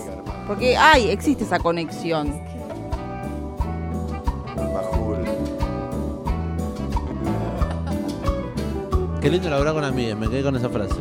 Porque 0.47 0.75
hay, 0.77 1.09
existe 1.09 1.43
esa 1.43 1.59
conexión. 1.59 2.33
Qué 9.21 9.29
lindo 9.29 9.49
laburar 9.49 9.73
con 9.73 9.83
amigas, 9.85 10.17
me 10.17 10.27
quedé 10.29 10.43
con 10.43 10.55
esa 10.55 10.69
frase. 10.69 10.95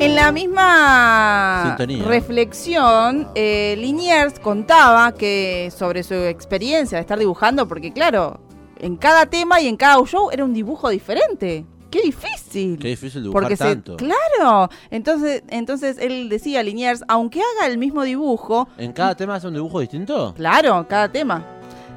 En 0.00 0.14
la 0.14 0.30
misma 0.30 1.62
Sintonía. 1.66 2.04
reflexión, 2.04 3.26
eh, 3.34 3.74
Liniers 3.78 4.38
contaba 4.38 5.12
que 5.12 5.72
sobre 5.76 6.02
su 6.02 6.14
experiencia 6.14 6.98
de 6.98 7.00
estar 7.02 7.18
dibujando, 7.18 7.66
porque 7.66 7.92
claro, 7.92 8.38
en 8.78 8.96
cada 8.96 9.26
tema 9.26 9.60
y 9.60 9.68
en 9.68 9.76
cada 9.76 10.02
show 10.04 10.30
era 10.30 10.44
un 10.44 10.52
dibujo 10.52 10.88
diferente. 10.88 11.64
¡Qué 11.90 12.02
difícil! 12.02 12.78
Qué 12.78 12.88
difícil 12.88 13.22
dibujar 13.22 13.42
Porque 13.42 13.56
se, 13.56 13.64
tanto. 13.64 13.96
claro, 13.96 14.68
entonces, 14.90 15.42
entonces 15.48 15.96
él 15.98 16.28
decía, 16.28 16.62
Liniers, 16.62 17.02
aunque 17.08 17.40
haga 17.40 17.66
el 17.66 17.78
mismo 17.78 18.02
dibujo, 18.02 18.68
¿En 18.76 18.92
cada 18.92 19.14
tema 19.14 19.36
hace 19.36 19.48
un 19.48 19.54
dibujo 19.54 19.80
distinto? 19.80 20.34
Claro, 20.34 20.86
cada 20.86 21.08
tema. 21.10 21.46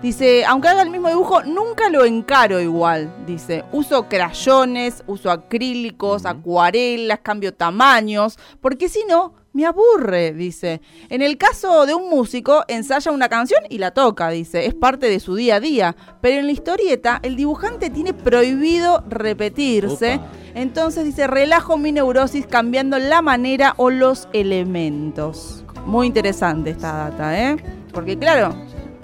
Dice, 0.01 0.45
aunque 0.45 0.69
haga 0.69 0.81
el 0.81 0.89
mismo 0.89 1.09
dibujo, 1.09 1.43
nunca 1.43 1.89
lo 1.89 2.05
encaro 2.05 2.59
igual. 2.59 3.13
Dice, 3.27 3.65
uso 3.71 4.07
crayones, 4.07 5.03
uso 5.07 5.29
acrílicos, 5.29 6.25
acuarelas, 6.25 7.19
cambio 7.21 7.53
tamaños, 7.53 8.39
porque 8.61 8.87
si 8.89 9.03
no, 9.07 9.33
me 9.53 9.65
aburre, 9.65 10.33
dice. 10.33 10.81
En 11.09 11.21
el 11.21 11.37
caso 11.37 11.85
de 11.85 11.93
un 11.93 12.09
músico, 12.09 12.63
ensaya 12.67 13.11
una 13.11 13.29
canción 13.29 13.61
y 13.69 13.77
la 13.77 13.91
toca, 13.91 14.29
dice. 14.29 14.65
Es 14.65 14.73
parte 14.73 15.09
de 15.09 15.19
su 15.19 15.35
día 15.35 15.55
a 15.55 15.59
día. 15.59 15.95
Pero 16.21 16.39
en 16.39 16.45
la 16.45 16.51
historieta, 16.51 17.19
el 17.23 17.35
dibujante 17.35 17.89
tiene 17.89 18.13
prohibido 18.13 19.03
repetirse. 19.09 20.19
Entonces 20.55 21.05
dice, 21.05 21.27
relajo 21.27 21.77
mi 21.77 21.91
neurosis 21.91 22.47
cambiando 22.47 22.97
la 22.99 23.21
manera 23.21 23.73
o 23.77 23.89
los 23.89 24.27
elementos. 24.33 25.63
Muy 25.85 26.07
interesante 26.07 26.71
esta 26.71 27.09
data, 27.09 27.39
¿eh? 27.39 27.57
Porque 27.91 28.17
claro, 28.17 28.55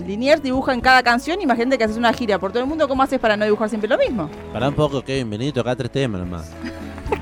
Liniers 0.06 0.42
dibuja 0.42 0.74
en 0.74 0.82
cada 0.82 1.04
canción, 1.04 1.42
imagínate 1.42 1.78
que 1.78 1.84
haces 1.84 1.98
una 1.98 2.14
gira 2.14 2.40
por 2.40 2.52
todo 2.52 2.64
el 2.64 2.70
mundo, 2.70 2.88
¿cómo 2.88 3.04
haces 3.04 3.20
para 3.20 3.36
no 3.36 3.46
dibujar 3.46 3.70
siempre 3.70 3.90
lo 3.90 3.98
mismo? 3.98 4.30
Pará 4.54 4.70
un 4.70 4.76
poco, 4.76 5.02
Kevin, 5.02 5.30
vení, 5.30 5.52
toca 5.52 5.76
tres 5.76 5.92
temas 5.92 6.22
nomás. 6.22 6.52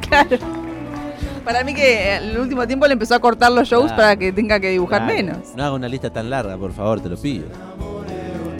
Claro. 0.10 0.65
Para 1.46 1.64
mí 1.64 1.74
que 1.76 2.18
el 2.18 2.38
último 2.40 2.66
tiempo 2.68 2.88
le 2.88 2.94
empezó 2.94 3.16
a 3.16 3.20
cortar 3.20 3.52
los 3.52 3.68
shows 3.68 3.86
Claro. 3.86 3.96
para 3.98 4.16
que 4.18 4.32
tenga 4.34 4.60
que 4.60 4.70
dibujar 4.72 5.04
Claro, 5.04 5.16
menos. 5.16 5.38
No 5.56 5.64
haga 5.64 5.74
una 5.76 5.88
lista 5.88 6.10
tan 6.10 6.30
larga, 6.30 6.58
por 6.58 6.74
favor, 6.74 7.00
te 7.00 7.08
lo 7.08 7.16
pido. 7.18 7.46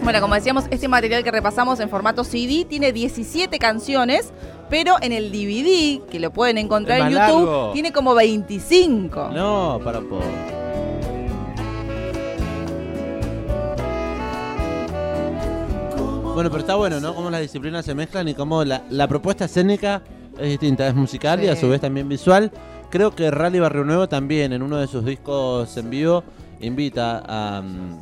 Bueno, 0.04 0.20
como 0.20 0.36
decíamos, 0.36 0.66
este 0.70 0.86
material 0.86 1.24
que 1.24 1.32
repasamos 1.32 1.80
en 1.80 1.88
formato 1.90 2.22
CD 2.22 2.64
tiene 2.64 2.92
17 2.92 3.58
canciones, 3.58 4.32
pero 4.70 4.94
en 5.02 5.10
el 5.10 5.32
DVD, 5.32 6.06
que 6.08 6.20
lo 6.20 6.30
pueden 6.32 6.58
encontrar 6.58 7.00
en 7.00 7.08
YouTube, 7.10 7.18
largo. 7.46 7.70
tiene 7.72 7.92
como 7.92 8.14
25. 8.14 9.30
No, 9.34 9.80
para 9.84 10.00
poco. 10.00 10.22
Bueno, 16.34 16.50
pero 16.50 16.60
está 16.60 16.74
bueno, 16.74 17.00
¿no? 17.00 17.14
Cómo 17.14 17.30
las 17.30 17.40
disciplinas 17.40 17.84
se 17.84 17.94
mezclan 17.94 18.28
y 18.28 18.34
cómo 18.34 18.62
la, 18.62 18.82
la 18.90 19.08
propuesta 19.08 19.46
escénica 19.46 20.02
es 20.38 20.50
distinta. 20.50 20.86
Es 20.86 20.94
musical 20.94 21.42
y 21.42 21.48
a 21.48 21.56
su 21.56 21.68
vez 21.68 21.80
también 21.80 22.08
visual. 22.08 22.52
Creo 22.96 23.14
que 23.14 23.30
Rally 23.30 23.60
Barrio 23.60 23.84
Nuevo 23.84 24.08
también, 24.08 24.54
en 24.54 24.62
uno 24.62 24.78
de 24.78 24.86
sus 24.86 25.04
discos 25.04 25.76
en 25.76 25.90
vivo, 25.90 26.24
invita 26.60 27.22
a, 27.28 27.60
mm, 27.60 28.00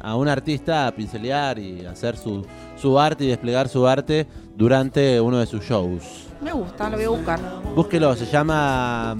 a 0.00 0.16
un 0.16 0.28
artista 0.28 0.86
a 0.86 0.92
pincelear 0.92 1.58
y 1.58 1.84
hacer 1.84 2.16
su, 2.16 2.42
su 2.74 2.98
arte 2.98 3.24
y 3.24 3.26
desplegar 3.26 3.68
su 3.68 3.86
arte 3.86 4.26
durante 4.56 5.20
uno 5.20 5.36
de 5.36 5.44
sus 5.44 5.62
shows. 5.62 6.26
Me 6.40 6.52
gusta, 6.52 6.88
lo 6.88 6.96
voy 6.96 7.04
a 7.04 7.08
buscar. 7.10 7.38
Búsquelo, 7.76 8.16
se 8.16 8.24
llama. 8.24 9.14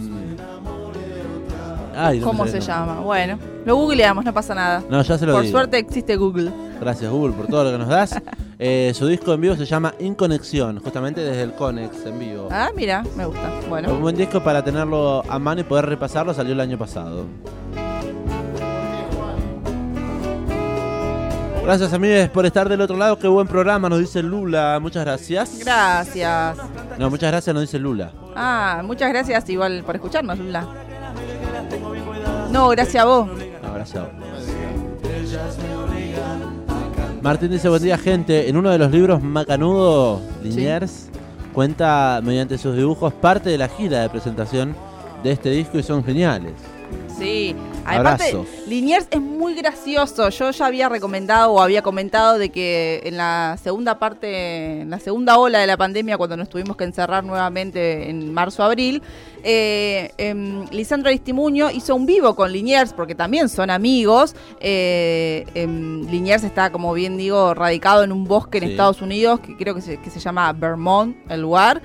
Ay, 2.01 2.21
¿Cómo 2.21 2.47
se 2.47 2.61
llama? 2.61 3.01
Bueno, 3.01 3.39
lo 3.65 3.75
googleamos, 3.75 4.25
no 4.25 4.33
pasa 4.33 4.55
nada. 4.55 4.83
No, 4.89 5.03
ya 5.03 5.19
se 5.19 5.27
lo 5.27 5.33
Por 5.33 5.43
digo. 5.43 5.59
suerte 5.59 5.79
existe 5.79 6.15
Google. 6.17 6.53
Gracias, 6.81 7.11
Google, 7.11 7.33
por 7.35 7.49
todo 7.49 7.65
lo 7.65 7.73
que 7.73 7.79
nos 7.79 7.89
das. 7.89 8.15
Eh, 8.61 8.93
su 8.93 9.07
disco 9.07 9.33
en 9.33 9.41
vivo 9.41 9.55
se 9.55 9.65
llama 9.65 9.95
Inconexión, 10.01 10.81
justamente 10.81 11.21
desde 11.21 11.43
el 11.43 11.53
Conex 11.53 12.05
en 12.07 12.19
vivo. 12.19 12.49
Ah, 12.51 12.71
mira, 12.75 13.05
me 13.17 13.25
gusta. 13.25 13.53
Un 13.63 13.69
Bueno, 13.71 13.95
buen 14.01 14.17
disco 14.17 14.43
para 14.43 14.65
tenerlo 14.65 15.23
a 15.29 15.39
mano 15.39 15.61
y 15.61 15.65
poder 15.65 15.87
repasarlo, 15.87 16.35
salió 16.35 16.55
el 16.55 16.61
año 16.61 16.77
pasado. 16.77 17.27
Gracias, 21.63 21.93
amigos, 21.93 22.29
por 22.31 22.47
estar 22.47 22.69
del 22.69 22.81
otro 22.81 22.97
lado. 22.97 23.17
Qué 23.17 23.29
buen 23.29 23.47
programa, 23.47 23.89
nos 23.89 24.01
dice 24.01 24.25
Lula. 24.25 24.79
Muchas 24.83 25.05
gracias. 25.05 25.59
gracias. 25.61 26.57
No, 26.99 27.11
muchas 27.11 27.31
gracias, 27.31 27.55
nos 27.55 27.61
dice 27.63 27.79
Lula. 27.79 28.11
Ah, 28.35 28.83
muchas 28.85 29.11
gracias 29.11 29.49
igual 29.51 29.85
por 29.85 29.95
escucharnos, 29.95 30.37
Lula. 30.37 30.67
No, 32.51 32.69
gracias 32.69 33.03
a 33.03 33.07
vos. 33.07 33.29
No, 33.63 33.75
gracias 33.75 33.97
a 33.97 34.03
vos. 34.03 34.13
Martín 37.23 37.51
dice, 37.51 37.69
buen 37.69 37.83
día 37.83 37.99
gente, 37.99 38.49
en 38.49 38.57
uno 38.57 38.71
de 38.71 38.79
los 38.79 38.91
libros 38.91 39.23
Macanudo, 39.23 40.21
Liniers, 40.43 41.09
cuenta 41.53 42.21
mediante 42.23 42.57
sus 42.59 42.77
dibujos 42.77 43.13
parte 43.13 43.51
de 43.51 43.59
la 43.59 43.69
gira 43.69 44.01
de 44.01 44.09
presentación 44.09 44.75
de 45.23 45.33
este 45.33 45.51
disco 45.51 45.79
y 45.79 45.83
son 45.83 46.05
geniales. 46.05 46.53
Sí, 47.19 47.55
aparte. 47.97 48.37
Liniers 48.67 49.07
es 49.11 49.21
muy 49.21 49.55
gracioso. 49.55 50.29
Yo 50.29 50.51
ya 50.51 50.67
había 50.67 50.89
recomendado 50.89 51.53
o 51.53 51.61
había 51.61 51.83
comentado 51.83 52.39
de 52.39 52.51
que 52.51 53.01
en 53.05 53.17
la 53.17 53.59
segunda 53.63 53.99
parte, 53.99 54.81
en 54.83 54.91
la 54.91 54.99
segunda 54.99 55.39
ola 55.39 55.59
de 55.59 55.67
la 55.67 55.77
pandemia, 55.77 56.17
cuando 56.19 56.37
nos 56.37 56.49
tuvimos 56.49 56.77
que 56.77 56.85
encerrar 56.85 57.25
nuevamente 57.25 58.11
en 58.11 58.33
marzo-abril, 58.33 59.03
eh, 59.45 60.13
em, 60.19 60.67
Lisandro 60.71 61.09
Aristimuño 61.09 61.71
hizo 61.71 61.95
un 61.95 62.07
vivo 62.07 62.35
con 62.35 62.53
Liniers, 62.53 62.93
porque 62.93 63.15
también 63.15 63.49
son 63.49 63.71
amigos. 63.71 64.35
Eh, 64.61 65.47
em, 65.55 66.03
Liniers 66.11 66.45
está, 66.45 66.71
como 66.71 66.93
bien 66.93 67.17
digo, 67.17 67.55
radicado 67.55 68.03
en 68.05 68.13
un 68.13 68.25
bosque 68.25 68.59
en 68.59 68.65
Sí. 68.65 68.71
Estados 68.73 69.01
Unidos, 69.01 69.41
que 69.41 69.57
creo 69.57 69.75
que 69.75 69.81
se, 69.81 69.97
que 69.99 70.11
se 70.11 70.21
llama 70.21 70.53
Vermont, 70.53 71.17
el 71.31 71.41
lugar. 71.43 71.81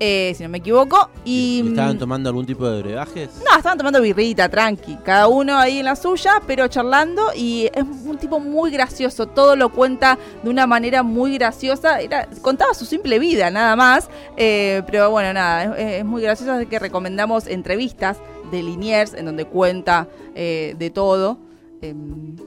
Eh, 0.00 0.32
si 0.36 0.42
no 0.42 0.48
me 0.48 0.58
equivoco. 0.58 1.10
Y, 1.24 1.62
¿Y 1.64 1.68
¿Estaban 1.68 1.98
tomando 1.98 2.28
algún 2.28 2.44
tipo 2.46 2.68
de 2.68 2.82
brebajes? 2.82 3.30
no, 3.48 3.56
estaban 3.56 3.78
tomando 3.78 4.00
birrita, 4.00 4.48
tranqui. 4.48 4.96
Cada 5.04 5.28
uno 5.28 5.56
ahí 5.56 5.78
en 5.78 5.84
la 5.86 5.96
suya, 5.96 6.42
pero 6.46 6.68
charlando. 6.68 7.30
Y 7.34 7.70
es 7.74 7.84
un 8.04 8.18
tipo 8.18 8.38
muy 8.40 8.70
gracioso. 8.70 9.26
Todo 9.26 9.56
lo 9.56 9.70
cuenta 9.70 10.18
de 10.42 10.50
una 10.50 10.66
manera 10.66 11.02
muy 11.02 11.34
graciosa. 11.38 12.00
Era- 12.00 12.28
contaba 12.42 12.74
su 12.74 12.84
simple 12.84 13.18
vida, 13.18 13.50
nada 13.50 13.74
más. 13.76 14.08
Eh, 14.36 14.82
pero 14.86 15.10
bueno, 15.10 15.32
nada, 15.32 15.76
es, 15.78 16.00
es 16.00 16.04
muy 16.04 16.22
gracioso. 16.22 16.52
Así 16.52 16.66
que 16.66 16.78
recomendamos 16.78 17.46
entrevistas 17.46 18.18
de 18.50 18.62
Liniers, 18.62 19.14
en 19.14 19.24
donde 19.26 19.44
cuenta 19.46 20.06
eh, 20.34 20.74
de 20.78 20.90
todo. 20.90 21.38
Eh, 21.82 21.94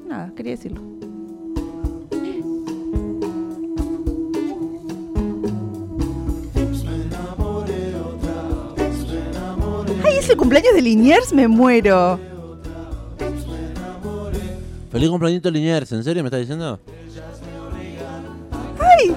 nada, 0.08 0.32
quería 0.36 0.52
decirlo. 0.54 0.82
¡Ay, 10.10 10.18
es 10.18 10.30
el 10.30 10.38
cumpleaños 10.38 10.74
de 10.74 10.82
Liniers! 10.82 11.34
¡Me 11.34 11.48
muero! 11.48 12.20
Feliz 14.92 15.10
cumpleaños 15.10 15.44
Liniers, 15.44 15.92
¿en 15.92 16.04
serio 16.04 16.24
me 16.24 16.28
estás 16.28 16.40
diciendo? 16.40 16.80
¡Ay! 18.80 19.16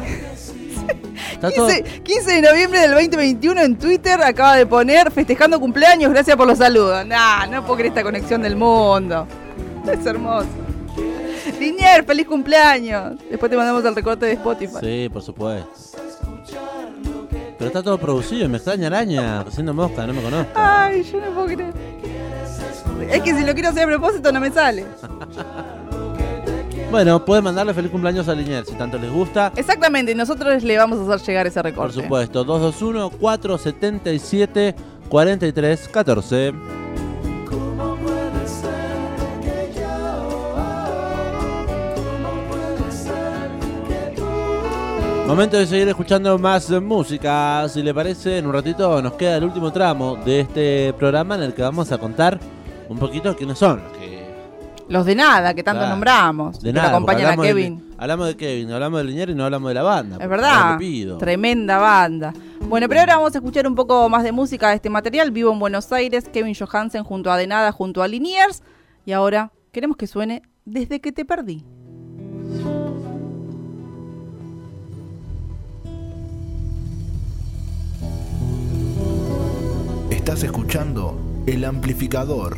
Está 1.33 1.51
todo... 1.51 1.67
15, 1.69 2.03
15 2.03 2.31
de 2.31 2.43
noviembre 2.43 2.81
del 2.81 2.91
2021 2.91 3.61
en 3.63 3.79
Twitter 3.79 4.23
acaba 4.23 4.57
de 4.57 4.67
poner 4.67 5.11
festejando 5.11 5.59
cumpleaños, 5.59 6.13
gracias 6.13 6.37
por 6.37 6.47
los 6.47 6.59
saludos. 6.59 7.07
Nah, 7.07 7.47
no 7.47 7.63
puedo 7.63 7.77
creer 7.77 7.89
esta 7.89 8.03
conexión 8.03 8.43
del 8.43 8.55
mundo. 8.55 9.27
Es 9.91 10.05
hermoso. 10.05 10.49
Linier, 11.59 12.05
feliz 12.05 12.27
cumpleaños. 12.27 13.19
Después 13.31 13.49
te 13.49 13.57
mandamos 13.57 13.83
el 13.85 13.95
recorte 13.95 14.27
de 14.27 14.33
Spotify. 14.33 14.77
Sí, 14.81 15.09
por 15.11 15.23
supuesto. 15.23 15.92
Pero 17.63 17.69
está 17.69 17.81
todo 17.81 17.97
producido, 17.97 18.49
me 18.49 18.57
extraña 18.57 18.89
araña, 18.89 19.43
haciendo 19.43 19.73
mosca, 19.73 20.05
no 20.05 20.13
me 20.13 20.21
conozco. 20.21 20.51
Ay, 20.57 21.05
yo 21.05 21.21
no 21.21 21.31
puedo 21.31 21.47
creer. 21.47 21.73
Es 23.09 23.23
que 23.23 23.37
si 23.37 23.45
lo 23.45 23.55
quiero 23.55 23.69
hacer 23.69 23.85
a 23.85 23.87
propósito 23.87 24.33
no 24.33 24.41
me 24.41 24.51
sale. 24.51 24.85
Bueno, 26.91 27.25
pueden 27.25 27.45
mandarle 27.45 27.73
feliz 27.73 27.93
cumpleaños 27.93 28.29
a 28.29 28.35
Liniers 28.35 28.69
si 28.69 28.75
tanto 28.75 28.99
les 28.99 29.13
gusta. 29.13 29.53
Exactamente, 29.55 30.11
y 30.11 30.17
nosotros 30.17 30.65
le 30.65 30.77
vamos 30.77 31.09
a 31.09 31.15
hacer 31.15 31.25
llegar 31.29 31.47
ese 31.47 31.61
Por 31.61 31.71
recorte. 31.71 32.03
supuesto, 32.03 32.45
221-477-4314. 35.09 36.55
Momento 45.33 45.57
de 45.57 45.67
seguir 45.67 45.89
escuchando 45.89 46.39
más 46.39 46.69
música. 46.83 47.67
Si 47.69 47.83
le 47.83 47.95
parece, 47.95 48.37
en 48.39 48.47
un 48.47 48.53
ratito 48.53 49.01
nos 49.01 49.15
queda 49.15 49.37
el 49.39 49.45
último 49.45 49.73
tramo 49.73 50.17
de 50.17 50.41
este 50.41 50.93
programa 50.99 51.37
en 51.37 51.43
el 51.45 51.55
que 51.55 51.63
vamos 51.63 51.91
a 51.91 51.97
contar 51.97 52.39
un 52.91 52.99
poquito 52.99 53.35
quiénes 53.35 53.59
son 53.59 53.83
los 53.83 53.93
que 53.97 54.23
Los 54.89 55.07
de 55.07 55.15
nada, 55.15 55.55
que 55.55 55.63
tanto 55.63 55.79
Claro. 55.81 55.95
nombramos. 55.95 56.61
de 56.61 56.69
que 56.69 56.73
nada. 56.75 56.91
acompañan 56.91 57.27
a 57.39 57.43
de- 57.43 57.49
Kevin. 57.49 57.83
hablamos 57.97 58.27
de 58.27 58.37
Kevin, 58.37 58.73
hablamos 58.73 58.99
de 59.01 59.05
Liniers 59.05 59.33
y 59.33 59.35
no 59.35 59.45
hablamos 59.47 59.69
de 59.71 59.75
la 59.75 59.83
banda. 59.83 60.19
Es 60.21 60.29
verdad. 60.29 60.79
Tremenda 61.19 61.79
banda. 61.79 62.35
Bueno, 62.69 62.87
pero 62.89 63.01
ahora 63.01 63.17
vamos 63.17 63.35
a 63.35 63.39
escuchar 63.39 63.67
un 63.67 63.75
poco 63.75 64.07
más 64.11 64.25
de 64.25 64.33
música 64.33 64.69
de 64.69 64.75
este 64.77 64.91
material. 64.91 65.31
Vivo 65.31 65.51
en 65.51 65.59
Buenos 65.59 65.91
Aires, 65.93 66.29
Kevin 66.31 66.55
Johansen 66.55 67.05
junto 67.05 67.33
a 67.33 67.39
De 67.39 67.47
Nada, 67.47 67.73
junto 67.73 68.03
a 68.03 68.09
Liniers. 68.09 68.63
Y 69.07 69.13
ahora 69.13 69.51
queremos 69.73 69.97
que 69.97 70.07
suene 70.07 70.43
Desde 70.67 71.01
que 71.01 71.11
te 71.11 71.25
perdí. 71.25 71.65
Estás 80.23 80.45
escuchando 80.45 81.19
El 81.49 81.65
Amplificador. 81.65 82.57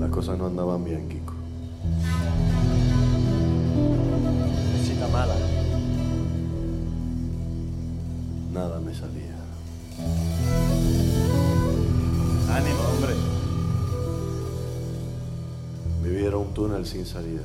Las 0.00 0.10
cosas 0.10 0.36
no 0.36 0.46
andaban 0.46 0.84
bien, 0.84 1.08
Kiko. 1.10 1.34
Cita 4.84 5.06
mala. 5.12 5.36
Nada 8.52 8.80
me 8.80 8.92
salía. 8.92 9.36
Ánimo, 12.52 12.80
hombre. 12.92 13.35
Viviera 16.16 16.38
un 16.38 16.54
túnel 16.54 16.86
sin 16.86 17.04
salida. 17.04 17.42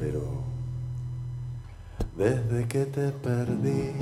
Pero 0.00 0.22
desde 2.16 2.66
que 2.66 2.86
te 2.86 3.12
perdí, 3.12 3.92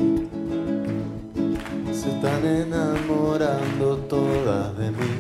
se 1.93 2.09
están 2.09 2.47
enamorando 2.47 3.99
todas 4.09 4.79
de 4.79 4.91
mí. 4.91 5.15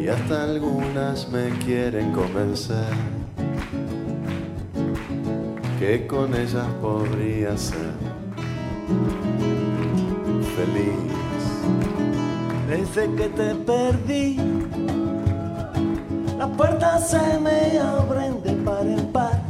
Y 0.00 0.06
hasta 0.06 0.44
algunas 0.44 1.28
me 1.28 1.50
quieren 1.58 2.12
convencer 2.12 3.21
que 5.82 6.06
con 6.06 6.32
ellas 6.32 6.68
podría 6.80 7.56
ser 7.56 7.90
feliz. 10.54 11.44
Desde 12.68 13.12
que 13.16 13.28
te 13.30 13.54
perdí, 13.56 14.36
las 16.38 16.50
puertas 16.50 17.10
se 17.10 17.40
me 17.40 17.80
abren 17.80 18.40
de 18.44 18.52
par 18.64 18.86
en 18.86 19.06
par. 19.08 19.42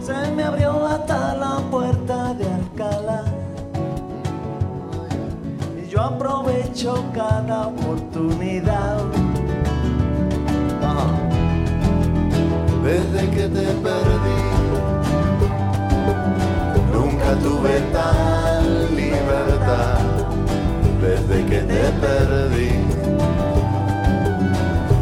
Se 0.00 0.32
me 0.32 0.42
abrió 0.44 0.86
hasta 0.86 1.36
la 1.36 1.58
puerta 1.70 2.32
de 2.32 2.46
Alcalá. 2.50 3.24
Y 5.84 5.86
yo 5.86 6.00
aprovecho 6.00 7.04
cada 7.12 7.66
oportunidad. 7.66 9.19
Desde 12.90 13.30
que 13.30 13.46
te 13.46 13.66
perdí, 13.86 14.42
nunca 16.92 17.36
tuve 17.40 17.78
tal 17.92 18.96
libertad. 18.96 20.00
Desde 21.00 21.46
que 21.46 21.60
te 21.60 21.82
perdí, 22.04 22.72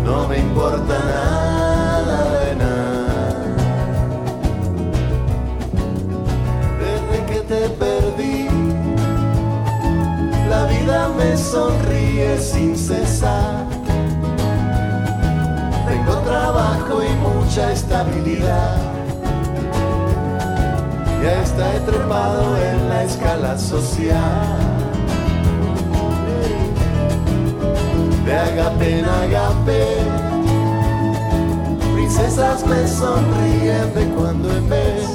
no 0.05 0.29
me 0.29 0.39
importa 0.39 0.99
nada 0.99 2.41
de 2.41 2.57
nada. 2.57 3.47
Desde 6.85 7.19
que 7.25 7.41
te 7.41 7.69
perdí, 7.71 8.49
la 10.51 10.67
vida 10.67 11.09
me 11.17 11.35
sonríe 11.39 12.39
sin 12.39 12.77
cesar. 12.77 13.78
Y 16.49 17.15
mucha 17.17 17.73
estabilidad. 17.73 18.79
Ya 21.23 21.43
está 21.43 21.85
trepado 21.85 22.57
en 22.57 22.89
la 22.89 23.05
escala 23.05 23.59
social. 23.59 24.57
De 28.25 28.35
agape 28.35 28.99
en 29.01 29.05
agape, 29.05 29.87
princesas 31.95 32.67
me 32.67 32.89
sonríen 32.89 33.95
de 33.95 34.07
cuando 34.17 34.51
en 34.51 34.69
vez. 34.71 35.07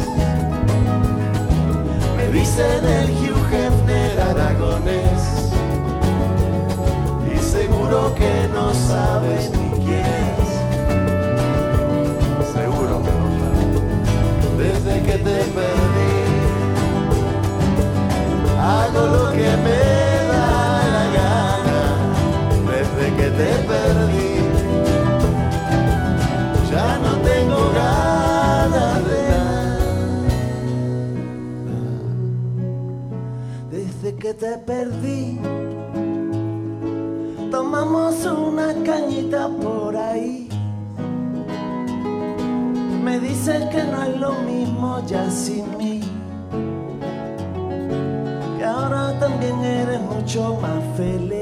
Me 2.16 2.28
dicen 2.28 2.86
el 2.86 3.10
Hugh 3.10 3.50
tomamos 37.52 38.26
una 38.26 38.74
cañita 38.84 39.48
por 39.48 39.96
ahí. 39.96 40.50
Me 43.04 43.20
dices 43.20 43.66
que 43.70 43.84
no 43.84 44.04
es 44.04 44.18
lo 44.20 44.34
mismo 44.42 45.04
ya 45.06 45.30
sin 45.30 45.78
mí. 45.78 46.02
Que 48.58 48.64
ahora 48.64 49.18
también 49.20 49.60
eres 49.64 50.02
mucho 50.02 50.58
más 50.62 50.82
feliz. 50.98 51.33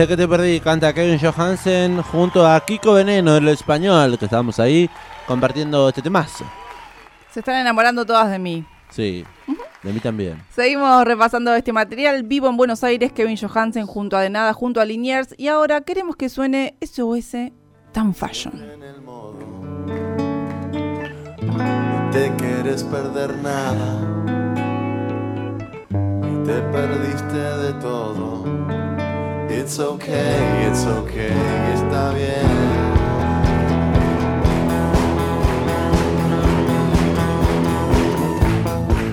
Desde 0.00 0.16
que 0.16 0.16
te 0.16 0.28
perdí, 0.28 0.60
canta 0.60 0.94
Kevin 0.94 1.18
Johansen 1.18 2.00
junto 2.00 2.46
a 2.46 2.58
Kiko 2.64 2.94
Veneno, 2.94 3.36
el 3.36 3.48
español, 3.48 4.16
que 4.18 4.24
estábamos 4.24 4.58
ahí 4.58 4.88
compartiendo 5.26 5.90
este 5.90 6.00
temazo. 6.00 6.46
Se 7.30 7.40
están 7.40 7.56
enamorando 7.56 8.06
todas 8.06 8.30
de 8.30 8.38
mí. 8.38 8.64
Sí, 8.88 9.26
de 9.82 9.92
mí 9.92 10.00
también. 10.00 10.42
Seguimos 10.54 11.04
repasando 11.04 11.54
este 11.54 11.74
material. 11.74 12.22
Vivo 12.22 12.48
en 12.48 12.56
Buenos 12.56 12.82
Aires, 12.82 13.12
Kevin 13.12 13.36
Johansen 13.36 13.84
junto 13.84 14.16
a 14.16 14.22
De 14.22 14.30
Nada, 14.30 14.54
junto 14.54 14.80
a 14.80 14.86
Liniers. 14.86 15.34
Y 15.36 15.48
ahora 15.48 15.82
queremos 15.82 16.16
que 16.16 16.30
suene 16.30 16.78
SOS 16.80 17.52
Tan 17.92 18.14
Fashion. 18.14 18.54
en 18.72 18.82
el 18.82 19.02
modo. 19.02 19.36
No 21.42 22.10
te 22.10 22.32
quieres 22.38 22.84
perder 22.84 23.36
nada. 23.36 24.00
Y 26.22 26.46
te 26.46 26.58
perdiste 26.72 27.36
de 27.36 27.74
todo. 27.82 28.79
It's 29.52 29.80
okay, 29.80 30.68
it's 30.68 30.86
okay, 30.86 31.34
está 31.74 32.12
bien. 32.14 32.46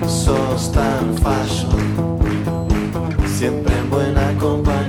Sos 0.06 0.70
tan 0.72 1.14
fashion, 1.18 2.18
siempre 3.26 3.76
en 3.76 3.90
buena 3.90 4.32
compañía 4.38 4.87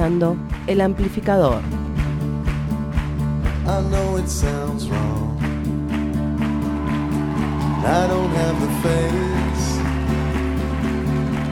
escuchando 0.00 0.36
El 0.66 0.80
Amplificador. 0.80 1.60
I 3.66 3.82
know 3.90 4.16
it 4.16 4.28
sounds 4.28 4.88
wrong. 4.88 5.38
I 7.84 8.06
don't 8.08 8.30
have 8.30 8.60
the 8.60 8.68
face. 8.82 9.78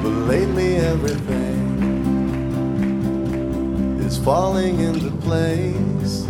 But 0.02 0.12
lately 0.26 0.76
everything 0.76 1.58
is 4.00 4.16
falling 4.16 4.80
into 4.80 5.10
place. 5.10 6.26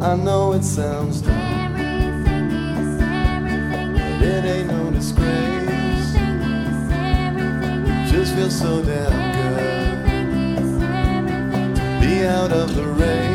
I 0.00 0.16
know 0.16 0.52
it 0.52 0.62
sounds 0.62 1.20
dumb. 1.20 1.34
Everything 1.34 2.50
is, 2.52 3.00
everything. 3.02 3.92
But 3.94 4.28
it 4.28 4.44
ain't 4.44 4.68
no 4.68 4.90
disgrace. 4.92 6.14
Everything 6.14 7.86
is, 7.86 8.10
just 8.12 8.34
feel 8.34 8.50
so 8.50 8.82
damn 8.84 9.33
be 12.04 12.26
out 12.26 12.52
of 12.52 12.74
the 12.74 12.86
rain. 12.86 13.33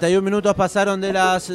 31 0.00 0.22
minutos 0.22 0.54
pasaron 0.54 1.00
de 1.00 1.12
las 1.12 1.50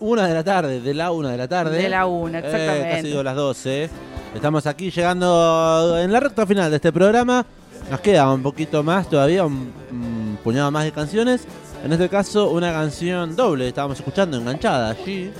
1 0.00 0.22
de 0.22 0.34
la 0.34 0.42
tarde, 0.44 0.80
de 0.80 0.94
la 0.94 1.12
1 1.12 1.28
de 1.28 1.36
la 1.36 1.48
tarde. 1.48 1.78
De 1.78 1.88
la 1.88 2.06
una, 2.06 2.38
Eh, 2.38 2.42
exactamente. 2.44 2.90
casi 2.90 3.02
digo 3.08 3.22
las 3.22 3.36
12. 3.36 3.90
Estamos 4.34 4.66
aquí 4.66 4.90
llegando 4.90 5.96
en 5.98 6.10
la 6.12 6.18
recta 6.20 6.44
final 6.46 6.70
de 6.70 6.76
este 6.76 6.92
programa. 6.92 7.46
Nos 7.90 8.00
queda 8.00 8.32
un 8.32 8.42
poquito 8.42 8.82
más 8.82 9.08
todavía, 9.08 9.44
un, 9.44 9.72
un 9.92 10.38
puñado 10.42 10.70
más 10.70 10.84
de 10.84 10.92
canciones. 10.92 11.42
En 11.84 11.92
este 11.92 12.08
caso, 12.08 12.50
una 12.50 12.72
canción 12.72 13.36
doble. 13.36 13.68
Estábamos 13.68 13.98
escuchando 13.98 14.36
enganchada 14.38 14.90
allí. 14.90 15.30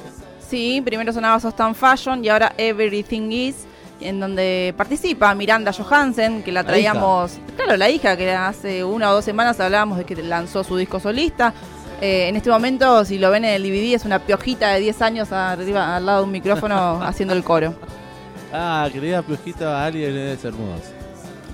Sí, 0.46 0.80
primero 0.84 1.12
sonaba 1.12 1.40
Sostan 1.40 1.74
Fashion 1.74 2.24
y 2.24 2.28
ahora 2.28 2.52
Everything 2.56 3.30
Is, 3.32 3.56
en 4.00 4.20
donde 4.20 4.74
participa 4.76 5.34
Miranda 5.34 5.72
Johansen, 5.72 6.42
que 6.44 6.52
la 6.52 6.62
La 6.62 6.68
traíamos, 6.68 7.32
claro, 7.56 7.76
la 7.76 7.88
hija, 7.90 8.16
que 8.16 8.30
hace 8.30 8.84
una 8.84 9.10
o 9.10 9.14
dos 9.14 9.24
semanas 9.24 9.58
hablábamos 9.58 9.98
de 9.98 10.04
que 10.04 10.14
lanzó 10.22 10.62
su 10.62 10.76
disco 10.76 11.00
solista. 11.00 11.52
Eh, 12.00 12.28
en 12.28 12.36
este 12.36 12.50
momento, 12.50 13.04
si 13.04 13.18
lo 13.18 13.30
ven 13.30 13.44
en 13.44 13.54
el 13.54 13.62
DVD, 13.62 13.94
es 13.94 14.04
una 14.04 14.18
piojita 14.18 14.70
de 14.72 14.80
10 14.80 15.02
años 15.02 15.32
arriba, 15.32 15.96
al 15.96 16.04
lado 16.06 16.18
de 16.20 16.24
un 16.24 16.32
micrófono 16.32 17.02
haciendo 17.02 17.34
el 17.34 17.42
coro. 17.44 17.74
Ah, 18.52 18.88
querida 18.92 19.22
Piojita, 19.22 19.84
alguien 19.84 20.16
es 20.16 20.44
hermoso. 20.44 20.82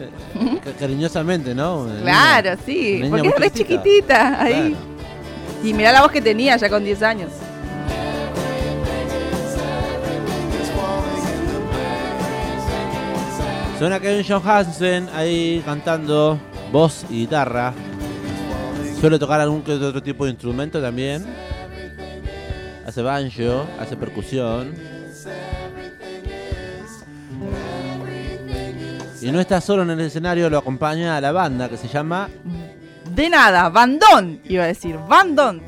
Eh, 0.01 0.59
ca- 0.65 0.73
Cariñosamente, 0.79 1.55
¿no? 1.55 1.83
Una 1.83 2.01
Claro, 2.01 2.51
niña- 2.51 2.63
sí, 2.67 3.03
porque 3.09 3.29
es 3.29 3.37
re 3.37 3.51
chiquitita 3.53 4.43
ahí. 4.43 4.53
Claro. 4.75 4.91
Y 5.63 5.75
mirá 5.75 5.93
la 5.93 6.03
voz 6.03 6.11
que 6.11 6.21
tenía 6.23 6.57
ya 6.57 6.69
con 6.69 6.83
10 6.85 7.03
años. 7.03 7.31
Suena 13.79 13.99
Kevin 13.99 14.25
Johansen 14.29 15.09
ahí 15.15 15.63
cantando 15.65 16.39
voz 16.71 17.05
y 17.09 17.21
guitarra. 17.21 17.73
Suele 19.01 19.19
tocar 19.19 19.41
algún 19.41 19.63
que 19.63 19.73
otro 19.73 20.03
tipo 20.03 20.27
de 20.27 20.33
instrumento 20.33 20.81
también. 20.81 21.25
Hace 22.87 23.01
banjo, 23.01 23.67
hace 23.79 23.97
percusión. 23.97 24.75
Y 29.23 29.33
no 29.33 29.41
está 29.41 29.61
solo 29.61 29.83
en 29.83 29.91
el 29.91 30.01
escenario, 30.01 30.51
lo 30.51 30.59
acompaña 30.59 31.17
a 31.17 31.21
la 31.21 31.33
banda 31.33 31.69
que 31.69 31.77
se 31.77 31.89
llama 31.89 32.29
De 33.15 33.29
nada, 33.29 33.69
bandón, 33.69 34.41
iba 34.45 34.65
a 34.65 34.67
decir, 34.67 34.99
bandón. 35.09 35.63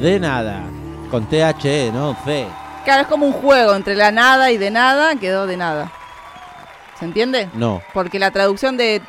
De 0.00 0.18
Nada. 0.18 0.62
Con 1.10 1.28
THE, 1.28 1.90
¿no? 1.92 2.16
C. 2.24 2.46
Claro, 2.84 3.02
es 3.02 3.08
como 3.08 3.26
un 3.26 3.32
juego 3.32 3.74
entre 3.74 3.94
la 3.94 4.10
nada 4.10 4.50
y 4.50 4.56
de 4.56 4.70
nada, 4.70 5.16
quedó 5.16 5.46
de 5.46 5.56
nada. 5.56 5.92
¿Se 6.98 7.04
entiende? 7.04 7.50
No. 7.54 7.82
Porque 7.92 8.18
la 8.18 8.30
traducción 8.30 8.76
de, 8.76 9.02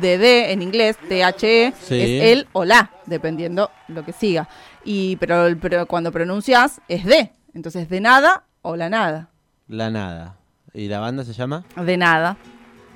de 0.00 0.18
D 0.18 0.52
en 0.52 0.62
inglés, 0.62 0.96
THE, 1.08 1.72
Sí. 1.80 2.00
es 2.00 2.22
el 2.32 2.48
o 2.52 2.64
la, 2.64 2.90
dependiendo 3.06 3.70
lo 3.88 4.04
que 4.04 4.12
siga. 4.12 4.48
Y 4.84 5.16
pero, 5.16 5.46
pero 5.60 5.86
cuando 5.86 6.12
pronuncias 6.12 6.80
es 6.88 7.04
de. 7.04 7.32
Entonces 7.54 7.88
de 7.88 8.00
nada 8.00 8.44
o 8.62 8.76
la 8.76 8.88
nada. 8.90 9.28
La 9.68 9.90
Nada. 9.90 10.36
¿Y 10.72 10.88
la 10.88 10.98
banda 10.98 11.24
se 11.24 11.32
llama? 11.32 11.64
De 11.76 11.96
nada. 11.96 12.36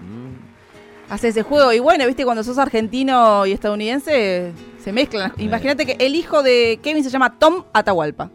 Mm. 0.00 1.12
Hace 1.12 1.28
ese 1.28 1.42
juego. 1.42 1.72
Y 1.72 1.78
bueno, 1.78 2.06
viste, 2.06 2.24
cuando 2.24 2.42
sos 2.44 2.58
argentino 2.58 3.46
y 3.46 3.52
estadounidense, 3.52 4.52
se 4.82 4.92
mezclan. 4.92 5.32
Imagínate 5.38 5.86
que 5.86 5.96
el 6.04 6.14
hijo 6.16 6.42
de 6.42 6.80
Kevin 6.82 7.02
se 7.04 7.10
llama 7.10 7.38
Tom 7.38 7.64
Atahualpa. 7.72 8.30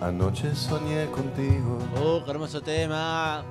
Anoche 0.00 0.54
soñé 0.54 1.06
contigo 1.06 1.78
Oh, 2.00 2.22
qué 2.24 2.30
hermoso 2.30 2.60
tema. 2.60 3.42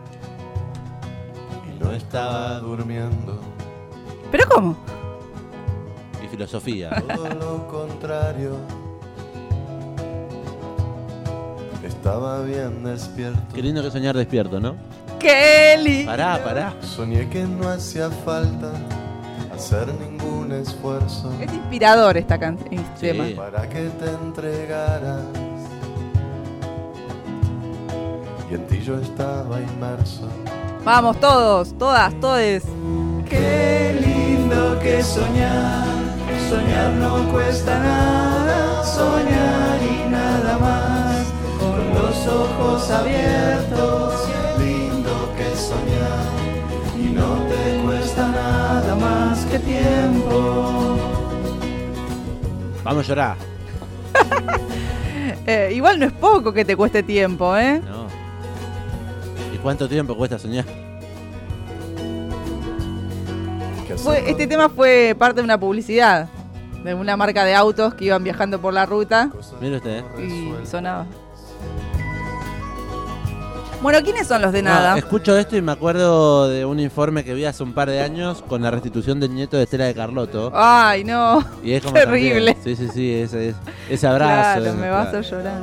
No 1.79 1.91
estaba 1.91 2.59
durmiendo. 2.59 3.39
¿Pero 4.31 4.45
cómo? 4.47 4.75
Y 6.23 6.27
filosofía. 6.27 6.89
Todo 7.15 7.29
lo 7.29 7.67
contrario. 7.67 8.55
Estaba 11.83 12.41
bien 12.41 12.83
despierto. 12.83 13.39
Qué 13.53 13.61
lindo 13.61 13.81
que 13.81 13.91
soñar 13.91 14.15
despierto, 14.15 14.59
¿no? 14.59 14.75
Kelly. 15.19 16.05
Pará, 16.05 16.43
pará. 16.43 16.73
Soñé 16.81 17.29
que 17.29 17.43
no 17.43 17.69
hacía 17.69 18.09
falta 18.09 18.71
hacer 19.53 19.87
ningún 19.95 20.51
esfuerzo 20.51 21.33
Es 21.41 21.51
inspirador 21.51 22.15
esta 22.17 22.37
canción. 22.39 22.69
Sí. 22.95 23.07
tema. 23.07 23.25
para 23.35 23.67
que 23.67 23.89
te 23.89 24.11
entregaras. 24.11 25.21
Y 28.49 28.53
en 28.53 28.67
ti 28.67 28.81
yo 28.81 28.97
estaba 28.99 29.59
inmerso. 29.59 30.29
Vamos, 30.83 31.19
todos, 31.19 31.77
todas, 31.77 32.17
todes. 32.19 32.63
Qué 33.29 33.99
lindo 33.99 34.79
que 34.79 35.03
soñar, 35.03 35.85
soñar 36.49 36.91
no 36.93 37.29
cuesta 37.31 37.77
nada, 37.79 38.83
soñar 38.85 39.79
y 39.81 40.09
nada 40.09 40.57
más, 40.57 41.27
con 41.59 41.93
los 41.93 42.27
ojos 42.27 42.89
abiertos, 42.89 44.13
qué 44.27 44.63
lindo 44.63 45.33
que 45.35 45.55
soñar, 45.57 46.25
y 46.97 47.09
no 47.13 47.35
te 47.49 47.83
cuesta 47.85 48.27
nada 48.29 48.95
más 48.95 49.45
que 49.45 49.59
tiempo. 49.59 50.97
Vamos 52.83 53.05
a 53.05 53.07
llorar. 53.07 53.37
Eh, 55.49 55.71
igual 55.73 55.97
no 55.97 56.05
es 56.05 56.11
poco 56.11 56.51
que 56.51 56.65
te 56.65 56.75
cueste 56.75 57.03
tiempo, 57.03 57.55
¿eh? 57.55 57.79
No. 57.79 57.96
¿Y 59.57 59.59
cuánto 59.59 59.89
tiempo 59.89 60.15
cuesta 60.15 60.37
soñar? 60.37 60.65
Fue- 63.97 64.29
este 64.29 64.45
tema 64.45 64.69
fue 64.69 65.15
parte 65.17 65.41
de 65.41 65.45
una 65.45 65.59
publicidad 65.59 66.27
de 66.83 66.93
una 66.93 67.17
marca 67.17 67.43
de 67.43 67.55
autos 67.55 67.95
que 67.95 68.05
iban 68.05 68.23
viajando 68.23 68.61
por 68.61 68.71
la 68.73 68.85
ruta 68.85 69.29
Mire 69.59 69.77
usted. 69.77 70.03
no 70.15 70.21
y 70.61 70.65
sonaba. 70.65 71.05
Bueno, 73.81 73.99
¿quiénes 74.03 74.27
son 74.27 74.41
los 74.41 74.51
de 74.53 74.61
No, 74.61 74.69
nada? 74.71 74.97
escucho 74.97 75.37
esto 75.37 75.55
y 75.57 75.61
me 75.61 75.71
acuerdo 75.71 76.47
de 76.47 76.65
un 76.65 76.79
informe 76.79 77.23
que 77.23 77.33
vi 77.33 77.45
hace 77.45 77.63
un 77.63 77.73
par 77.73 77.89
de 77.89 78.01
años 78.01 78.43
con 78.47 78.61
la 78.61 78.71
restitución 78.71 79.19
del 79.19 79.33
nieto 79.33 79.57
de 79.57 79.63
Estela 79.63 79.85
de 79.85 79.93
Carlotto. 79.95 80.51
Ay, 80.53 81.03
no. 81.03 81.43
Y 81.63 81.73
es 81.73 81.81
como 81.83 81.93
terrible. 81.95 82.53
también- 82.53 82.77
Sí, 82.77 82.85
sí, 82.87 82.91
sí, 82.93 83.13
ese, 83.13 83.49
ese, 83.49 83.57
ese 83.89 84.07
abrazo. 84.07 84.61
Claro, 84.61 84.77
me 84.77 84.87
eh, 84.87 84.89
vas 84.91 85.13
a 85.13 85.21
llorar. 85.21 85.61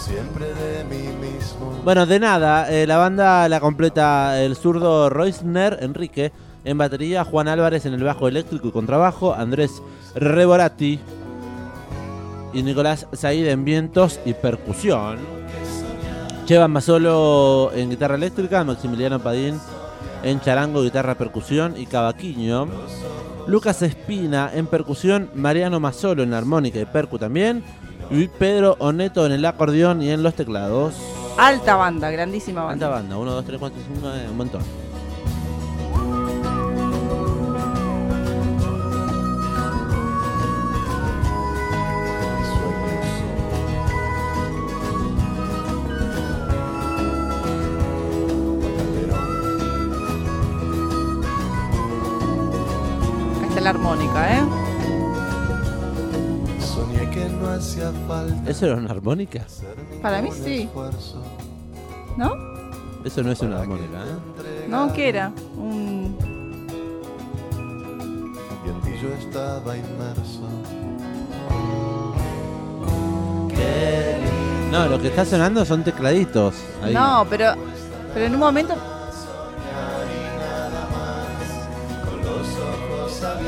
Siempre 0.00 0.46
de 0.54 0.84
mí 0.84 1.08
mismo. 1.18 1.80
Bueno, 1.84 2.06
de 2.06 2.18
nada, 2.18 2.70
eh, 2.72 2.86
la 2.86 2.96
banda 2.96 3.48
la 3.48 3.60
completa 3.60 4.40
el 4.42 4.56
zurdo 4.56 5.10
Reusner 5.10 5.78
Enrique 5.80 6.32
en 6.64 6.78
batería, 6.78 7.24
Juan 7.24 7.48
Álvarez 7.48 7.86
en 7.86 7.94
el 7.94 8.02
bajo 8.02 8.26
eléctrico 8.26 8.68
y 8.68 8.72
contrabajo, 8.72 9.34
Andrés 9.34 9.82
Reborati 10.14 10.98
y 12.52 12.62
Nicolás 12.62 13.06
Said 13.12 13.46
en 13.46 13.64
vientos 13.64 14.20
y 14.24 14.34
percusión. 14.34 15.18
Chevan 16.46 16.74
Basolo 16.74 17.70
en 17.74 17.90
guitarra 17.90 18.16
eléctrica, 18.16 18.64
Maximiliano 18.64 19.20
Padín 19.20 19.60
en 20.22 20.40
charango, 20.40 20.82
guitarra, 20.82 21.14
percusión 21.14 21.74
y 21.76 21.86
cavaquinho. 21.86 22.68
Lucas 23.46 23.82
Espina 23.82 24.50
en 24.52 24.66
percusión, 24.66 25.30
Mariano 25.34 25.80
Masolo 25.80 26.22
en 26.22 26.34
armónica 26.34 26.78
y 26.78 26.84
percu 26.84 27.18
también. 27.18 27.62
Y 28.10 28.26
Pedro 28.28 28.76
Oneto 28.80 29.24
en 29.26 29.32
el 29.32 29.44
acordeón 29.44 30.02
y 30.02 30.10
en 30.10 30.22
los 30.22 30.34
teclados. 30.34 30.94
Alta 31.38 31.76
banda, 31.76 32.10
grandísima 32.10 32.64
¿Cuánta 32.64 32.88
banda. 32.88 33.16
banda? 33.16 33.18
1, 33.18 33.32
2, 33.32 33.44
3, 33.44 33.58
4, 33.60 33.78
5, 33.94 34.08
un 34.30 34.36
montón. 34.36 34.62
¿Eso 58.50 58.66
era 58.66 58.74
una 58.74 58.90
armónica? 58.90 59.46
Para 60.02 60.20
mí 60.20 60.30
sí. 60.32 60.68
¿No? 62.16 62.32
Eso 63.04 63.22
no 63.22 63.30
es 63.30 63.40
una 63.42 63.60
armónica, 63.60 63.98
¿eh? 63.98 64.66
No, 64.68 64.92
¿qué 64.92 65.08
era? 65.08 65.32
Un... 65.56 66.16
Y 68.66 68.68
en 68.68 68.80
ti 68.80 68.90
yo 69.00 69.08
estaba 69.14 69.76
inmerso. 69.76 70.48
No, 74.72 74.88
lo 74.88 75.00
que 75.00 75.08
está 75.08 75.24
sonando 75.24 75.64
son 75.64 75.84
tecladitos. 75.84 76.56
Ahí. 76.82 76.92
No, 76.92 77.24
pero, 77.30 77.54
pero 78.12 78.26
en 78.26 78.34
un 78.34 78.40
momento... 78.40 78.74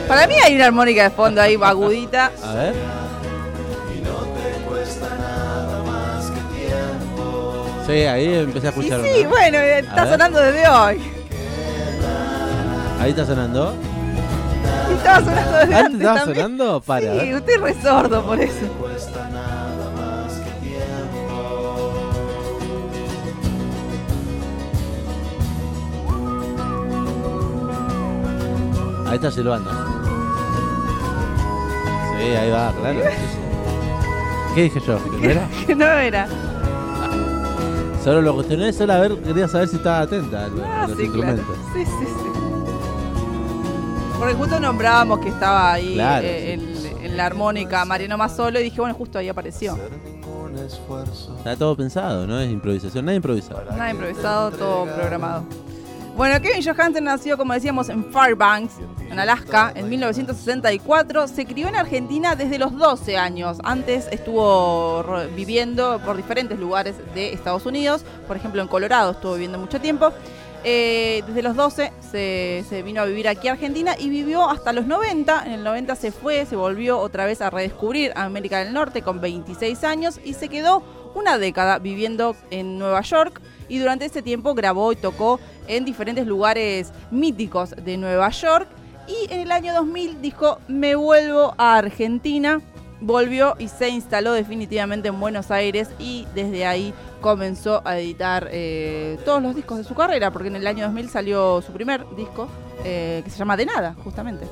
Para 0.07 0.29
mí 0.29 0.35
hay 0.45 0.55
una 0.55 0.67
armónica 0.67 1.03
de 1.03 1.11
fondo 1.11 1.41
ahí, 1.41 1.59
agudita. 1.61 2.31
A 2.45 2.55
ver. 2.55 3.02
Sí, 7.87 7.93
ahí 7.93 8.35
empecé 8.35 8.69
a 8.69 8.71
escuchar. 8.71 9.01
sí, 9.03 9.25
bueno, 9.27 9.59
está 9.59 10.05
ver. 10.05 10.13
sonando 10.13 10.41
desde 10.41 10.69
hoy. 10.69 11.01
Ahí 13.01 13.11
está 13.11 13.27
sonando. 13.27 13.75
Y 14.91 14.95
estaba 14.95 15.19
sonando 15.21 15.59
desde 15.59 15.75
¿Antes 15.75 15.95
estaba 16.01 16.19
también. 16.21 16.37
sonando? 16.43 16.81
Para. 16.81 17.21
Sí, 17.21 17.35
usted 17.35 17.55
es 17.55 17.61
re 17.61 17.75
sordo 17.83 18.25
por 18.25 18.41
eso. 18.41 18.67
Ahí 29.07 29.17
está 29.17 29.31
silbando. 29.31 29.71
Sí, 32.19 32.25
ahí 32.37 32.51
va, 32.51 32.73
claro. 32.81 33.01
¿Qué 34.55 34.63
dije 34.63 34.81
yo? 34.81 34.99
¿Que 35.05 35.19
no 35.19 35.31
era? 35.31 35.49
Que 35.67 35.75
no 35.75 35.87
era. 35.87 36.29
Solo 38.03 38.21
lo 38.23 38.35
cuestioné, 38.35 38.73
solo 38.73 38.93
a 38.95 38.99
ver, 38.99 39.17
quería 39.23 39.47
saber 39.47 39.69
si 39.69 39.77
estaba 39.77 40.01
atenta 40.01 40.45
a 40.45 40.49
los, 40.49 40.61
Ah, 40.65 40.87
los 40.89 40.97
sí, 40.99 41.09
claro. 41.09 41.33
instrumentos. 41.37 41.57
Sí, 41.73 41.85
sí, 41.85 42.07
sí. 42.07 42.39
Porque 44.19 44.35
justo 44.35 44.61
nombrábamos 44.61 45.19
que 45.21 45.29
estaba 45.29 45.73
ahí 45.73 45.95
Claro, 45.95 46.27
eh, 46.27 46.59
sí. 46.59 46.89
en, 47.01 47.05
en 47.05 47.17
la 47.17 47.27
armónica 47.27 47.85
Mariano 47.85 48.17
Mazzolo 48.19 48.59
y 48.61 48.65
dije, 48.65 48.81
bueno, 48.81 48.95
justo 48.95 49.19
ahí 49.19 49.29
apareció. 49.29 49.77
Está 51.39 51.57
todo 51.57 51.77
pensado, 51.77 52.27
no 52.27 52.39
es 52.41 52.51
improvisación, 52.51 53.05
nada 53.05 53.17
improvisado. 53.17 53.65
Nada 53.71 53.91
improvisado, 53.91 54.51
todo 54.51 54.85
programado. 54.85 55.45
Bueno, 56.15 56.43
Kevin 56.43 56.63
Johansen 56.63 57.05
nació, 57.05 57.39
como 57.39 57.55
decíamos, 57.55 57.89
en 57.89 58.05
Fairbanks, 58.13 58.75
en 59.11 59.19
Alaska, 59.19 59.73
en 59.75 59.89
1964. 59.89 61.27
Se 61.27 61.47
crió 61.47 61.69
en 61.69 61.75
Argentina 61.75 62.37
desde 62.37 62.59
los 62.59 62.77
12 62.77 63.17
años. 63.17 63.59
Antes 63.65 64.09
estuvo 64.11 65.03
viviendo 65.35 66.01
por 66.05 66.19
diferentes 66.19 66.59
lugares 66.59 66.97
de 67.15 67.33
Estados 67.33 67.65
Unidos. 67.65 68.05
Por 68.29 68.37
ejemplo, 68.37 68.61
en 68.61 68.69
Colorado 68.69 69.13
estuvo 69.13 69.33
viviendo 69.33 69.59
mucho 69.59 69.81
tiempo. 69.81 70.13
Eh, 70.65 71.25
desde 71.27 71.43
los 71.43 71.57
12 71.57 71.93
se, 72.13 72.65
se 72.69 72.83
vino 72.83 73.01
a 73.01 73.05
vivir 73.07 73.27
aquí 73.27 73.49
a 73.49 73.53
Argentina 73.53 73.97
y 73.99 74.11
vivió 74.11 74.51
hasta 74.51 74.75
los 74.75 74.87
90. 74.87 75.47
En 75.47 75.53
el 75.53 75.65
90 75.65 75.97
se 75.97 76.13
fue, 76.13 76.45
se 76.45 76.57
volvió 76.57 76.99
otra 76.99 77.25
vez 77.25 77.41
a 77.41 77.49
redescubrir 77.49 78.13
América 78.17 78.59
del 78.59 78.75
Norte 78.75 79.01
con 79.01 79.23
26 79.23 79.83
años 79.83 80.21
y 80.23 80.35
se 80.35 80.51
quedó 80.51 80.83
una 81.15 81.39
década 81.39 81.79
viviendo 81.79 82.37
en 82.51 82.79
Nueva 82.79 83.01
York 83.03 83.41
y 83.69 83.79
durante 83.79 84.05
ese 84.05 84.23
tiempo 84.23 84.55
grabó 84.55 84.93
y 84.93 84.97
tocó 84.97 85.41
en 85.69 85.85
diferentes 85.85 86.27
lugares 86.27 86.93
míticos 87.11 87.71
de 87.71 87.97
Nueva 87.97 88.31
York 88.31 88.69
y 89.07 89.33
en 89.33 89.41
el 89.41 89.53
año 89.53 89.75
2000 89.75 90.21
dijo 90.21 90.59
me 90.69 90.95
vuelvo 90.95 91.55
a 91.59 91.77
Argentina, 91.77 92.61
volvió 93.01 93.57
y 93.59 93.69
se 93.69 93.89
instaló 93.89 94.33
definitivamente 94.33 95.09
en 95.09 95.19
Buenos 95.19 95.51
Aires 95.51 95.89
y 95.99 96.27
desde 96.35 96.67
ahí 96.67 96.95
comenzó 97.21 97.83
a 97.85 97.99
editar 97.99 98.49
eh, 98.51 99.19
todos 99.25 99.43
los 99.43 99.55
discos 99.55 99.79
de 99.79 99.85
su 99.85 99.95
carrera 99.95 100.31
porque 100.31 100.49
en 100.49 100.57
el 100.57 100.67
año 100.67 100.85
2000 100.85 101.09
salió 101.09 101.63
su 101.63 101.73
primer 101.73 102.05
disco 102.17 102.49
eh, 102.85 103.23
que 103.25 103.31
se 103.31 103.39
llama 103.39 103.57
De 103.57 103.67
Nada 103.67 103.95
justamente. 104.05 104.47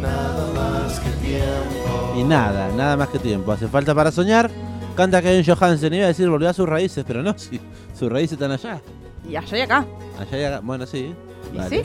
Nada 0.00 0.52
más 0.52 1.00
que 1.00 1.10
tiempo. 1.26 2.14
Y 2.16 2.22
nada, 2.22 2.68
nada 2.76 2.96
más 2.96 3.08
que 3.08 3.18
tiempo. 3.18 3.52
Hace 3.52 3.66
falta 3.66 3.94
para 3.94 4.12
soñar. 4.12 4.50
Canta 4.94 5.22
Kevin 5.22 5.44
Johansen. 5.44 5.92
Iba 5.94 6.04
a 6.04 6.08
decir 6.08 6.28
volvió 6.28 6.48
a 6.48 6.52
sus 6.52 6.68
raíces, 6.68 7.04
pero 7.06 7.22
no, 7.22 7.36
si 7.38 7.60
sus 7.98 8.10
raíces 8.10 8.32
están 8.32 8.52
allá. 8.52 8.80
Y 9.28 9.36
allá 9.36 9.58
y 9.58 9.60
acá. 9.60 9.86
Allá 10.18 10.38
y 10.40 10.44
acá. 10.44 10.60
Bueno, 10.62 10.86
sí. 10.86 11.14
¿Y 11.52 11.56
Vale. 11.56 11.70
sí? 11.82 11.84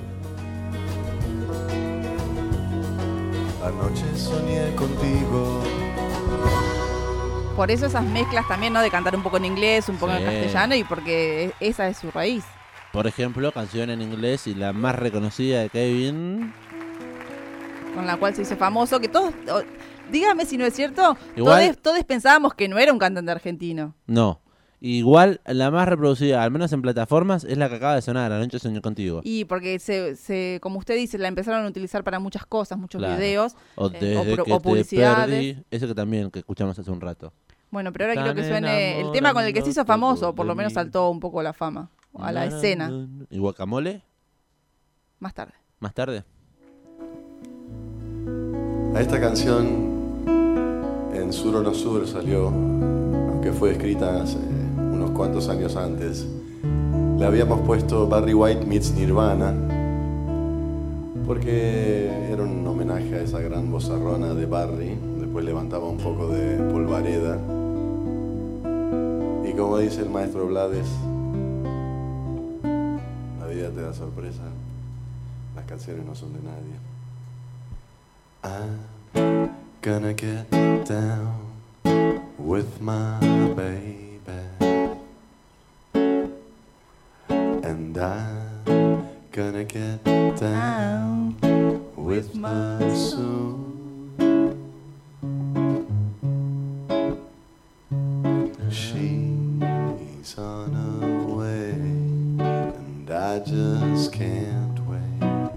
Anoche 3.63 4.17
soñé 4.17 4.73
contigo. 4.75 5.61
Por 7.55 7.69
eso 7.69 7.85
esas 7.85 8.03
mezclas 8.05 8.47
también, 8.47 8.73
¿no? 8.73 8.81
De 8.81 8.89
cantar 8.89 9.15
un 9.15 9.21
poco 9.23 9.37
en 9.37 9.45
inglés, 9.45 9.87
un 9.89 9.97
poco 9.97 10.13
en 10.13 10.23
castellano 10.23 10.75
y 10.75 10.83
porque 10.83 11.53
esa 11.59 11.87
es 11.87 11.97
su 11.97 12.09
raíz. 12.11 12.43
Por 12.91 13.07
ejemplo, 13.07 13.51
canción 13.51 13.89
en 13.89 14.01
inglés 14.01 14.47
y 14.47 14.55
la 14.55 14.73
más 14.73 14.95
reconocida 14.95 15.61
de 15.61 15.69
Kevin. 15.69 16.53
con 17.95 18.07
la 18.07 18.17
cual 18.17 18.33
se 18.33 18.41
hizo 18.43 18.55
famoso, 18.55 18.99
que 19.01 19.09
todos, 19.09 19.33
dígame 20.11 20.45
si 20.45 20.57
no 20.57 20.65
es 20.65 20.73
cierto, 20.73 21.17
Igual- 21.35 21.65
todos, 21.75 21.81
todos 21.81 22.03
pensábamos 22.05 22.53
que 22.53 22.67
no 22.69 22.79
era 22.79 22.91
un 22.93 22.99
cantante 22.99 23.31
argentino. 23.31 23.93
No. 24.07 24.39
Igual, 24.83 25.41
la 25.45 25.69
más 25.69 25.87
reproducida, 25.87 26.43
al 26.43 26.49
menos 26.49 26.73
en 26.73 26.81
plataformas, 26.81 27.43
es 27.43 27.55
la 27.55 27.69
que 27.69 27.75
acaba 27.75 27.93
de 27.93 28.01
sonar, 28.01 28.31
Anoche 28.31 28.57
soñé 28.57 28.81
contigo. 28.81 29.21
Y 29.23 29.45
porque, 29.45 29.77
se, 29.77 30.15
se, 30.15 30.57
como 30.59 30.79
usted 30.79 30.95
dice, 30.95 31.19
la 31.19 31.27
empezaron 31.27 31.63
a 31.63 31.69
utilizar 31.69 32.03
para 32.03 32.17
muchas 32.19 32.47
cosas, 32.47 32.79
muchos 32.79 32.97
Claro. 32.99 33.15
videos. 33.15 33.55
O 33.75 33.87
eh, 33.87 33.91
desde 33.91 34.17
o 34.17 34.35
pro- 34.35 34.43
que 34.45 34.53
o 34.53 34.57
te 34.57 34.63
publicidades. 34.63 35.29
perdí. 35.55 35.63
Eso 35.69 35.87
que 35.87 35.93
también 35.93 36.31
que 36.31 36.39
escuchamos 36.39 36.79
hace 36.79 36.89
un 36.89 36.99
rato. 36.99 37.31
Bueno, 37.69 37.93
pero 37.93 38.05
ahora 38.09 38.21
quiero 38.23 38.35
que 38.35 38.43
suene 38.47 38.99
el 39.01 39.11
tema 39.11 39.33
con 39.33 39.45
el 39.45 39.53
que 39.53 39.61
se 39.61 39.69
hizo 39.69 39.85
famoso, 39.85 40.33
por 40.33 40.47
lo 40.47 40.55
menos 40.55 40.73
saltó 40.73 41.11
un 41.11 41.19
poco 41.19 41.43
la 41.43 41.53
fama, 41.53 41.89
a 42.17 42.31
la 42.31 42.45
Na, 42.45 42.49
na, 42.49 42.57
escena, 42.57 42.89
na, 42.89 43.05
na. 43.05 43.25
¿Y 43.29 43.37
guacamole? 43.37 44.01
más 45.19 45.33
tarde. 45.35 45.53
Más 45.79 45.93
tarde. 45.93 46.23
A 48.95 48.99
esta 48.99 49.21
canción 49.21 49.91
en 51.13 51.31
Sur 51.31 51.55
o 51.57 51.61
No 51.63 51.73
Sur 51.73 52.07
salió, 52.07 52.47
aunque 52.47 53.51
fue 53.53 53.71
escrita 53.73 54.21
hace 54.23 54.37
cuantos 55.21 55.49
años 55.49 55.75
antes. 55.75 56.25
Le 57.19 57.23
habíamos 57.23 57.61
puesto 57.61 58.07
Barry 58.07 58.33
White 58.33 58.65
meets 58.65 58.91
Nirvana 58.91 59.53
porque 61.27 62.09
era 62.31 62.41
un 62.41 62.65
homenaje 62.65 63.13
a 63.13 63.21
esa 63.21 63.39
gran 63.39 63.71
vozarrona 63.71 64.33
de 64.33 64.47
Barry. 64.47 64.97
Después 65.19 65.45
levantaba 65.45 65.87
un 65.87 65.99
poco 65.99 66.29
de 66.29 66.57
polvareda. 66.71 67.37
Y 69.47 69.53
como 69.53 69.77
dice 69.77 70.01
el 70.01 70.09
maestro 70.09 70.47
Blades, 70.47 70.87
la 72.63 73.45
vida 73.45 73.69
te 73.69 73.79
da 73.79 73.93
sorpresa. 73.93 74.41
Las 75.55 75.65
canciones 75.65 76.03
no 76.03 76.15
son 76.15 76.33
de 76.33 76.39
nadie. 76.39 76.79
I'm 78.43 79.51
gonna 79.83 80.13
get 80.13 80.49
down 80.89 81.51
with 82.39 82.81
my 82.81 83.19
baby, 83.55 84.10
I'm 88.01 89.07
gonna 89.31 89.63
get 89.63 90.03
down 90.03 91.35
with 91.95 92.33
my 92.33 92.79
soul. 92.95 93.59
She's 98.71 100.35
on 100.39 100.73
her 100.73 101.35
way, 101.35 101.73
and 102.39 103.11
I 103.11 103.37
just 103.39 104.11
can't 104.11 104.79
wait. 104.87 105.51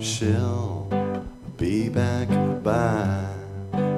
She'll 0.00 0.86
be 1.56 1.88
back 1.88 2.28
by 2.62 3.26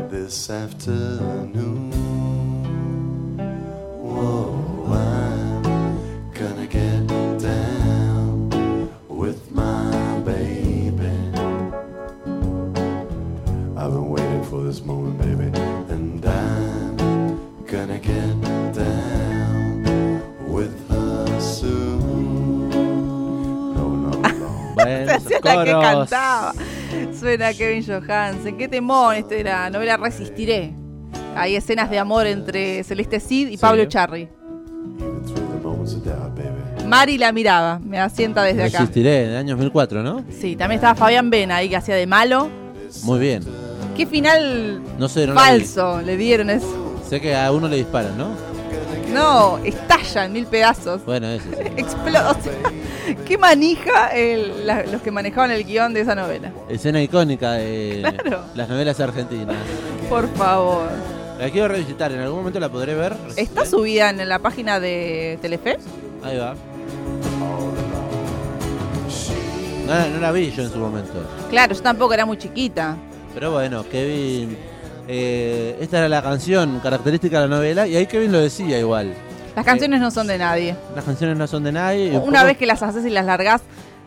this 0.08 0.48
afternoon. 0.48 1.81
Que 25.64 25.70
cantaba. 25.70 26.52
Suena 27.18 27.52
Kevin 27.52 27.84
Johansen. 27.84 28.56
Qué 28.56 28.68
temón 28.68 29.26
de 29.28 29.44
la 29.44 29.70
novela 29.70 29.96
Resistiré. 29.96 30.74
Hay 31.36 31.56
escenas 31.56 31.90
de 31.90 31.98
amor 31.98 32.26
entre 32.26 32.84
Celeste 32.84 33.20
Cid 33.20 33.48
y. 33.48 33.56
Pablo 33.56 33.84
Charri. 33.86 34.28
Mari 36.86 37.16
la 37.16 37.32
miraba, 37.32 37.78
me 37.78 37.98
asienta 37.98 38.42
desde 38.42 38.64
acá. 38.64 38.80
Resistiré, 38.80 39.28
del 39.28 39.36
año 39.36 39.54
2004, 39.54 40.02
¿no? 40.02 40.24
Sí, 40.30 40.56
también 40.56 40.78
estaba 40.78 40.94
Fabián 40.94 41.30
Vena 41.30 41.56
ahí 41.56 41.68
que 41.68 41.76
hacía 41.76 41.94
de 41.94 42.06
malo. 42.06 42.50
Muy 43.04 43.18
bien. 43.18 43.42
Qué 43.96 44.06
final 44.06 44.80
No 44.98 45.08
sé, 45.08 45.26
no 45.26 45.34
falso 45.34 46.00
le 46.02 46.16
dieron 46.16 46.50
eso. 46.50 47.00
Sé 47.08 47.20
que 47.20 47.34
a 47.34 47.50
uno 47.52 47.68
le 47.68 47.76
disparan, 47.76 48.16
¿no? 48.16 48.51
No, 49.12 49.58
estalla 49.64 50.24
en 50.24 50.32
mil 50.32 50.46
pedazos. 50.46 51.04
Bueno, 51.04 51.28
eso 51.28 51.44
sí. 51.50 51.62
Explota. 51.76 52.34
Qué 53.26 53.36
manija 53.38 54.08
el- 54.08 54.66
la- 54.66 54.84
los 54.84 55.02
que 55.02 55.10
manejaban 55.10 55.50
el 55.50 55.64
guion 55.64 55.92
de 55.92 56.00
esa 56.00 56.14
novela. 56.14 56.52
Escena 56.68 57.02
icónica 57.02 57.52
de 57.52 58.00
Claro. 58.22 58.44
las 58.54 58.68
novelas 58.68 58.98
argentinas. 59.00 59.56
Por 60.08 60.28
favor. 60.34 60.88
La 61.38 61.50
quiero 61.50 61.68
revisitar, 61.68 62.12
en 62.12 62.20
algún 62.20 62.38
momento 62.38 62.60
la 62.60 62.68
podré 62.68 62.94
ver. 62.94 63.16
¿Está 63.36 63.66
subida 63.66 64.10
en 64.10 64.28
la 64.28 64.38
página 64.38 64.78
de 64.80 65.38
Telefe? 65.42 65.78
Ahí 66.22 66.38
va. 66.38 66.54
No, 69.86 70.08
no 70.08 70.20
la 70.20 70.30
vi 70.32 70.50
yo 70.52 70.62
en 70.62 70.70
su 70.70 70.78
momento. 70.78 71.12
Claro, 71.50 71.74
yo 71.74 71.82
tampoco 71.82 72.14
era 72.14 72.24
muy 72.24 72.38
chiquita. 72.38 72.96
Pero 73.34 73.50
bueno, 73.52 73.84
Kevin. 73.90 74.56
Eh, 75.08 75.76
esta 75.80 75.98
era 75.98 76.08
la 76.08 76.22
canción 76.22 76.80
característica 76.80 77.40
de 77.40 77.48
la 77.48 77.56
novela 77.56 77.86
y 77.86 77.96
ahí 77.96 78.06
Kevin 78.06 78.32
lo 78.32 78.38
decía 78.38 78.78
igual. 78.78 79.14
Las 79.56 79.64
canciones 79.64 80.00
no 80.00 80.10
son 80.10 80.26
de 80.26 80.38
nadie. 80.38 80.76
Las 80.94 81.04
canciones 81.04 81.36
no 81.36 81.46
son 81.46 81.64
de 81.64 81.72
nadie. 81.72 82.16
Una 82.18 82.42
vez 82.44 82.56
que 82.56 82.64
las 82.66 82.82
haces 82.82 83.04
y 83.04 83.10
las 83.10 83.26
largás, 83.26 83.60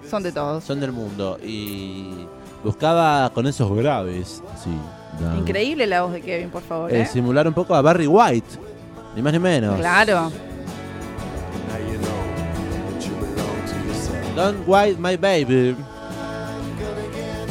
Son 0.10 0.24
de 0.24 0.32
todos. 0.32 0.64
son 0.64 0.80
del 0.80 0.92
mundo. 0.92 1.38
Y 1.44 2.26
buscaba 2.64 3.30
con 3.32 3.46
esos 3.46 3.72
graves, 3.76 4.42
sí. 4.64 4.72
Increíble 5.38 5.86
la 5.88 6.02
voz 6.02 6.14
de 6.14 6.22
Kevin, 6.22 6.50
por 6.50 6.62
favor. 6.64 6.92
eh, 6.92 7.02
¿eh? 7.02 7.06
simular 7.06 7.48
un 7.48 7.54
poco 7.54 7.74
a 7.76 7.82
Barry 7.82 8.08
White, 8.08 8.58
ni 9.16 9.22
más 9.22 9.32
ni 9.34 9.40
menos. 9.40 9.78
Claro. 9.78 10.32
Don't 14.36 14.58
White 14.68 14.98
My 15.00 15.16
Baby. 15.16 15.76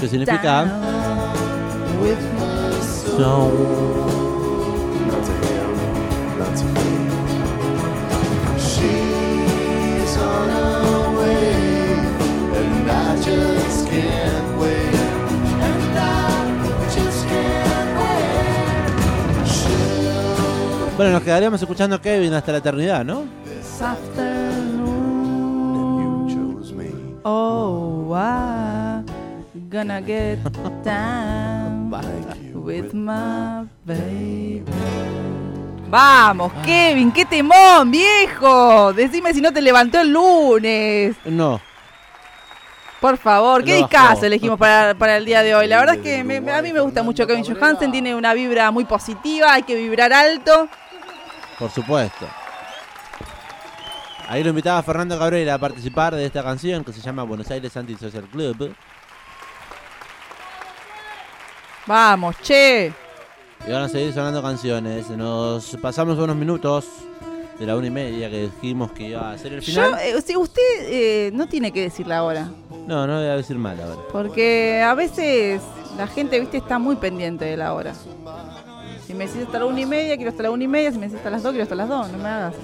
¿Qué 0.01 0.09
significa? 0.09 0.65
Down 0.65 2.03
with 2.03 2.19
my 3.19 3.25
So- 3.25 4.65
She's 8.85 10.17
on 10.19 10.49
her 10.51 11.19
way, 11.19 11.95
and 12.61 12.91
I 12.91 13.17
just 13.17 13.89
can't 13.89 14.49
wait. 14.61 14.95
And 15.69 15.99
I 15.99 16.09
just 16.95 17.21
can't 17.29 17.91
wait. 18.01 19.47
She'll 19.47 20.97
Bueno, 20.97 21.13
nos 21.13 21.23
quedaríamos 21.23 21.61
escuchando 21.63 21.97
a 21.97 22.01
Kevin 22.03 22.35
hasta 22.35 22.53
la 22.53 22.59
eternidad, 22.59 23.05
¿no? 23.05 23.25
This 23.45 23.81
afternoon. 23.81 24.75
chose 26.29 26.73
me. 26.75 26.91
Oh, 27.25 28.13
I'm 28.15 29.05
gonna 29.71 30.01
get 30.03 30.39
down 30.85 31.91
with 32.65 32.93
my 32.95 33.67
baby. 33.85 34.63
Vamos, 35.89 36.53
Kevin, 36.65 37.13
qué 37.13 37.25
temón, 37.25 37.91
viejo. 37.91 38.93
Decime 38.93 39.33
si 39.33 39.41
no 39.41 39.53
te 39.53 39.61
levantó 39.63 40.01
el 40.01 40.11
lunes. 40.13 41.15
No. 41.25 41.61
Por 43.01 43.19
favor, 43.19 43.63
qué 43.63 43.73
Lo 43.73 43.77
discazo 43.87 44.15
bajó. 44.15 44.25
elegimos 44.25 44.59
para, 44.59 44.95
para 44.95 45.19
el 45.19 45.25
día 45.27 45.43
de 45.43 45.55
hoy. 45.55 45.69
La 45.69 45.79
verdad 45.79 45.97
es 45.97 46.01
que 46.01 46.25
me- 46.25 46.39
a 46.51 46.63
mí 46.63 46.73
me 46.73 46.81
gusta 46.81 47.03
mucho 47.03 47.27
Kevin 47.27 47.45
Johansen, 47.45 47.93
tiene 47.93 48.15
una 48.15 48.33
vibra 48.35 48.71
muy 48.71 48.85
positiva, 48.87 49.53
hay 49.53 49.63
que 49.63 49.77
vibrar 49.77 50.13
alto. 50.13 50.69
Por 51.59 51.71
supuesto. 51.71 52.27
Ahí 54.27 54.43
lo 54.43 54.49
invitaba 54.51 54.83
Fernando 54.83 55.19
Cabrera 55.19 55.55
a 55.55 55.59
participar 55.59 56.15
de 56.15 56.25
esta 56.25 56.43
canción 56.43 56.83
que 56.83 56.93
se 56.95 57.03
llama 57.03 57.25
Buenos 57.25 57.51
Aires 57.51 57.77
Anti-Social 57.77 58.25
Club. 58.33 58.75
Vamos, 61.87 62.37
che. 62.43 62.93
Y 63.67 63.71
van 63.73 63.83
a 63.83 63.89
seguir 63.89 64.13
sonando 64.13 64.43
canciones. 64.43 65.11
Nos 65.11 65.77
pasamos 65.81 66.19
unos 66.19 66.37
minutos 66.37 66.87
de 67.59 67.67
la 67.67 67.77
una 67.77 67.87
y 67.87 67.91
media 67.91 68.31
que 68.31 68.43
dijimos 68.43 68.93
que 68.93 69.09
iba 69.09 69.33
a 69.33 69.39
ser 69.39 69.53
el 69.53 69.63
final. 69.63 69.91
Yo, 69.93 69.97
eh, 69.99 70.23
si 70.23 70.37
usted 70.37 70.63
eh, 70.81 71.31
no 71.33 71.47
tiene 71.47 71.73
que 71.73 71.83
decirla 71.83 72.19
ahora. 72.19 72.49
No, 72.87 73.07
no 73.07 73.19
voy 73.19 73.27
a 73.27 73.37
decir 73.37 73.57
mal 73.57 73.79
ahora. 73.81 74.01
Porque 74.13 74.83
a 74.83 74.95
veces 74.95 75.63
la 75.97 76.07
gente, 76.07 76.41
viste, 76.41 76.59
está 76.59 76.79
muy 76.79 76.97
pendiente 76.97 77.45
de 77.45 77.57
la 77.57 77.75
hora. 77.75 77.95
Si 79.07 79.13
me 79.13 79.27
decís 79.27 79.43
hasta 79.43 79.59
la 79.59 79.67
una 79.67 79.81
y 79.81 79.87
media, 79.87 80.17
quiero 80.17 80.31
hasta 80.31 80.43
la 80.43 80.51
una 80.51 80.65
y 80.65 80.69
media. 80.69 80.91
Si 80.91 80.99
me 80.99 81.07
decís 81.07 81.19
hasta 81.19 81.31
las 81.31 81.43
dos, 81.43 81.53
quiero 81.53 81.65
hasta 81.65 81.75
las 81.75 81.89
dos. 81.89 82.11
No 82.11 82.19
me 82.19 82.29
hagas. 82.29 82.55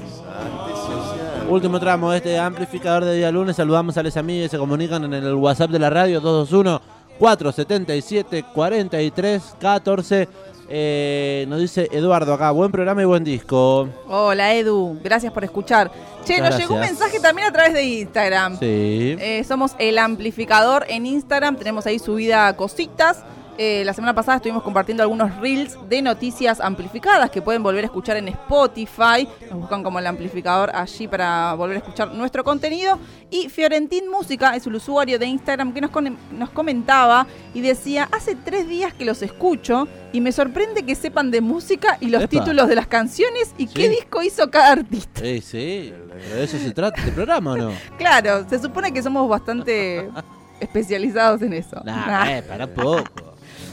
Último 1.48 1.78
tramo 1.78 2.10
de 2.10 2.16
este 2.18 2.38
amplificador 2.38 3.04
de 3.04 3.16
día 3.16 3.30
lunes. 3.30 3.56
Saludamos 3.56 3.96
a 3.96 4.02
los 4.02 4.16
amigos 4.16 4.46
que 4.46 4.56
se 4.56 4.58
comunican 4.58 5.04
en 5.04 5.14
el 5.14 5.34
WhatsApp 5.34 5.70
de 5.70 5.78
la 5.78 5.90
radio 5.90 6.20
221 6.20 6.99
477 7.20 8.44
43 8.54 9.42
14. 9.60 10.28
Eh, 10.72 11.44
nos 11.48 11.60
dice 11.60 11.88
Eduardo 11.92 12.32
acá, 12.32 12.50
buen 12.50 12.72
programa 12.72 13.02
y 13.02 13.04
buen 13.04 13.22
disco. 13.22 13.88
Hola, 14.08 14.54
Edu. 14.54 14.98
Gracias 15.04 15.30
por 15.30 15.44
escuchar. 15.44 15.90
Che, 16.24 16.40
nos 16.40 16.56
llegó 16.56 16.74
un 16.74 16.80
mensaje 16.80 17.20
también 17.20 17.48
a 17.48 17.52
través 17.52 17.74
de 17.74 17.82
Instagram. 17.82 18.58
Sí. 18.58 19.16
Eh, 19.20 19.44
somos 19.46 19.72
el 19.78 19.98
amplificador 19.98 20.86
en 20.88 21.04
Instagram. 21.04 21.56
Tenemos 21.56 21.86
ahí 21.86 21.98
subida 21.98 22.56
cositas. 22.56 23.22
Eh, 23.62 23.84
la 23.84 23.92
semana 23.92 24.14
pasada 24.14 24.36
estuvimos 24.36 24.62
compartiendo 24.62 25.02
algunos 25.02 25.36
reels 25.36 25.76
de 25.86 26.00
noticias 26.00 26.62
amplificadas 26.62 27.28
que 27.28 27.42
pueden 27.42 27.62
volver 27.62 27.84
a 27.84 27.88
escuchar 27.88 28.16
en 28.16 28.28
Spotify. 28.28 29.28
Nos 29.50 29.60
buscan 29.60 29.82
como 29.82 29.98
el 29.98 30.06
amplificador 30.06 30.74
allí 30.74 31.06
para 31.06 31.52
volver 31.52 31.76
a 31.76 31.80
escuchar 31.80 32.10
nuestro 32.14 32.42
contenido. 32.42 32.98
Y 33.28 33.50
Fiorentín 33.50 34.08
Música 34.10 34.56
es 34.56 34.66
el 34.66 34.76
usuario 34.76 35.18
de 35.18 35.26
Instagram 35.26 35.74
que 35.74 35.82
nos, 35.82 35.90
con- 35.90 36.16
nos 36.38 36.48
comentaba 36.48 37.26
y 37.52 37.60
decía, 37.60 38.08
hace 38.12 38.34
tres 38.34 38.66
días 38.66 38.94
que 38.94 39.04
los 39.04 39.20
escucho 39.20 39.86
y 40.14 40.22
me 40.22 40.32
sorprende 40.32 40.84
que 40.86 40.94
sepan 40.94 41.30
de 41.30 41.42
música 41.42 41.98
y 42.00 42.06
los 42.08 42.22
Epa. 42.22 42.30
títulos 42.30 42.66
de 42.66 42.76
las 42.76 42.86
canciones 42.86 43.54
y 43.58 43.66
Sí. 43.66 43.74
qué 43.74 43.88
disco 43.90 44.22
hizo 44.22 44.50
cada 44.50 44.72
artista. 44.72 45.20
Eh, 45.22 45.42
sí, 45.42 45.92
de 46.32 46.44
eso 46.44 46.56
se 46.56 46.70
trata 46.70 46.98
este 46.98 47.12
programa 47.12 47.52
o 47.52 47.56
no? 47.58 47.72
Claro, 47.98 48.48
se 48.48 48.58
supone 48.58 48.90
que 48.90 49.02
somos 49.02 49.28
bastante 49.28 50.08
especializados 50.60 51.42
en 51.42 51.52
eso. 51.52 51.76
Nah, 51.84 52.06
Nah. 52.06 52.30
eh, 52.38 52.42
para 52.42 52.66
poco. 52.66 53.04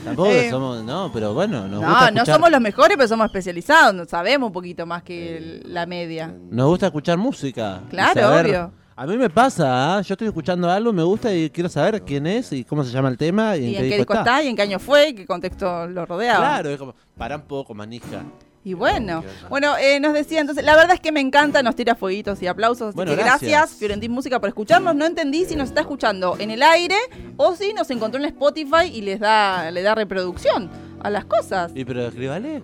Tampoco 0.08 0.30
Eh, 0.30 0.50
somos, 0.50 0.84
no, 0.84 1.12
pero 1.14 1.34
bueno, 1.34 1.68
nos 1.68 1.82
No, 1.82 1.88
gusta 1.90 2.12
no 2.12 2.26
somos 2.26 2.52
los 2.52 2.62
mejores, 2.62 2.98
pero 2.98 3.08
somos 3.08 3.26
especializados. 3.28 3.94
no- 3.94 4.06
Sabemos 4.06 4.48
un 4.48 4.54
poquito 4.54 4.86
más 4.86 5.04
que 5.04 5.38
el- 5.38 5.64
la 5.74 5.86
media. 5.86 6.34
nos 6.50 6.68
gusta 6.68 6.88
escuchar 6.88 7.18
música. 7.18 7.82
Claro, 7.90 8.22
saber- 8.22 8.46
obvio. 8.46 8.72
A 9.00 9.06
mí 9.06 9.16
me 9.16 9.30
pasa, 9.30 9.98
¿ah? 9.98 10.02
yo 10.02 10.16
estoy 10.16 10.28
escuchando 10.28 10.68
algo, 10.72 10.92
me 10.92 11.04
gusta 11.04 11.32
y 11.32 11.52
quiero 11.52 11.70
saber 11.70 12.02
quién 12.02 12.26
es 12.26 12.52
y 12.52 12.64
cómo 12.64 12.84
se 12.84 12.92
llama 12.92 13.10
el 13.10 13.18
tema 13.18 13.56
y, 13.56 13.66
Y 13.66 13.76
en 13.76 13.90
qué 13.90 13.98
disco 13.98 14.14
está, 14.16 14.42
y 14.42 14.48
en 14.48 14.56
qué 14.56 14.64
año 14.64 14.80
fue, 14.80 15.10
y 15.10 15.14
qué 15.14 15.26
contexto 15.28 15.86
lo 15.86 16.04
rodeaba. 16.08 16.40
Claro, 16.40 16.70
es 16.72 16.78
como, 16.80 16.96
para 17.16 17.36
un 17.36 17.44
poco, 17.44 17.76
manija. 17.76 18.24
Y 18.68 18.74
bueno, 18.74 19.24
bueno, 19.50 19.78
eh, 19.78 19.98
nos 20.02 20.14
decía 20.14 20.42
entonces, 20.42 20.66
la 20.66 20.76
verdad 20.76 20.96
es 20.96 21.00
que 21.00 21.14
me 21.14 21.22
encanta, 21.22 21.64
nos 21.64 21.74
tira 21.74 21.96
fueguitos 21.96 22.42
y 22.42 22.48
aplausos, 22.48 22.90
así 22.90 22.96
Bueno, 22.98 23.12
que 23.12 23.16
gracias. 23.24 23.50
gracias, 23.50 23.80
Fiorentín 23.80 24.12
Música 24.12 24.42
por 24.42 24.50
escucharnos. 24.50 24.94
No 24.94 25.06
entendí 25.06 25.46
si 25.46 25.56
nos 25.56 25.70
está 25.70 25.80
escuchando 25.80 26.36
en 26.38 26.52
el 26.52 26.62
aire 26.62 26.98
o 27.38 27.56
si 27.56 27.72
nos 27.72 27.90
encontró 27.92 28.20
en 28.20 28.26
Spotify 28.26 28.88
y 28.94 29.04
les 29.04 29.22
da, 29.22 29.72
le 29.72 29.82
da 29.84 29.96
reproducción 29.96 30.70
a 31.00 31.10
las 31.10 31.24
cosas. 31.24 31.72
¿Y 31.76 31.86
pero 31.86 32.08
escríbale? 32.08 32.62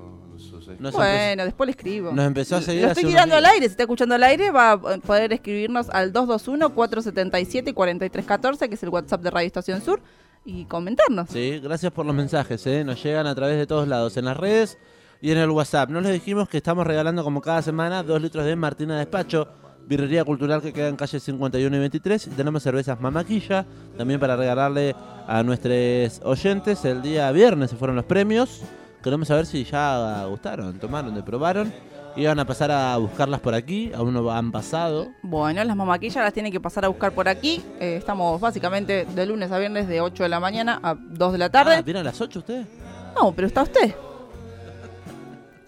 Nos, 0.80 0.94
Bueno, 0.94 1.46
después 1.46 1.68
le 1.68 1.72
escribo. 1.72 2.12
nos 2.12 2.26
empezó 2.26 2.58
a 2.58 2.62
seguir 2.62 2.82
Lo 2.84 2.90
estoy 2.90 3.06
tirando 3.06 3.38
al 3.38 3.46
aire. 3.46 3.68
Si 3.68 3.72
está 3.72 3.84
escuchando 3.84 4.16
al 4.16 4.24
aire, 4.24 4.52
va 4.52 4.72
a 4.72 4.78
poder 4.98 5.32
escribirnos 5.32 5.90
al 5.90 6.12
221-477-4314, 6.12 8.68
que 8.68 8.76
es 8.76 8.84
el 8.84 8.90
WhatsApp 8.90 9.22
de 9.22 9.32
Radio 9.32 9.48
Estación 9.48 9.82
Sur, 9.82 10.02
y 10.44 10.66
comentarnos. 10.66 11.30
Sí, 11.30 11.62
gracias 11.64 11.94
por 11.94 12.06
los 12.06 12.14
mensajes, 12.14 12.68
¿eh? 12.68 12.84
nos 12.84 13.02
llegan 13.02 13.26
a 13.26 13.34
través 13.36 13.58
de 13.58 13.66
todos 13.68 13.88
lados, 13.88 14.18
en 14.18 14.26
las 14.26 14.36
redes 14.36 14.78
y 15.24 15.32
en 15.32 15.38
el 15.38 15.50
WhatsApp. 15.52 15.90
No 15.90 16.02
les 16.02 16.12
dijimos 16.12 16.50
que 16.50 16.58
estamos 16.58 16.86
regalando 16.86 17.24
como 17.24 17.40
cada 17.40 17.62
semana 17.62 18.04
dos 18.04 18.22
litros 18.22 18.44
de 18.46 18.58
Martina 18.58 18.98
Despacho, 18.98 19.48
birrería 19.88 20.26
cultural 20.26 20.62
que 20.62 20.74
queda 20.74 20.90
en 20.90 20.98
calle 20.98 21.18
51 21.18 21.74
y 21.76 21.80
23. 21.80 22.28
Y 22.28 22.30
tenemos 22.32 22.62
cervezas 22.62 23.00
Mamaquilla, 23.00 23.66
también 23.98 24.20
para 24.20 24.36
regalarle 24.36 24.94
a 25.26 25.42
nuestros 25.42 26.20
oyentes. 26.26 26.84
El 26.84 27.02
día 27.02 27.32
viernes 27.32 27.70
se 27.70 27.78
fueron 27.78 27.96
los 27.96 28.04
premios. 28.04 28.64
Queremos 29.02 29.30
saber 29.30 29.46
si 29.46 29.64
ya 29.64 30.26
gustaron, 30.26 30.78
tomaron, 30.78 31.16
de 31.16 31.24
probaron. 31.24 31.74
Iban 32.18 32.38
a 32.40 32.46
pasar 32.46 32.70
a 32.70 32.98
buscarlas 32.98 33.40
por 33.40 33.54
aquí, 33.56 33.92
aún 33.96 34.14
no 34.14 34.30
han 34.30 34.52
pasado. 34.52 35.08
Bueno, 35.24 35.64
las 35.64 35.76
mamaquillas 35.76 36.18
las 36.24 36.34
tienen 36.34 36.52
que 36.52 36.60
pasar 36.60 36.84
a 36.84 36.90
buscar 36.90 37.14
por 37.14 37.30
aquí. 37.30 37.64
Eh, 37.80 37.96
estamos 37.98 38.42
básicamente 38.42 39.06
de 39.06 39.26
lunes 39.26 39.50
a 39.54 39.58
viernes 39.58 39.88
de 39.88 40.02
8 40.02 40.24
de 40.24 40.30
la 40.30 40.42
mañana 40.42 40.82
a 40.84 40.96
2 40.96 41.32
de 41.32 41.38
la 41.38 41.46
Ah, 41.46 41.50
tarde. 41.50 41.82
¿Vienen 41.82 42.02
a 42.02 42.04
las 42.12 42.20
8 42.20 42.40
ustedes? 42.40 42.68
no, 43.16 43.32
pero 43.32 43.48
está 43.48 43.64
usted. 43.64 43.96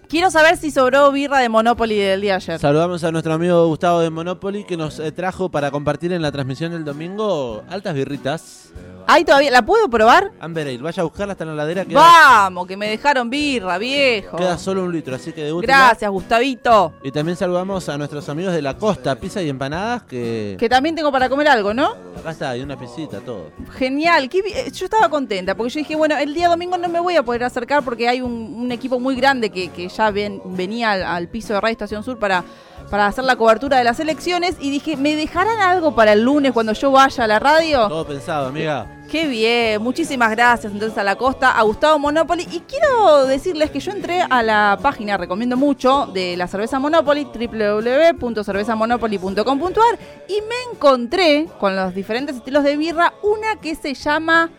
Quiero 0.08 0.30
saber 0.30 0.58
si 0.58 0.70
sobró 0.70 1.12
birra 1.12 1.40
de 1.40 1.50
Monopoly 1.50 1.96
del 1.96 2.22
día 2.22 2.36
ayer. 2.36 2.60
Saludamos 2.60 3.04
a 3.04 3.12
nuestro 3.12 3.34
amigo 3.34 3.66
Gustavo 3.68 4.02
de 4.02 4.10
Monopoly 4.10 4.64
que 4.64 4.78
nos 4.78 5.00
eh, 5.00 5.12
trajo 5.12 5.50
para 5.50 5.72
compartir 5.72 6.14
en 6.14 6.22
la 6.22 6.32
transmisión 6.32 6.72
del 6.72 6.86
domingo 6.86 7.64
altas 7.70 7.96
birritas. 7.96 8.72
Ahí 9.08 9.24
todavía, 9.24 9.52
¿la 9.52 9.62
puedo 9.64 9.88
probar? 9.90 10.32
Amber 10.40 10.68
Ale, 10.68 10.78
vaya 10.80 11.02
a 11.02 11.04
buscarla 11.04 11.34
hasta 11.34 11.46
la 11.46 11.54
ladera. 11.54 11.86
Queda, 11.86 12.00
Vamos, 12.00 12.66
que 12.68 12.76
me 12.76 12.90
dejaron 12.90 13.30
birra, 13.30 13.78
viejo. 13.78 14.36
queda 14.38 14.58
solo 14.58 14.84
un 14.84 14.92
litro, 14.92 15.16
así 15.16 15.32
que 15.32 15.44
degútenla. 15.44 15.78
Gracias, 15.90 16.10
Gustavito. 16.12 16.94
Y 17.04 17.12
también 17.12 17.38
saludamos 17.38 17.88
a 17.90 17.98
nuestros 17.98 18.28
amigos 18.30 18.54
de 18.54 18.62
la 18.62 18.76
costa, 18.78 19.16
pizza 19.16 19.42
y 19.42 19.50
empanadas, 19.50 20.04
que 20.04 20.56
Que 20.60 20.68
también 20.70 20.96
tengo 20.96 21.12
para 21.12 21.30
comer 21.30 21.48
algo, 21.48 21.74
¿no? 21.74 21.94
acá 22.18 22.32
está, 22.32 22.50
hay 22.52 22.62
una 22.62 22.78
pisita, 22.80 23.20
todo. 23.20 23.52
Genial, 23.78 24.28
qué 24.30 24.42
bi- 24.42 24.52
eh, 24.54 24.72
yo 24.72 24.86
estaba 24.86 25.10
contenta 25.10 25.54
porque 25.56 25.70
yo 25.74 25.80
dije, 25.80 25.96
bueno, 25.96 26.18
el 26.18 26.34
día 26.34 26.48
domingo 26.48 26.78
no 26.78 26.90
me 26.90 27.00
voy 27.00 27.16
a 27.16 27.24
poder 27.24 27.44
acercar 27.44 27.84
porque 27.84 28.08
hay 28.10 28.22
un, 28.22 28.32
un 28.32 28.72
equipo 28.72 29.00
muy 29.00 29.16
grande 29.16 29.50
que, 29.52 29.70
que 29.70 29.88
ya 29.90 30.10
ven- 30.10 30.42
venía 30.46 30.92
al, 30.94 31.04
al 31.04 31.28
piso 31.28 31.54
de 31.54 31.62
Radio 31.62 31.74
Estación 31.74 32.04
Sur 32.04 32.18
para, 32.18 32.44
para 32.90 33.08
hacer 33.08 33.24
la 33.24 33.36
cobertura 33.36 33.78
de 33.78 33.84
las 33.84 34.00
elecciones 34.00 34.56
y 34.60 34.70
dije, 34.70 34.96
¿me 34.98 35.16
dejarán 35.16 35.60
algo 35.60 35.96
para 35.96 36.14
el 36.14 36.22
lunes 36.22 36.54
cuando 36.54 36.74
yo 36.74 36.92
vaya 36.92 37.24
a 37.24 37.28
la 37.28 37.40
radio? 37.40 37.88
Todo 37.88 38.06
pensado, 38.06 38.48
amiga. 38.48 38.92
Qué 39.10 39.28
bien, 39.28 39.82
muchísimas 39.82 40.30
gracias 40.32 40.74
entonces 40.74 40.98
a 40.98 41.04
la 41.04 41.16
costa, 41.16 41.52
a 41.52 41.62
Gustavo 41.64 42.00
Monopoly. 42.00 42.48
Y 42.52 42.62
quiero 42.62 43.26
decirles 43.26 43.70
que 43.72 43.80
yo 43.80 43.92
entré 43.92 44.22
a 44.22 44.42
la 44.42 44.80
página, 44.82 45.18
recomiendo 45.18 45.58
mucho, 45.58 46.08
de 46.08 46.36
la 46.36 46.48
cerveza 46.48 46.80
Monopoly, 46.80 47.26
www.cervezamonopoly.com.ar 47.26 50.00
y 50.28 50.42
me 50.42 50.56
encontré 50.74 51.48
con 51.60 51.76
los 51.76 51.94
diferentes 51.94 52.36
estilos 52.36 52.64
de 52.64 52.78
birra, 52.78 53.14
una 53.22 53.58
que 53.62 53.76
se 53.76 53.94
llama 53.94 54.50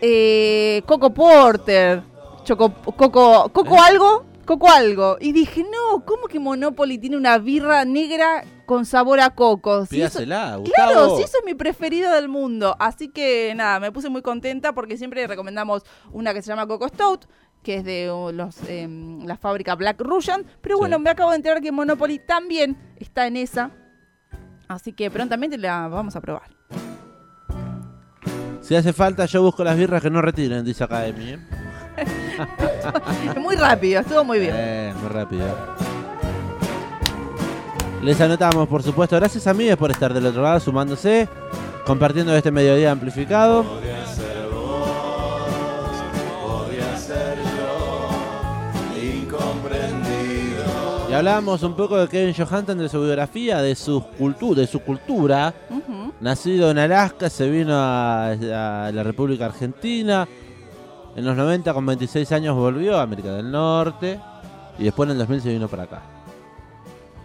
eh, 0.00 0.82
Coco 0.86 1.10
Porter, 1.10 2.02
Choco, 2.44 2.72
Coco, 2.96 3.50
Coco 3.52 3.82
algo, 3.82 4.24
Coco 4.46 4.70
algo. 4.70 5.16
Y 5.20 5.32
dije, 5.32 5.62
no, 5.64 6.04
¿cómo 6.04 6.28
que 6.28 6.38
Monopoly 6.40 6.98
tiene 6.98 7.16
una 7.16 7.36
birra 7.38 7.84
negra 7.84 8.44
con 8.64 8.84
sabor 8.86 9.20
a 9.20 9.30
coco. 9.30 9.86
Sí, 9.86 9.96
eso- 10.06 10.18
Claro, 10.74 11.16
sí, 11.16 11.22
eso 11.22 11.38
es 11.38 11.44
mi 11.44 11.54
preferido 11.54 12.12
del 12.12 12.28
mundo. 12.28 12.76
Así 12.78 13.08
que 13.08 13.52
nada, 13.54 13.78
me 13.80 13.92
puse 13.92 14.08
muy 14.08 14.22
contenta 14.22 14.72
porque 14.72 14.96
siempre 14.96 15.26
recomendamos 15.26 15.82
una 16.12 16.32
que 16.34 16.42
se 16.42 16.48
llama 16.48 16.66
Coco 16.66 16.88
Stout, 16.88 17.26
que 17.62 17.76
es 17.76 17.84
de 17.84 18.10
uh, 18.10 18.32
los, 18.32 18.56
em, 18.68 19.24
la 19.24 19.36
fábrica 19.36 19.74
Black 19.74 20.00
Russian. 20.00 20.44
Pero 20.62 20.78
bueno, 20.78 20.96
Sí. 20.96 21.02
me 21.02 21.10
acabo 21.10 21.30
de 21.30 21.36
enterar 21.36 21.60
que 21.60 21.70
Monopoly 21.72 22.18
también 22.18 22.76
está 22.98 23.26
en 23.26 23.36
esa. 23.36 23.70
Así 24.68 24.92
que 24.92 25.10
prontamente 25.12 25.58
la 25.58 25.86
vamos 25.88 26.16
a 26.16 26.20
probar. 26.20 26.50
Si 28.62 28.74
hace 28.74 28.92
falta, 28.92 29.26
yo 29.26 29.42
busco 29.42 29.62
las 29.62 29.76
birras 29.76 30.02
que 30.02 30.10
no 30.10 30.20
retiren, 30.20 30.64
dice 30.64 30.84
Academy. 30.84 31.30
¿eh? 31.30 31.38
muy 33.40 33.56
rápido, 33.56 34.00
estuvo 34.00 34.24
muy 34.24 34.38
bien. 34.38 34.54
Eh, 34.56 34.94
muy 35.00 35.08
rápido. 35.08 35.46
Les 38.02 38.20
anotamos, 38.20 38.68
por 38.68 38.82
supuesto. 38.82 39.16
Gracias 39.16 39.46
a 39.46 39.54
mí 39.54 39.74
por 39.76 39.90
estar 39.90 40.12
del 40.12 40.26
otro 40.26 40.42
lado, 40.42 40.60
sumándose, 40.60 41.28
compartiendo 41.84 42.36
este 42.36 42.50
mediodía 42.50 42.92
amplificado. 42.92 43.64
Podría 43.64 44.06
ser 44.06 44.48
vos, 44.52 44.88
podría 46.46 46.96
ser 46.96 47.38
yo, 47.56 48.08
incomprendido. 49.02 50.64
Y 51.10 51.14
hablábamos 51.14 51.62
un 51.62 51.74
poco 51.74 51.96
de 51.96 52.08
Kevin 52.08 52.34
Johansson, 52.34 52.78
de 52.78 52.88
su 52.88 53.00
biografía, 53.00 53.60
de 53.62 53.74
su, 53.74 54.00
cultu 54.18 54.54
de 54.54 54.66
su 54.66 54.80
cultura. 54.80 55.52
Ujú. 55.70 55.95
Nacido 56.20 56.70
en 56.70 56.78
Alaska, 56.78 57.28
se 57.28 57.50
vino 57.50 57.72
a, 57.74 58.34
la 58.40 59.02
República 59.02 59.46
Argentina. 59.46 60.26
En 61.14 61.24
los 61.24 61.36
90, 61.36 61.74
con 61.74 61.84
26 61.84 62.32
años, 62.32 62.56
volvió 62.56 62.98
a 62.98 63.02
América 63.02 63.32
del 63.32 63.50
Norte. 63.50 64.18
Y 64.78 64.84
después 64.84 65.06
en 65.06 65.12
el 65.12 65.18
2000 65.18 65.42
se 65.42 65.52
vino 65.52 65.68
para 65.68 65.82
acá. 65.84 66.02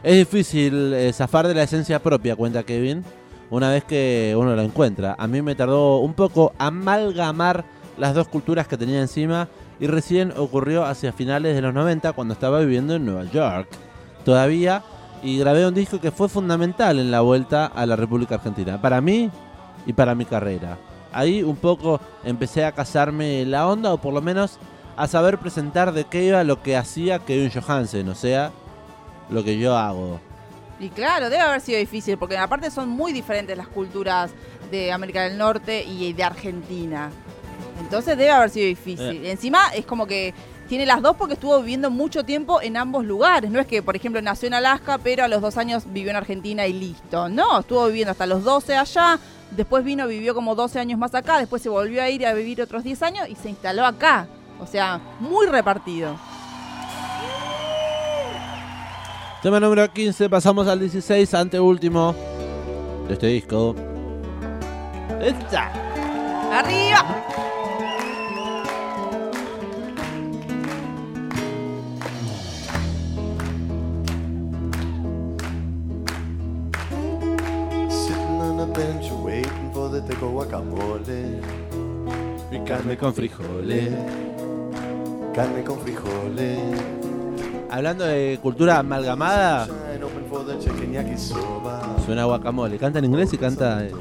Es 0.04 0.18
difícil 0.18 0.94
eh, 0.94 1.14
zafar 1.14 1.48
de 1.48 1.54
la 1.54 1.64
esencia 1.64 2.00
propia, 2.00 2.36
cuenta 2.36 2.64
Kevin, 2.64 3.04
una 3.50 3.70
vez 3.70 3.84
que 3.84 4.34
uno 4.38 4.56
la 4.56 4.64
encuentra. 4.64 5.16
A 5.18 5.28
mí 5.28 5.42
me 5.42 5.56
tardó 5.56 6.00
un 6.00 6.14
poco 6.14 6.54
amalgamar 6.58 7.64
las 7.98 8.14
dos 8.14 8.28
culturas 8.28 8.68
que 8.68 8.78
tenía 8.78 9.00
encima. 9.00 9.48
Y 9.80 9.88
recién 9.88 10.34
ocurrió 10.38 10.86
hacia 10.86 11.14
finales 11.14 11.56
de 11.56 11.62
los 11.62 11.74
90, 11.74 12.14
cuando 12.14 12.34
estaba 12.34 12.60
viviendo 12.60 12.96
en 12.96 13.06
Nueva 13.06 13.24
York. 13.32 13.68
Todavía 14.26 14.84
y 15.24 15.38
grabé 15.38 15.68
un 15.68 15.74
disco 15.74 16.00
que 16.00 16.12
fue 16.12 16.30
fundamental 16.30 17.00
en 17.00 17.12
la 17.12 17.22
vuelta 17.22 17.66
a 17.68 17.86
la 17.86 17.96
República 17.96 18.36
Argentina, 18.36 18.82
para 18.82 19.02
mí 19.02 19.30
y 19.86 19.94
para 19.94 20.16
mi 20.16 20.26
carrera. 20.26 20.78
Ahí 21.14 21.44
un 21.44 21.56
poco 21.56 22.00
empecé 22.24 22.66
a 22.66 22.72
casarme 22.72 23.46
la 23.46 23.68
onda, 23.68 23.94
o 23.94 23.98
por 23.98 24.14
lo 24.14 24.22
menos 24.22 24.58
a 24.96 25.08
saber 25.08 25.38
presentar 25.38 25.94
de 25.94 26.06
qué 26.06 26.24
iba 26.24 26.44
lo 26.44 26.62
que 26.62 26.78
hacía 26.78 27.20
Kevin 27.20 27.52
Johansen, 27.52 28.10
o 28.10 28.16
sea, 28.16 28.52
lo 29.30 29.44
que 29.44 29.58
yo 29.58 29.78
hago. 29.78 30.20
Y 30.80 30.90
claro, 30.90 31.30
debe 31.30 31.42
haber 31.42 31.62
sido 31.62 31.78
difícil, 31.78 32.18
porque 32.18 32.38
aparte 32.38 32.72
son 32.72 32.90
muy 32.90 33.14
diferentes 33.14 33.56
las 33.56 33.68
culturas 33.68 34.32
de 34.72 34.92
América 34.92 35.24
del 35.24 35.38
Norte 35.38 35.84
y 35.84 36.12
de 36.14 36.24
Argentina. 36.24 37.12
Entonces 37.80 38.18
debe 38.18 38.32
haber 38.32 38.50
sido 38.50 38.68
difícil. 38.68 39.26
Encima 39.26 39.68
es 39.76 39.86
como 39.86 40.08
que 40.08 40.34
tiene 40.72 40.86
las 40.86 41.02
dos 41.02 41.18
porque 41.18 41.34
estuvo 41.34 41.60
viviendo 41.60 41.92
mucho 41.92 42.24
tiempo 42.24 42.62
en 42.62 42.78
ambos 42.78 43.04
lugares. 43.04 43.52
No 43.52 43.60
es 43.60 43.68
que, 43.68 43.84
por 43.84 43.98
ejemplo, 43.98 44.22
nació 44.22 44.48
en 44.48 44.54
Alaska, 44.54 44.98
pero 45.04 45.26
a 45.26 45.28
los 45.28 45.42
dos 45.42 45.58
años 45.58 45.84
vivió 45.88 46.12
en 46.12 46.16
Argentina 46.16 46.66
y 46.66 46.72
listo. 46.72 47.28
No, 47.28 47.60
estuvo 47.60 47.86
viviendo 47.88 48.12
hasta 48.12 48.26
los 48.26 48.46
12 48.46 48.78
allá, 48.78 49.20
después 49.50 49.84
vino, 49.84 50.08
vivió 50.08 50.34
como 50.34 50.56
12 50.56 50.80
años 50.80 50.98
más 50.98 51.14
acá, 51.14 51.40
después 51.40 51.62
se 51.62 51.68
volvió 51.68 52.02
a 52.02 52.10
ir 52.10 52.26
a 52.26 52.34
vivir 52.34 52.62
otros 52.62 52.86
10 52.86 53.04
años 53.04 53.28
y 53.28 53.36
se 53.36 53.50
instaló 53.50 53.86
acá. 53.86 54.28
O 54.62 54.66
sea, 54.66 55.02
muy 55.20 55.46
repartido. 55.46 56.16
Tema 59.44 59.60
número 59.60 59.92
15, 59.92 60.30
pasamos 60.30 60.70
al 60.70 60.80
16, 60.80 61.34
anteúltimo 61.34 62.16
de 63.10 63.14
este 63.16 63.28
disco. 63.28 63.76
¡Esta! 65.20 65.70
¡Arriba! 66.50 67.61
Bench 78.82 79.12
waiting 79.24 79.72
for 79.74 79.90
the 79.90 80.02
tico 80.02 80.30
guacamole. 80.32 81.40
Carne 82.66 82.98
con 82.98 83.14
frijoles. 83.14 83.94
Carne 85.34 85.64
con 85.64 85.80
frijoles. 85.80 86.60
Hablando 87.70 88.06
de 88.06 88.40
cultura 88.42 88.80
amalgamada, 88.80 89.68
suena 92.06 92.26
guacamole. 92.26 92.78
Canta 92.78 93.00
en 93.00 93.06
inglés 93.06 93.34
y 93.34 93.38
canta 93.38 93.86
en, 93.86 93.94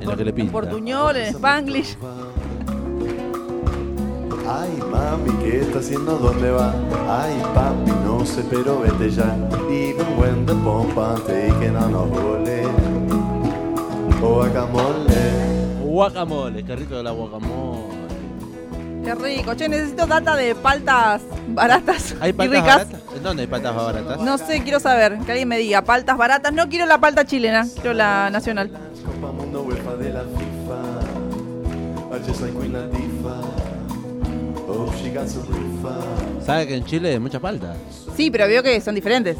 en 0.00 0.08
lo 0.08 0.16
que 0.16 0.24
le 0.24 0.30
En 0.30 0.36
pinta. 0.36 0.52
portuñol, 0.52 1.16
en 1.16 1.34
spanglish. 1.34 1.96
Ay, 4.50 4.80
mami, 4.90 5.30
¿qué 5.42 5.60
está 5.60 5.80
haciendo? 5.80 6.16
¿Dónde 6.16 6.50
va? 6.50 6.72
Ay, 7.06 7.42
papi, 7.54 7.90
no 8.06 8.24
sé, 8.24 8.42
pero 8.48 8.80
vete 8.80 9.10
ya. 9.10 9.36
Even 9.70 10.06
when 10.18 10.46
the 10.46 10.54
I'm 10.54 11.20
taking 11.26 11.76
on 11.76 11.94
a 11.94 11.98
hole. 11.98 12.87
Oh, 14.20 14.34
guacamole. 14.34 15.14
Guacamole, 15.84 16.64
qué 16.64 16.76
rico 16.76 16.96
de 16.96 17.02
la 17.02 17.10
guacamole. 17.12 17.98
Qué 19.04 19.14
rico. 19.14 19.54
Che, 19.54 19.68
necesito 19.68 20.06
data 20.06 20.36
de 20.36 20.54
paltas 20.54 21.22
baratas 21.48 22.14
¿Hay 22.20 22.30
y 22.30 22.32
paltas 22.32 22.60
ricas. 22.60 22.76
baratas? 22.90 23.16
¿En 23.16 23.22
dónde 23.22 23.42
hay 23.42 23.46
paltas 23.46 23.74
baratas? 23.74 24.20
No 24.20 24.36
sé, 24.38 24.62
quiero 24.62 24.80
saber. 24.80 25.18
Que 25.20 25.32
alguien 25.32 25.48
me 25.48 25.58
diga. 25.58 25.82
Paltas 25.82 26.16
baratas. 26.18 26.52
No 26.52 26.68
quiero 26.68 26.84
la 26.86 26.98
palta 26.98 27.24
chilena. 27.24 27.66
Quiero 27.74 27.94
la 27.94 28.28
nacional. 28.30 28.70
Copa 28.70 29.32
Mundo 29.32 29.62
UEFA 29.62 29.96
de 29.96 30.12
la 30.12 30.22
FIFA. 30.22 32.16
I 32.16 32.26
just 32.28 32.40
like 32.40 32.58
Queen 32.58 32.72
Latifah. 32.72 33.40
Oh, 34.68 34.92
she 35.00 35.10
got 35.10 35.26
some 35.28 35.46
rifa. 35.46 36.44
¿Sabe 36.44 36.66
que 36.66 36.74
en 36.76 36.84
Chile 36.84 37.12
hay 37.12 37.18
muchas 37.18 37.40
paltas? 37.40 37.76
Sí, 38.16 38.30
pero 38.30 38.46
veo 38.46 38.62
que 38.62 38.80
son 38.80 38.94
diferentes. 38.94 39.36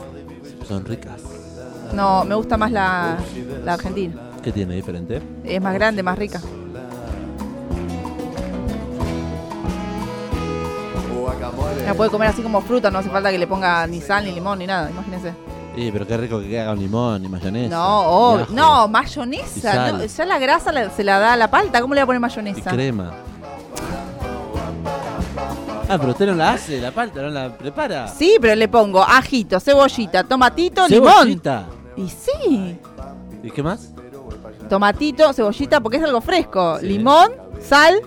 Son 0.66 0.84
ricas. 0.84 1.20
No, 1.92 2.24
me 2.24 2.34
gusta 2.34 2.56
más 2.56 2.70
la, 2.70 3.18
la 3.64 3.74
argentina. 3.74 4.14
¿Qué 4.48 4.52
tiene 4.52 4.76
diferente? 4.76 5.20
Es 5.44 5.60
más 5.60 5.74
grande, 5.74 6.02
más 6.02 6.16
rica. 6.16 6.40
La 11.84 11.92
puede 11.92 12.08
comer 12.08 12.28
así 12.30 12.40
como 12.40 12.62
fruta. 12.62 12.90
No 12.90 13.00
hace 13.00 13.10
falta 13.10 13.30
que 13.30 13.38
le 13.38 13.46
ponga 13.46 13.86
ni 13.86 14.00
sal, 14.00 14.24
ni 14.24 14.32
limón, 14.32 14.58
ni 14.60 14.66
nada. 14.66 14.90
Imagínense. 14.90 15.34
Sí, 15.76 15.90
pero 15.92 16.06
qué 16.06 16.16
rico 16.16 16.40
que 16.40 16.58
haga 16.58 16.72
un 16.72 16.78
limón 16.78 17.22
y 17.26 17.28
mayonesa. 17.28 17.76
No, 17.76 18.00
oh, 18.06 18.40
y 18.50 18.54
no, 18.54 18.88
mayonesa. 18.88 19.92
no, 19.92 20.02
ya 20.02 20.24
la 20.24 20.38
grasa 20.38 20.72
la- 20.72 20.88
se 20.88 21.04
la 21.04 21.18
da 21.18 21.34
a 21.34 21.36
la 21.36 21.50
palta. 21.50 21.82
¿Cómo 21.82 21.92
le 21.92 22.00
va 22.00 22.04
a 22.04 22.06
poner 22.06 22.20
Y 22.20 22.22
mayonesa? 22.22 22.70
crema. 22.70 23.12
Ah, 25.90 25.98
pero 25.98 26.12
usted 26.12 26.26
no 26.26 26.36
la 26.36 26.52
hace, 26.54 26.80
la 26.80 26.90
palta, 26.90 27.20
no 27.20 27.28
la 27.28 27.54
prepara. 27.54 28.08
Sí, 28.08 28.38
pero 28.40 28.54
le 28.54 28.68
pongo 28.68 29.02
ajito, 29.02 29.60
cebollita, 29.60 30.24
tomatito, 30.24 30.88
limón. 30.88 31.12
Cebollita. 31.12 31.66
Y 31.98 32.08
sí. 32.08 32.78
¿Y 33.42 33.50
qué 33.50 33.62
más? 33.62 33.92
Tomatito, 34.68 35.32
cebollita, 35.32 35.80
porque 35.80 35.96
es 35.98 36.04
algo 36.04 36.20
fresco. 36.20 36.78
Sí. 36.80 36.86
Limón, 36.86 37.32
sal 37.60 38.00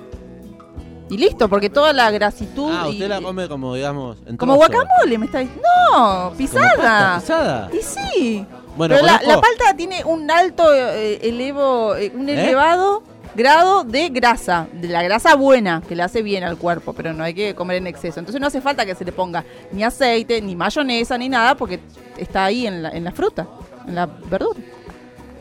y 1.10 1.18
listo, 1.18 1.50
porque 1.50 1.70
toda 1.70 1.92
la 1.94 2.10
grasitud. 2.12 2.72
Ah, 2.74 2.86
y- 2.88 2.92
usted 2.94 3.10
la 3.10 3.22
come 3.22 3.48
como, 3.50 3.76
digamos, 3.76 4.18
en 4.26 4.38
Como 4.38 4.58
trozo. 4.58 4.72
guacamole, 4.72 5.18
me 5.18 5.26
está 5.26 5.40
diciendo. 5.40 5.64
No, 5.94 6.34
pisada. 6.38 7.20
pisada. 7.20 7.70
Y 7.74 7.82
sí. 7.82 8.46
Bueno, 8.78 8.96
Pero 8.96 9.06
la 9.06 9.42
palta 9.42 9.76
tiene 9.76 10.04
un 10.06 10.32
alto 10.32 10.74
eh, 10.74 11.20
elevo, 11.28 11.96
eh, 11.96 12.12
un 12.16 12.30
¿Eh? 12.30 12.42
elevado 12.42 13.04
grado 13.36 13.84
de 13.84 14.10
grasa, 14.10 14.68
de 14.74 14.88
la 14.88 15.04
grasa 15.04 15.36
buena, 15.36 15.82
que 15.88 15.96
le 15.96 16.04
hace 16.04 16.22
bien 16.22 16.44
al 16.46 16.58
cuerpo, 16.58 16.94
pero 16.94 17.14
no 17.14 17.24
hay 17.24 17.34
que 17.34 17.54
comer 17.56 17.78
en 17.78 17.88
exceso. 17.88 18.20
Entonces 18.20 18.40
no 18.40 18.48
hace 18.48 18.62
falta 18.62 18.86
que 18.86 18.96
se 18.96 19.04
le 19.04 19.12
ponga 19.12 19.44
ni 19.74 19.84
aceite, 19.84 20.42
ni 20.42 20.56
mayonesa, 20.56 21.18
ni 21.18 21.28
nada, 21.30 21.56
porque 21.56 21.80
está 22.18 22.46
ahí 22.46 22.66
en 22.68 22.84
la, 22.84 22.90
en 22.92 23.04
la 23.04 23.12
fruta, 23.12 23.48
en 23.88 23.96
la 23.96 24.06
verdura. 24.06 24.60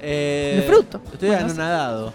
Eh, 0.02 0.54
El 0.58 0.62
fruto. 0.64 1.00
Estoy 1.12 1.28
Bueno, 1.28 1.44
anonadado. 1.46 2.12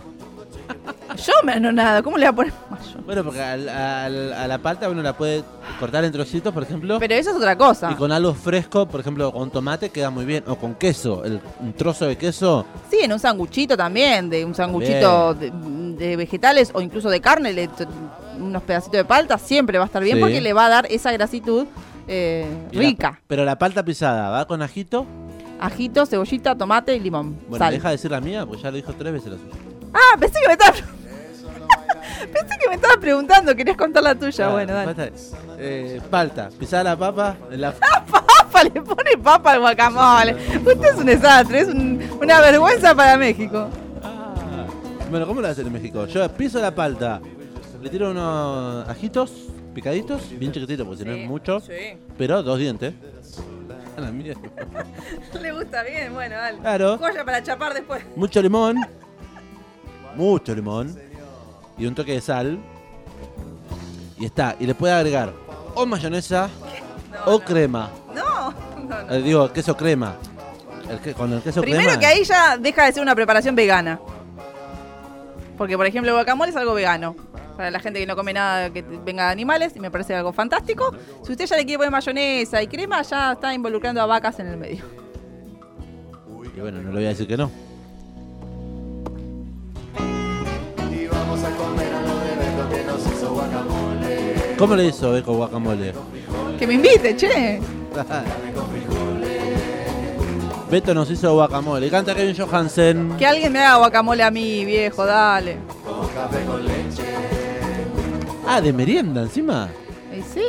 Yo 1.26 1.34
me 1.44 1.54
anonado, 1.54 2.04
¿cómo 2.04 2.18
le 2.18 2.26
voy 2.26 2.32
a 2.32 2.36
poner 2.36 2.54
mayo? 2.70 3.00
Bueno, 3.06 3.24
porque 3.24 3.42
al- 3.42 3.70
al- 3.70 4.34
a 4.34 4.48
la 4.48 4.58
palta 4.58 4.90
uno 4.90 5.02
la 5.04 5.14
puede 5.16 5.44
cortar 5.80 6.04
en 6.04 6.12
trocitos, 6.12 6.52
por 6.54 6.64
ejemplo. 6.64 6.98
Pero 7.00 7.14
eso 7.14 7.30
es 7.30 7.36
otra 7.36 7.56
cosa. 7.56 7.92
Y 7.92 7.96
con 7.96 8.12
algo 8.12 8.34
fresco, 8.34 8.88
por 8.88 9.00
ejemplo, 9.00 9.32
con 9.32 9.52
tomate 9.52 9.90
queda 9.90 10.10
muy 10.10 10.26
bien. 10.26 10.44
O 10.48 10.56
con 10.56 10.74
queso, 10.76 11.24
el, 11.24 11.40
un 11.60 11.74
trozo 11.74 12.06
de 12.08 12.18
queso. 12.18 12.66
Sí, 12.90 12.98
en 13.02 13.14
un 13.14 13.20
sanguchito 13.20 13.78
también, 13.78 14.30
de 14.30 14.44
un 14.44 14.56
sanguchito 14.56 15.36
de, 15.36 15.52
de 15.98 16.16
vegetales 16.18 16.72
o 16.74 16.82
incluso 16.82 17.10
de 17.10 17.22
carne, 17.22 17.54
le- 17.54 17.70
unos 18.40 18.64
pedacitos 18.64 18.98
de 18.98 19.06
palta, 19.06 19.38
siempre 19.38 19.78
va 19.78 19.86
a 19.86 19.88
estar 19.88 20.04
bien 20.04 20.18
Sí. 20.18 20.22
porque 20.22 20.42
le 20.42 20.52
va 20.54 20.66
a 20.66 20.70
dar 20.70 20.88
esa 20.90 21.12
grasitud 21.12 21.68
eh, 22.08 22.46
y 22.72 22.76
la- 22.76 22.82
rica. 22.82 23.22
pero 23.28 23.46
la 23.46 23.58
palta 23.58 23.84
pisada, 23.86 24.30
¿va 24.30 24.46
con 24.46 24.62
ajito? 24.62 25.06
Ajito, 25.60 26.06
cebollita, 26.06 26.56
tomate 26.56 26.96
y 26.96 27.00
limón. 27.00 27.38
Bueno, 27.48 27.64
sal. 27.66 27.74
deja 27.74 27.90
de 27.90 27.94
decir 27.96 28.12
la 28.12 28.22
mía, 28.22 28.46
porque 28.46 28.62
ya 28.64 28.72
lo 28.72 28.78
dijo 28.78 28.94
tres 28.94 29.14
veces 29.14 29.32
la 29.32 29.38
suya. 29.38 29.54
Ah, 29.94 30.18
pensé 30.20 30.40
que 30.42 30.48
me 30.48 30.54
estaba... 30.54 30.74
pensé 32.34 32.56
que 32.62 32.70
me 32.70 32.76
estabas 32.76 32.98
preguntando, 32.98 33.56
querías 33.56 33.78
contar 33.78 34.04
la 34.04 34.16
tuya. 34.16 34.48
Ah, 34.48 34.52
bueno, 34.52 34.74
dale. 34.74 34.94
falta- 34.94 35.10
eh, 35.58 36.02
palta, 36.10 36.50
pisada 36.60 36.84
la 36.84 36.98
papa. 36.98 37.38
La... 37.52 37.72
papa, 38.12 38.64
le 38.64 38.82
pone 38.82 39.18
papa 39.22 39.54
al 39.54 39.60
guacamole. 39.60 40.34
Usted 40.58 40.84
es 40.84 40.96
un 40.98 41.06
desastre, 41.06 41.60
es 41.62 41.68
un- 41.70 42.02
una 42.22 42.42
vergüenza 42.42 42.94
para 42.94 43.18
México. 43.18 43.68
Bueno, 45.10 45.28
¿cómo 45.28 45.40
lo 45.40 45.48
hacen 45.48 45.68
en 45.68 45.74
México? 45.74 46.06
Yo 46.08 46.28
piso 46.30 46.60
la 46.60 46.74
palta, 46.74 47.22
le 47.82 47.90
tiro 47.90 48.10
unos 48.12 48.88
ajitos 48.90 49.32
picaditos, 49.74 50.30
bien 50.38 50.52
chiquititos 50.52 50.86
porque 50.86 51.04
si 51.04 51.10
no 51.10 51.16
es 51.16 51.28
mucho, 51.28 51.60
sí. 51.60 51.74
pero 52.18 52.42
dos 52.44 52.58
dientes. 52.60 52.94
A 53.98 54.02
la 54.02 54.12
mierda. 54.12 54.42
Le 55.42 55.52
gusta 55.52 55.84
bien, 55.84 56.14
bueno, 56.14 56.36
dale. 56.36 56.58
Claro. 56.60 56.98
Joya 56.98 57.24
para 57.26 57.42
chapar 57.44 57.74
después. 57.74 58.04
Mucho 58.16 58.42
limón, 58.42 58.78
mucho 60.16 60.54
limón 60.56 60.98
y 61.78 61.86
un 61.86 61.96
toque 61.96 62.14
de 62.14 62.22
sal. 62.22 62.60
Y 64.18 64.26
está, 64.26 64.56
y 64.60 64.66
le 64.66 64.74
puede 64.76 64.94
agregar 64.94 65.34
o 65.76 65.86
mayonesa 65.86 66.50
o 67.26 67.40
crema. 67.40 67.90
No, 68.14 68.52
no, 68.52 69.04
no. 69.04 69.14
Eh, 69.14 69.22
digo, 69.22 69.52
queso 69.52 69.76
crema. 69.76 70.16
El 70.90 71.00
que- 71.00 71.14
con 71.14 71.34
el 71.34 71.42
queso 71.42 71.62
Primero 71.62 71.84
crema. 71.84 72.00
que 72.00 72.06
ahí 72.06 72.24
ya 72.24 72.58
deja 72.58 72.86
de 72.86 72.94
ser 72.94 73.02
una 73.04 73.14
preparación 73.16 73.56
vegana. 73.56 74.00
Porque, 75.58 75.76
por 75.78 75.86
ejemplo, 75.86 76.12
el 76.12 76.16
guacamole 76.16 76.52
es 76.52 76.56
algo 76.58 76.74
vegano. 76.74 77.16
Para 77.56 77.72
la 77.72 77.80
gente 77.80 78.00
que 78.00 78.06
no 78.06 78.16
come 78.16 78.34
nada 78.34 78.70
que 78.70 78.82
venga 78.82 79.26
de 79.26 79.32
animales, 79.32 79.74
y 79.76 79.80
me 79.80 79.90
parece 79.90 80.14
algo 80.16 80.34
fantástico. 80.34 80.94
Si 81.24 81.32
usted 81.32 81.46
ya 81.46 81.56
le 81.56 81.64
quiere 81.64 81.78
poner 81.78 81.92
mayonesa 81.92 82.62
y 82.62 82.68
crema, 82.68 83.02
ya 83.02 83.34
está 83.34 83.54
involucrando 83.54 84.02
a 84.02 84.06
vacas 84.06 84.40
en 84.40 84.48
el 84.48 84.58
medio. 84.58 84.84
Y 86.56 86.60
bueno, 86.60 86.82
no 86.82 86.90
le 86.90 86.96
voy 86.96 87.06
a 87.06 87.10
decir 87.10 87.28
que 87.28 87.38
no. 87.38 87.52
Y 90.92 91.08
vamos 91.08 91.44
a 91.44 91.50
comer 91.52 91.94
a 91.94 92.02
lo 92.02 92.20
de 92.20 92.36
Beto 92.36 92.70
que 92.70 92.84
nos 92.86 93.08
hizo 93.08 93.34
guacamole. 93.34 94.56
¿Cómo 94.58 94.76
le 94.76 94.86
hizo 94.86 95.18
Eco 95.18 95.34
guacamole? 95.36 95.94
Que 96.58 96.68
me 96.68 96.74
invite, 96.76 97.16
che. 97.16 97.60
Beto 100.70 100.94
nos 100.94 101.10
hizo 101.12 101.34
guacamole. 101.34 101.90
Canta 101.90 102.16
Kevin 102.16 102.36
Johansen. 102.36 103.18
Que 103.18 103.26
alguien 103.26 103.54
me 103.54 103.60
haga 103.60 103.78
guacamole 103.78 104.24
a 104.24 104.32
mí, 104.32 104.66
viejo, 104.66 105.06
dale. 105.06 105.58
Con 105.84 106.08
café 106.10 106.44
con 106.46 106.66
leche. 106.66 107.05
Ah, 108.48 108.62
de 108.62 108.72
merienda 108.72 109.24
encima. 109.24 109.70
Y 110.16 110.22
sí. 110.22 110.42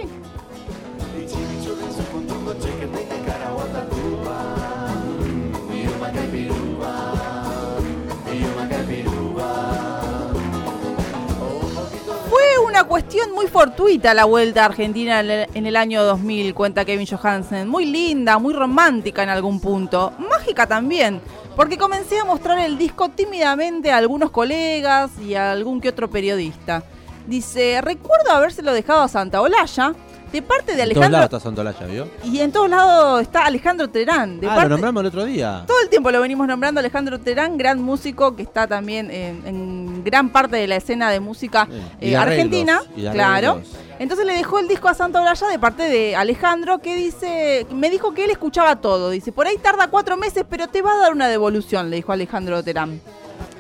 Una 12.69 12.85
cuestión 12.85 13.33
muy 13.33 13.47
fortuita 13.47 14.13
la 14.13 14.27
vuelta 14.27 14.61
a 14.61 14.67
Argentina 14.67 15.21
en 15.21 15.67
el 15.67 15.77
año 15.77 16.05
2000, 16.05 16.53
cuenta 16.53 16.85
Kevin 16.85 17.07
Johansen. 17.07 17.67
Muy 17.67 17.87
linda, 17.87 18.39
muy 18.39 18.53
romántica 18.53 19.23
en 19.23 19.31
algún 19.31 19.61
punto. 19.61 20.13
Mágica 20.19 20.67
también, 20.67 21.23
porque 21.57 21.79
comencé 21.79 22.19
a 22.19 22.27
mostrar 22.27 22.59
el 22.59 22.77
disco 22.77 23.09
tímidamente 23.09 23.91
a 23.91 23.97
algunos 23.97 24.31
colegas 24.31 25.11
y 25.19 25.33
a 25.33 25.53
algún 25.53 25.81
que 25.81 25.89
otro 25.89 26.11
periodista. 26.11 26.83
Dice, 27.27 27.81
recuerdo 27.83 28.31
habérselo 28.31 28.73
dejado 28.73 29.03
a 29.03 29.09
Santa 29.09 29.41
Olalla, 29.41 29.95
de 30.33 30.43
parte 30.43 30.75
de 30.77 30.83
En 30.83 30.89
todos 30.91 31.11
lados 31.11 31.15
Alejandro... 31.15 31.25
está 31.25 31.41
Santolaya, 31.41 31.87
¿vio? 31.87 32.09
Y 32.25 32.41
en 32.41 32.53
todos 32.53 32.69
lados 32.69 33.23
está 33.23 33.47
Alejandro 33.47 33.89
Terán. 33.89 34.41
De 34.41 34.49
Ah, 34.49 34.63
lo 34.65 34.71
nombramos 34.71 35.01
el 35.03 35.07
otro 35.07 35.25
día. 35.25 35.65
todo 35.67 35.81
el 35.83 35.89
tiempo 35.89 36.11
lo 36.11 36.21
venimos 36.21 36.47
nombrando 36.47 36.81
Alejandro 36.81 37.19
Terán, 37.21 37.57
gran 37.57 37.81
músico 37.81 38.35
que 38.37 38.43
está 38.43 38.67
también 38.67 39.11
en, 39.11 39.47
en 39.47 40.05
gran 40.05 40.31
parte 40.31 40.57
de 40.57 40.67
la 40.67 40.77
escena 40.77 41.11
de 41.11 41.21
música 41.21 41.67
Sí, 41.71 41.81
eh, 42.13 42.17
argentina. 42.17 42.81
claro. 43.13 43.61
Entonces 43.99 44.27
le 44.27 44.35
dejó 44.35 44.59
el 44.59 44.69
disco 44.69 44.89
a 44.89 44.95
Santa 44.95 45.23
Olalla 45.23 45.47
de 45.49 45.59
parte 45.59 45.85
de 45.85 46.17
Alejandro 46.17 46.81
que 46.81 46.95
dice, 46.97 47.67
me 47.73 47.89
dijo 47.89 48.13
que 48.13 48.25
él 48.25 48.31
escuchaba 48.31 48.77
todo. 48.77 49.11
Dice, 49.11 49.33
por 49.33 49.47
ahí 49.47 49.57
tarda 49.59 49.89
cuatro 49.89 50.17
meses, 50.19 50.45
pero 50.51 50.67
te 50.69 50.83
va 50.83 50.93
a 50.93 50.99
dar 50.99 51.13
una 51.13 51.29
devolución, 51.29 51.89
le 51.89 51.97
dijo 51.97 52.13
Alejandro 52.13 52.63
Terán. 52.63 53.01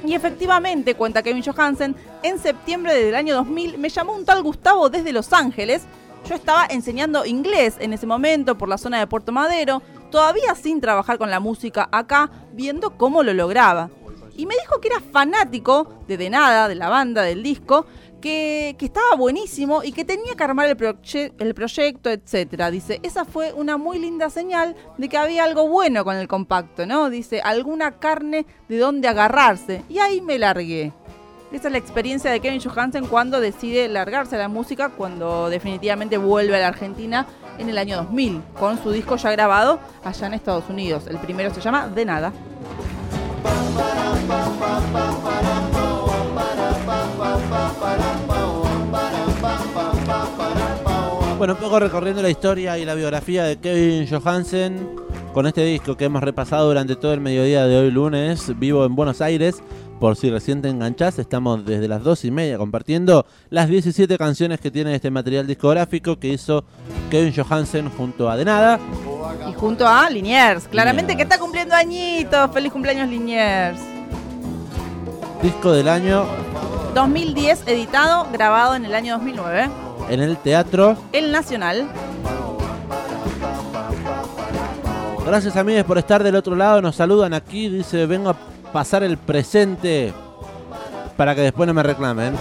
Y 0.04 0.14
efectivamente, 0.14 0.94
cuenta 0.94 1.22
Kevin 1.22 1.42
Johansen, 1.42 1.96
en 2.22 2.38
septiembre 2.38 2.94
del 2.94 3.14
año 3.14 3.34
2000 3.34 3.78
me 3.78 3.88
llamó 3.88 4.14
un 4.14 4.24
tal 4.24 4.42
Gustavo 4.42 4.88
desde 4.90 5.12
Los 5.12 5.32
Ángeles. 5.32 5.82
Yo 6.28 6.34
estaba 6.34 6.66
enseñando 6.66 7.24
inglés 7.24 7.76
en 7.78 7.92
ese 7.92 8.06
momento 8.06 8.58
por 8.58 8.68
la 8.68 8.78
zona 8.78 8.98
de 8.98 9.06
Puerto 9.06 9.32
Madero, 9.32 9.82
todavía 10.10 10.54
sin 10.54 10.80
trabajar 10.80 11.18
con 11.18 11.30
la 11.30 11.40
música 11.40 11.88
acá, 11.92 12.30
viendo 12.52 12.90
cómo 12.96 13.22
lo 13.22 13.32
lograba. 13.32 13.90
Y 14.36 14.44
me 14.46 14.54
dijo 14.60 14.80
que 14.80 14.88
era 14.88 15.00
fanático 15.00 15.88
de 16.06 16.18
De 16.18 16.28
Nada, 16.28 16.68
de 16.68 16.74
la 16.74 16.88
banda, 16.88 17.22
del 17.22 17.42
disco, 17.42 17.86
que, 18.20 18.76
estaba 18.80 19.16
buenísimo 19.16 19.82
y 19.82 19.92
que 19.92 20.04
tenía 20.04 20.34
que 20.34 20.44
armar 20.44 20.66
el, 20.66 21.32
el 21.38 21.54
proyecto, 21.54 22.10
etcétera. 22.10 22.70
Dice, 22.70 23.00
esa 23.02 23.24
fue 23.24 23.52
una 23.52 23.76
muy 23.76 23.98
linda 23.98 24.30
señal 24.30 24.76
de 24.98 25.08
que 25.08 25.16
había 25.16 25.44
algo 25.44 25.68
bueno 25.68 26.04
con 26.04 26.16
el 26.16 26.28
compacto, 26.28 26.86
¿no? 26.86 27.10
Dice, 27.10 27.40
alguna 27.40 27.98
carne 27.98 28.46
de 28.68 28.78
donde 28.78 29.08
agarrarse. 29.08 29.82
Y 29.88 29.98
ahí 29.98 30.20
me 30.20 30.38
largué. 30.38 30.92
Esa 31.52 31.68
es 31.68 31.72
la 31.72 31.78
experiencia 31.78 32.30
de 32.30 32.40
Kevin 32.40 32.60
Johansen 32.60 33.06
cuando 33.06 33.40
decide 33.40 33.88
largarse 33.88 34.34
a 34.34 34.38
la 34.38 34.48
música, 34.48 34.88
cuando 34.90 35.48
definitivamente 35.48 36.18
vuelve 36.18 36.56
a 36.56 36.60
la 36.60 36.68
Argentina 36.68 37.26
en 37.58 37.70
el 37.70 37.78
año 37.78 37.96
2000, 37.98 38.42
con 38.58 38.82
su 38.82 38.90
disco 38.90 39.16
ya 39.16 39.30
grabado 39.30 39.78
allá 40.04 40.26
en 40.26 40.34
Estados 40.34 40.68
Unidos. 40.68 41.06
El 41.06 41.18
primero 41.18 41.54
se 41.54 41.60
llama 41.60 41.88
De 41.88 42.04
Nada. 42.04 42.32
Bueno, 51.38 51.52
un 51.52 51.60
poco 51.60 51.78
recorriendo 51.78 52.22
la 52.22 52.30
historia 52.30 52.78
y 52.78 52.84
la 52.86 52.94
biografía 52.94 53.44
de 53.44 53.58
Kevin 53.58 54.08
Johansen 54.08 54.88
con 55.34 55.46
este 55.46 55.64
disco 55.66 55.94
que 55.94 56.06
hemos 56.06 56.22
repasado 56.22 56.68
durante 56.68 56.96
todo 56.96 57.12
el 57.12 57.20
mediodía 57.20 57.66
de 57.66 57.76
hoy 57.76 57.90
lunes, 57.90 58.58
vivo 58.58 58.86
en 58.86 58.96
Buenos 58.96 59.20
Aires. 59.20 59.62
Por 60.00 60.16
si 60.16 60.30
recién 60.30 60.62
te 60.62 60.70
enganchás, 60.70 61.18
estamos 61.18 61.64
desde 61.66 61.88
las 61.88 62.02
dos 62.02 62.24
y 62.24 62.30
media 62.30 62.56
compartiendo 62.56 63.26
las 63.50 63.68
17 63.68 64.16
canciones 64.16 64.60
que 64.60 64.70
tiene 64.70 64.94
este 64.94 65.10
material 65.10 65.46
discográfico 65.46 66.18
que 66.18 66.28
hizo 66.28 66.64
Kevin 67.10 67.34
Johansen 67.34 67.90
junto 67.90 68.30
a 68.30 68.36
De 68.36 68.46
Nada. 68.46 68.80
Y 69.48 69.52
junto 69.52 69.86
a 69.86 70.08
Liniers, 70.08 70.68
claramente 70.68 71.12
Liniers. 71.12 71.16
que 71.16 71.34
está 71.34 71.38
cumpliendo 71.38 71.74
añitos. 71.74 72.50
Feliz 72.52 72.72
cumpleaños 72.72 73.08
Liniers. 73.08 73.95
Disco 75.42 75.72
del 75.72 75.88
año 75.88 76.24
2010, 76.94 77.64
editado, 77.66 78.26
grabado 78.32 78.74
en 78.74 78.84
el 78.84 78.94
año 78.94 79.14
2009. 79.14 79.68
en 80.08 80.20
el 80.20 80.36
teatro. 80.38 80.96
El 81.12 81.30
Nacional. 81.30 81.86
Gracias 85.24 85.56
amigos 85.56 85.84
por 85.84 85.98
estar 85.98 86.22
del 86.22 86.36
otro 86.36 86.54
lado. 86.56 86.80
Nos 86.80 86.96
saludan 86.96 87.34
aquí. 87.34 87.68
Dice, 87.68 88.06
vengo 88.06 88.30
a 88.30 88.36
pasar 88.72 89.02
el 89.02 89.18
presente 89.18 90.12
para 91.16 91.34
que 91.34 91.40
después 91.42 91.66
no 91.66 91.74
me 91.74 91.82
reclamen. 91.82 92.34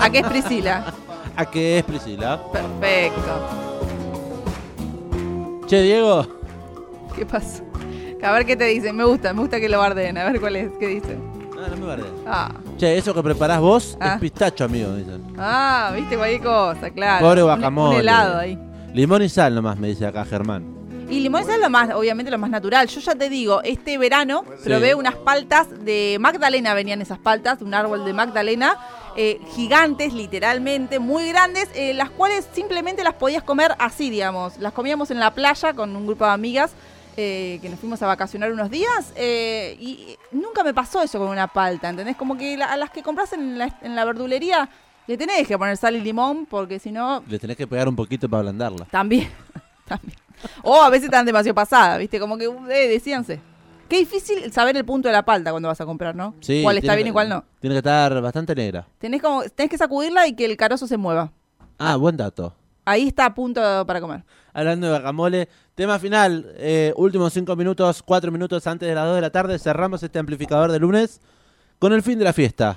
¿A 0.00 0.10
qué 0.10 0.18
es 0.18 0.26
Priscila? 0.26 0.92
¿A 1.36 1.46
qué 1.46 1.78
es 1.78 1.84
Priscila? 1.84 2.40
Perfecto. 2.52 3.48
Che, 5.66 5.82
Diego. 5.82 6.26
¿Qué 7.14 7.26
pasa? 7.26 7.62
A 8.22 8.32
ver 8.32 8.46
qué 8.46 8.56
te 8.56 8.64
dicen. 8.64 8.96
Me 8.96 9.04
gusta, 9.04 9.32
me 9.34 9.40
gusta 9.40 9.60
que 9.60 9.68
lo 9.68 9.78
barden. 9.78 10.16
A 10.18 10.24
ver 10.24 10.40
cuál 10.40 10.56
es. 10.56 10.70
¿Qué 10.80 10.86
dicen? 10.88 11.33
No 11.68 11.76
me. 11.86 12.02
Ah, 12.26 12.50
Che, 12.76 12.96
eso 12.98 13.14
que 13.14 13.22
preparás 13.22 13.60
vos 13.60 13.96
Ah. 14.00 14.14
es 14.14 14.20
pistacho, 14.20 14.64
amigo, 14.64 14.94
dicen. 14.94 15.22
ah 15.38 15.92
viste 15.94 16.16
cualquier 16.16 16.42
cosa, 16.42 16.90
claro. 16.90 17.24
Pobre 17.26 17.42
guacamole. 17.42 17.94
Un, 17.96 18.00
helado 18.00 18.38
ahí. 18.38 18.58
Limón 18.92 19.22
y 19.22 19.28
sal 19.28 19.54
nomás, 19.54 19.78
me 19.78 19.88
dice 19.88 20.06
acá 20.06 20.24
Germán. 20.24 20.74
Y 21.08 21.20
limón 21.20 21.42
es 21.48 21.58
lo 21.60 21.68
más, 21.68 21.90
obviamente 21.94 22.30
lo 22.30 22.38
más 22.38 22.48
natural. 22.50 22.88
Yo 22.88 23.00
ya 23.00 23.14
te 23.14 23.28
digo, 23.28 23.60
este 23.62 23.98
verano 23.98 24.44
probé 24.64 24.94
unas 24.94 25.14
paltas 25.16 25.68
de 25.84 26.16
Magdalena, 26.18 26.72
venían 26.74 27.02
esas 27.02 27.18
paltas, 27.18 27.60
un 27.60 27.74
árbol 27.74 28.04
de 28.06 28.14
Magdalena, 28.14 28.78
eh, 29.16 29.38
gigantes, 29.54 30.14
literalmente, 30.14 30.98
muy 30.98 31.28
grandes, 31.28 31.68
eh, 31.74 31.92
las 31.92 32.08
cuales 32.10 32.48
simplemente 32.52 33.04
las 33.04 33.14
podías 33.14 33.42
comer 33.42 33.74
así, 33.78 34.08
digamos. 34.10 34.56
Las 34.58 34.72
comíamos 34.72 35.10
en 35.10 35.20
la 35.20 35.32
playa 35.34 35.74
con 35.74 35.94
un 35.94 36.06
grupo 36.06 36.24
de 36.24 36.30
amigas 36.32 36.72
eh, 37.16 37.58
que 37.62 37.68
nos 37.68 37.78
fuimos 37.78 38.02
a 38.02 38.06
vacacionar 38.06 38.52
unos 38.52 38.70
días 38.70 39.12
eh, 39.16 39.76
y 39.80 40.16
nunca 40.32 40.62
me 40.64 40.74
pasó 40.74 41.02
eso 41.02 41.18
con 41.18 41.28
una 41.28 41.46
palta, 41.48 41.88
¿entendés? 41.88 42.16
Como 42.16 42.36
que 42.36 42.56
la- 42.56 42.66
a 42.66 42.76
las 42.76 42.90
que 42.90 43.02
compras 43.02 43.32
en 43.32 43.58
la, 43.58 43.76
en 43.82 43.94
la 43.94 44.04
verdulería 44.04 44.68
le 45.06 45.16
tenés 45.18 45.46
que 45.46 45.56
poner 45.58 45.76
sal 45.76 45.94
y 45.96 46.00
limón 46.00 46.46
porque 46.46 46.78
si 46.78 46.90
no 46.90 47.22
Le 47.28 47.38
tenés 47.38 47.56
que 47.56 47.66
pegar 47.66 47.88
un 47.88 47.96
poquito 47.96 48.28
para 48.28 48.40
ablandarla. 48.40 48.86
también. 48.90 49.28
También. 49.86 50.16
O 50.62 50.80
a 50.82 50.88
veces 50.88 51.04
están 51.06 51.26
demasiado 51.26 51.54
pasadas, 51.54 51.98
¿viste? 51.98 52.18
Como 52.18 52.38
que, 52.38 52.46
eh, 52.46 52.88
decíanse. 52.88 53.38
Qué 53.86 53.98
difícil 53.98 54.50
saber 54.50 54.74
el 54.78 54.84
punto 54.86 55.08
de 55.08 55.12
la 55.12 55.22
palta 55.26 55.50
cuando 55.50 55.68
vas 55.68 55.78
a 55.80 55.84
comprar, 55.84 56.16
¿no? 56.16 56.34
Sí, 56.40 56.62
cuál 56.62 56.78
está 56.78 56.94
bien 56.94 57.04
que- 57.04 57.10
y 57.10 57.12
cuál 57.12 57.28
no. 57.28 57.44
Tiene 57.60 57.74
que 57.74 57.78
estar 57.80 58.18
bastante 58.22 58.54
negra. 58.54 58.86
Tenés, 58.98 59.20
como, 59.20 59.42
tenés 59.42 59.68
que 59.70 59.76
sacudirla 59.76 60.26
y 60.26 60.34
que 60.34 60.46
el 60.46 60.56
carozo 60.56 60.86
se 60.86 60.96
mueva. 60.96 61.30
Ah, 61.78 61.96
buen 61.96 62.16
dato. 62.16 62.54
Ahí 62.86 63.06
está 63.08 63.26
a 63.26 63.34
punto 63.34 63.60
para 63.86 64.00
comer. 64.00 64.24
Hablando 64.54 64.86
de 64.86 64.92
guacamole, 64.94 65.48
tema 65.74 65.98
final, 65.98 66.52
eh, 66.56 66.92
últimos 66.96 67.32
cinco 67.32 67.56
minutos, 67.56 68.02
cuatro 68.02 68.30
minutos 68.30 68.66
antes 68.66 68.88
de 68.88 68.94
las 68.94 69.06
2 69.06 69.16
de 69.16 69.20
la 69.20 69.30
tarde, 69.30 69.58
cerramos 69.58 70.02
este 70.02 70.18
amplificador 70.18 70.70
de 70.70 70.78
lunes 70.78 71.20
con 71.78 71.92
el 71.92 72.02
fin 72.02 72.18
de 72.18 72.24
la 72.24 72.32
fiesta. 72.32 72.76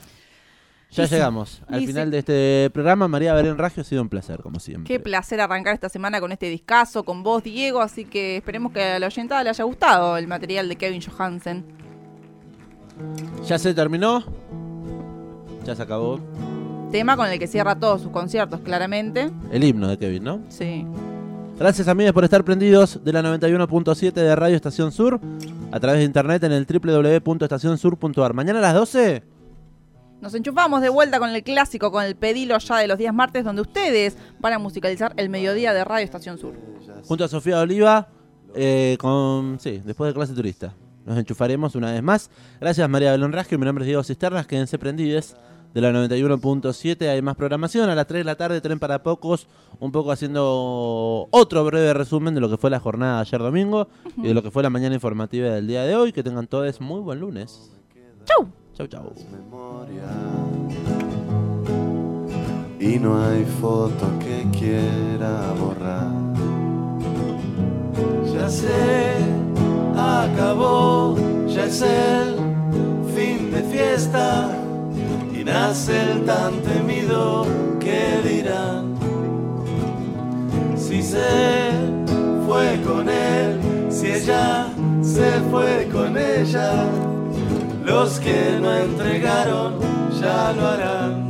Ya 0.89 1.03
Y 1.03 1.07
sí. 1.07 1.15
llegamos 1.15 1.61
al 1.67 1.85
final 1.85 2.05
sí. 2.05 2.11
de 2.11 2.17
este 2.19 2.69
programa. 2.73 3.09
María 3.09 3.33
Belén 3.33 3.57
Raggio, 3.57 3.81
ha 3.81 3.83
sido 3.83 4.01
un 4.01 4.07
placer, 4.07 4.41
como 4.41 4.59
siempre. 4.59 4.87
Qué 4.87 5.01
placer 5.01 5.41
arrancar 5.41 5.73
esta 5.73 5.89
semana 5.89 6.21
con 6.21 6.31
este 6.31 6.49
discazo, 6.49 7.03
con 7.03 7.23
vos, 7.23 7.43
Diego. 7.43 7.81
Así 7.81 8.05
que 8.05 8.37
esperemos 8.37 8.71
que 8.71 8.81
a 8.81 8.99
la 8.99 9.07
oyentada 9.07 9.43
le 9.43 9.49
haya 9.49 9.65
gustado 9.65 10.17
el 10.17 10.27
material 10.27 10.69
de 10.69 10.77
Kevin 10.77 11.01
Johansen. 11.01 11.65
Ya 13.45 13.59
se 13.59 13.73
terminó. 13.73 14.23
Ya 15.65 15.75
se 15.75 15.83
acabó. 15.83 16.21
Tema 16.89 17.17
con 17.17 17.27
el 17.27 17.37
que 17.37 17.47
cierra 17.47 17.77
todos 17.77 18.01
sus 18.01 18.11
conciertos, 18.11 18.61
claramente. 18.61 19.29
El 19.51 19.65
himno 19.65 19.89
de 19.89 19.97
Kevin, 19.97 20.23
¿no? 20.23 20.41
Sí. 20.47 20.85
Gracias 21.59 21.87
amigos 21.87 22.13
por 22.13 22.23
estar 22.23 22.43
prendidos 22.43 23.03
de 23.03 23.11
la 23.11 23.23
91.7 23.23 24.13
de 24.13 24.35
Radio 24.35 24.55
Estación 24.55 24.91
Sur 24.91 25.19
a 25.71 25.79
través 25.79 25.99
de 25.99 26.05
internet 26.05 26.43
en 26.43 26.51
el 26.51 26.67
www.estacionsur.ar. 26.67 28.33
Mañana 28.35 28.59
a 28.59 28.61
las 28.61 28.73
12, 28.75 29.23
Nos 30.21 30.35
enchufamos 30.35 30.81
de 30.81 30.89
vuelta 30.89 31.17
con 31.17 31.31
el 31.31 31.41
clásico, 31.43 31.91
con 31.91 32.03
el 32.03 32.15
pedilo 32.15 32.59
ya 32.59 32.77
de 32.77 32.87
los 32.87 32.99
días 32.99 33.11
martes, 33.13 33.43
donde 33.43 33.63
ustedes 33.63 34.17
van 34.39 34.53
a 34.53 34.59
musicalizar 34.59 35.13
el 35.17 35.29
mediodía 35.29 35.73
de 35.73 35.83
Radio 35.83 36.05
Estación 36.05 36.37
Sur. 36.37 36.53
junto 37.05 37.23
a 37.23 37.27
Sofía 37.27 37.59
Oliva, 37.59 38.07
eh, 38.53 38.95
con 38.99 39.59
sí, 39.59 39.81
después 39.83 40.09
de 40.09 40.13
clase 40.13 40.33
turista. 40.33 40.75
Nos 41.07 41.17
enchufaremos 41.17 41.73
una 41.73 41.91
vez 41.91 42.03
más. 42.03 42.29
Gracias 42.61 42.87
María 42.87 43.11
Belón 43.11 43.33
Rasque, 43.33 43.57
mi 43.57 43.65
nombre 43.65 43.83
es 43.83 43.87
Diego 43.87 44.03
Cisternas, 44.03 44.45
quédense 44.45 44.77
prendides 44.77 45.35
de 45.77 45.91
la 45.91 46.07
91.7. 46.07 47.07
Hay 47.07 47.21
más 47.21 47.35
programación 47.35 47.87
a 47.87 47.93
las 47.93 48.07
3 48.07 48.21
de 48.21 48.23
la 48.23 48.35
tarde, 48.35 48.61
tren 48.61 48.79
para 48.79 49.03
pocos, 49.03 49.47
un 49.79 49.91
poco 49.91 50.11
haciendo 50.11 51.27
otro 51.29 51.63
breve 51.65 51.93
resumen 51.93 52.33
de 52.33 52.41
lo 52.41 52.49
que 52.49 52.57
fue 52.57 52.71
la 52.71 52.79
jornada 52.79 53.17
de 53.17 53.21
ayer 53.21 53.39
domingo 53.39 53.87
y 54.17 54.27
de 54.27 54.33
lo 54.33 54.41
que 54.41 54.49
fue 54.49 54.63
la 54.63 54.71
mañana 54.71 54.95
informativa 54.95 55.49
del 55.49 55.67
día 55.67 55.83
de 55.83 55.95
hoy. 55.95 56.13
Que 56.13 56.23
tengan 56.23 56.47
todos 56.47 56.81
muy 56.81 56.99
buen 57.01 57.19
lunes. 57.19 57.71
¡Chau! 58.25 58.47
Chau, 58.73 58.87
chau. 58.87 59.13
memoria 59.31 60.03
y 62.79 62.99
no 62.99 63.23
hay 63.23 63.45
foto 63.61 64.07
que 64.19 64.57
quiera 64.57 65.53
borrar. 65.59 66.11
Ya 68.33 68.49
sé, 68.49 69.15
acabó, 69.95 71.15
ya 71.47 71.65
es 71.65 71.81
el 71.81 72.35
fin 73.15 73.51
de 73.51 73.61
fiesta 73.63 74.57
nace 75.47 76.11
el 76.11 76.25
tan 76.25 76.61
temido 76.61 77.45
que 77.79 78.21
dirán. 78.29 78.95
Si 80.75 81.01
se 81.01 81.71
fue 82.45 82.79
con 82.85 83.07
él, 83.09 83.59
si 83.89 84.07
ella 84.07 84.67
se 85.01 85.31
fue 85.49 85.87
con 85.91 86.17
ella. 86.17 86.71
Los 87.85 88.19
que 88.19 88.59
no 88.61 88.73
entregaron 88.73 89.75
ya 90.19 90.51
lo 90.51 90.67
harán. 90.67 91.27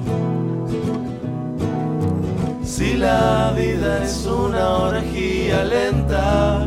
Si 2.63 2.97
la 2.97 3.53
vida 3.55 4.03
es 4.03 4.25
una 4.25 4.69
orgía 4.89 5.63
lenta, 5.63 6.65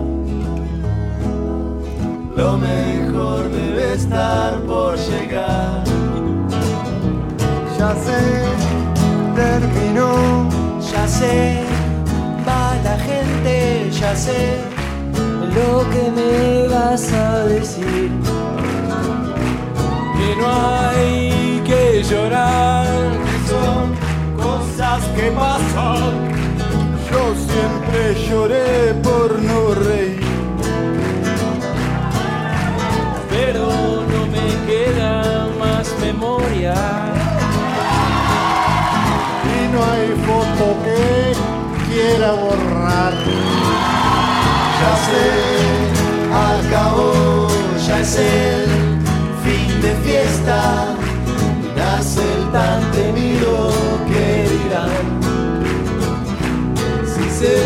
lo 2.37 2.57
mejor 2.57 3.51
debe 3.51 3.95
estar 3.95 4.55
por 4.63 4.97
llegar. 4.97 5.90
Ya 7.81 7.95
sé, 7.95 8.23
terminó, 9.35 10.51
ya 10.93 11.09
sé, 11.09 11.63
va 12.47 12.77
la 12.85 12.99
gente, 12.99 13.91
ya 13.91 14.15
sé 14.15 14.59
lo 15.57 15.89
que 15.89 16.11
me 16.11 16.69
vas 16.69 17.11
a 17.11 17.45
decir. 17.47 18.11
Que 20.19 20.37
no 20.37 20.47
hay 20.47 21.63
que 21.65 22.03
llorar, 22.03 22.87
son 23.49 23.95
cosas 24.37 25.03
que 25.17 25.31
pasan. 25.31 26.13
Yo 27.11 27.23
siempre 27.49 28.29
lloré 28.29 28.93
por 29.03 29.41
no 29.41 29.75
reír. 29.87 30.10
Foto 40.31 40.67
que 40.85 41.33
quiera 41.89 42.33
borrar. 42.33 43.15
Ya 44.81 44.93
sé, 45.07 45.27
acabó, 46.51 47.49
ya 47.87 48.01
es 48.01 48.17
el 48.17 48.63
fin 49.45 49.71
de 49.85 49.93
fiesta, 50.07 50.59
nace 51.77 52.23
el 52.37 52.45
tan 52.53 52.81
temido 52.93 53.71
que 54.11 54.27
dirán. 54.55 55.05
Si 57.13 57.25
se 57.41 57.57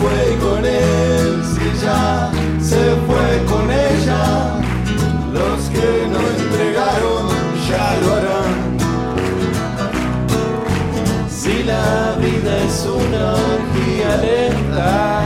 fue 0.00 0.20
con 0.44 0.64
él, 0.64 1.26
si 1.52 1.66
ya 1.84 2.30
se 2.70 2.82
fue 3.06 3.26
con 3.52 3.66
ella, 3.70 4.22
los 5.36 5.60
que 5.74 5.88
no 6.14 6.29
la 11.70 12.16
vida 12.18 12.52
es 12.66 12.86
una 12.86 13.34
orgía 13.34 14.16
lenta, 14.16 15.19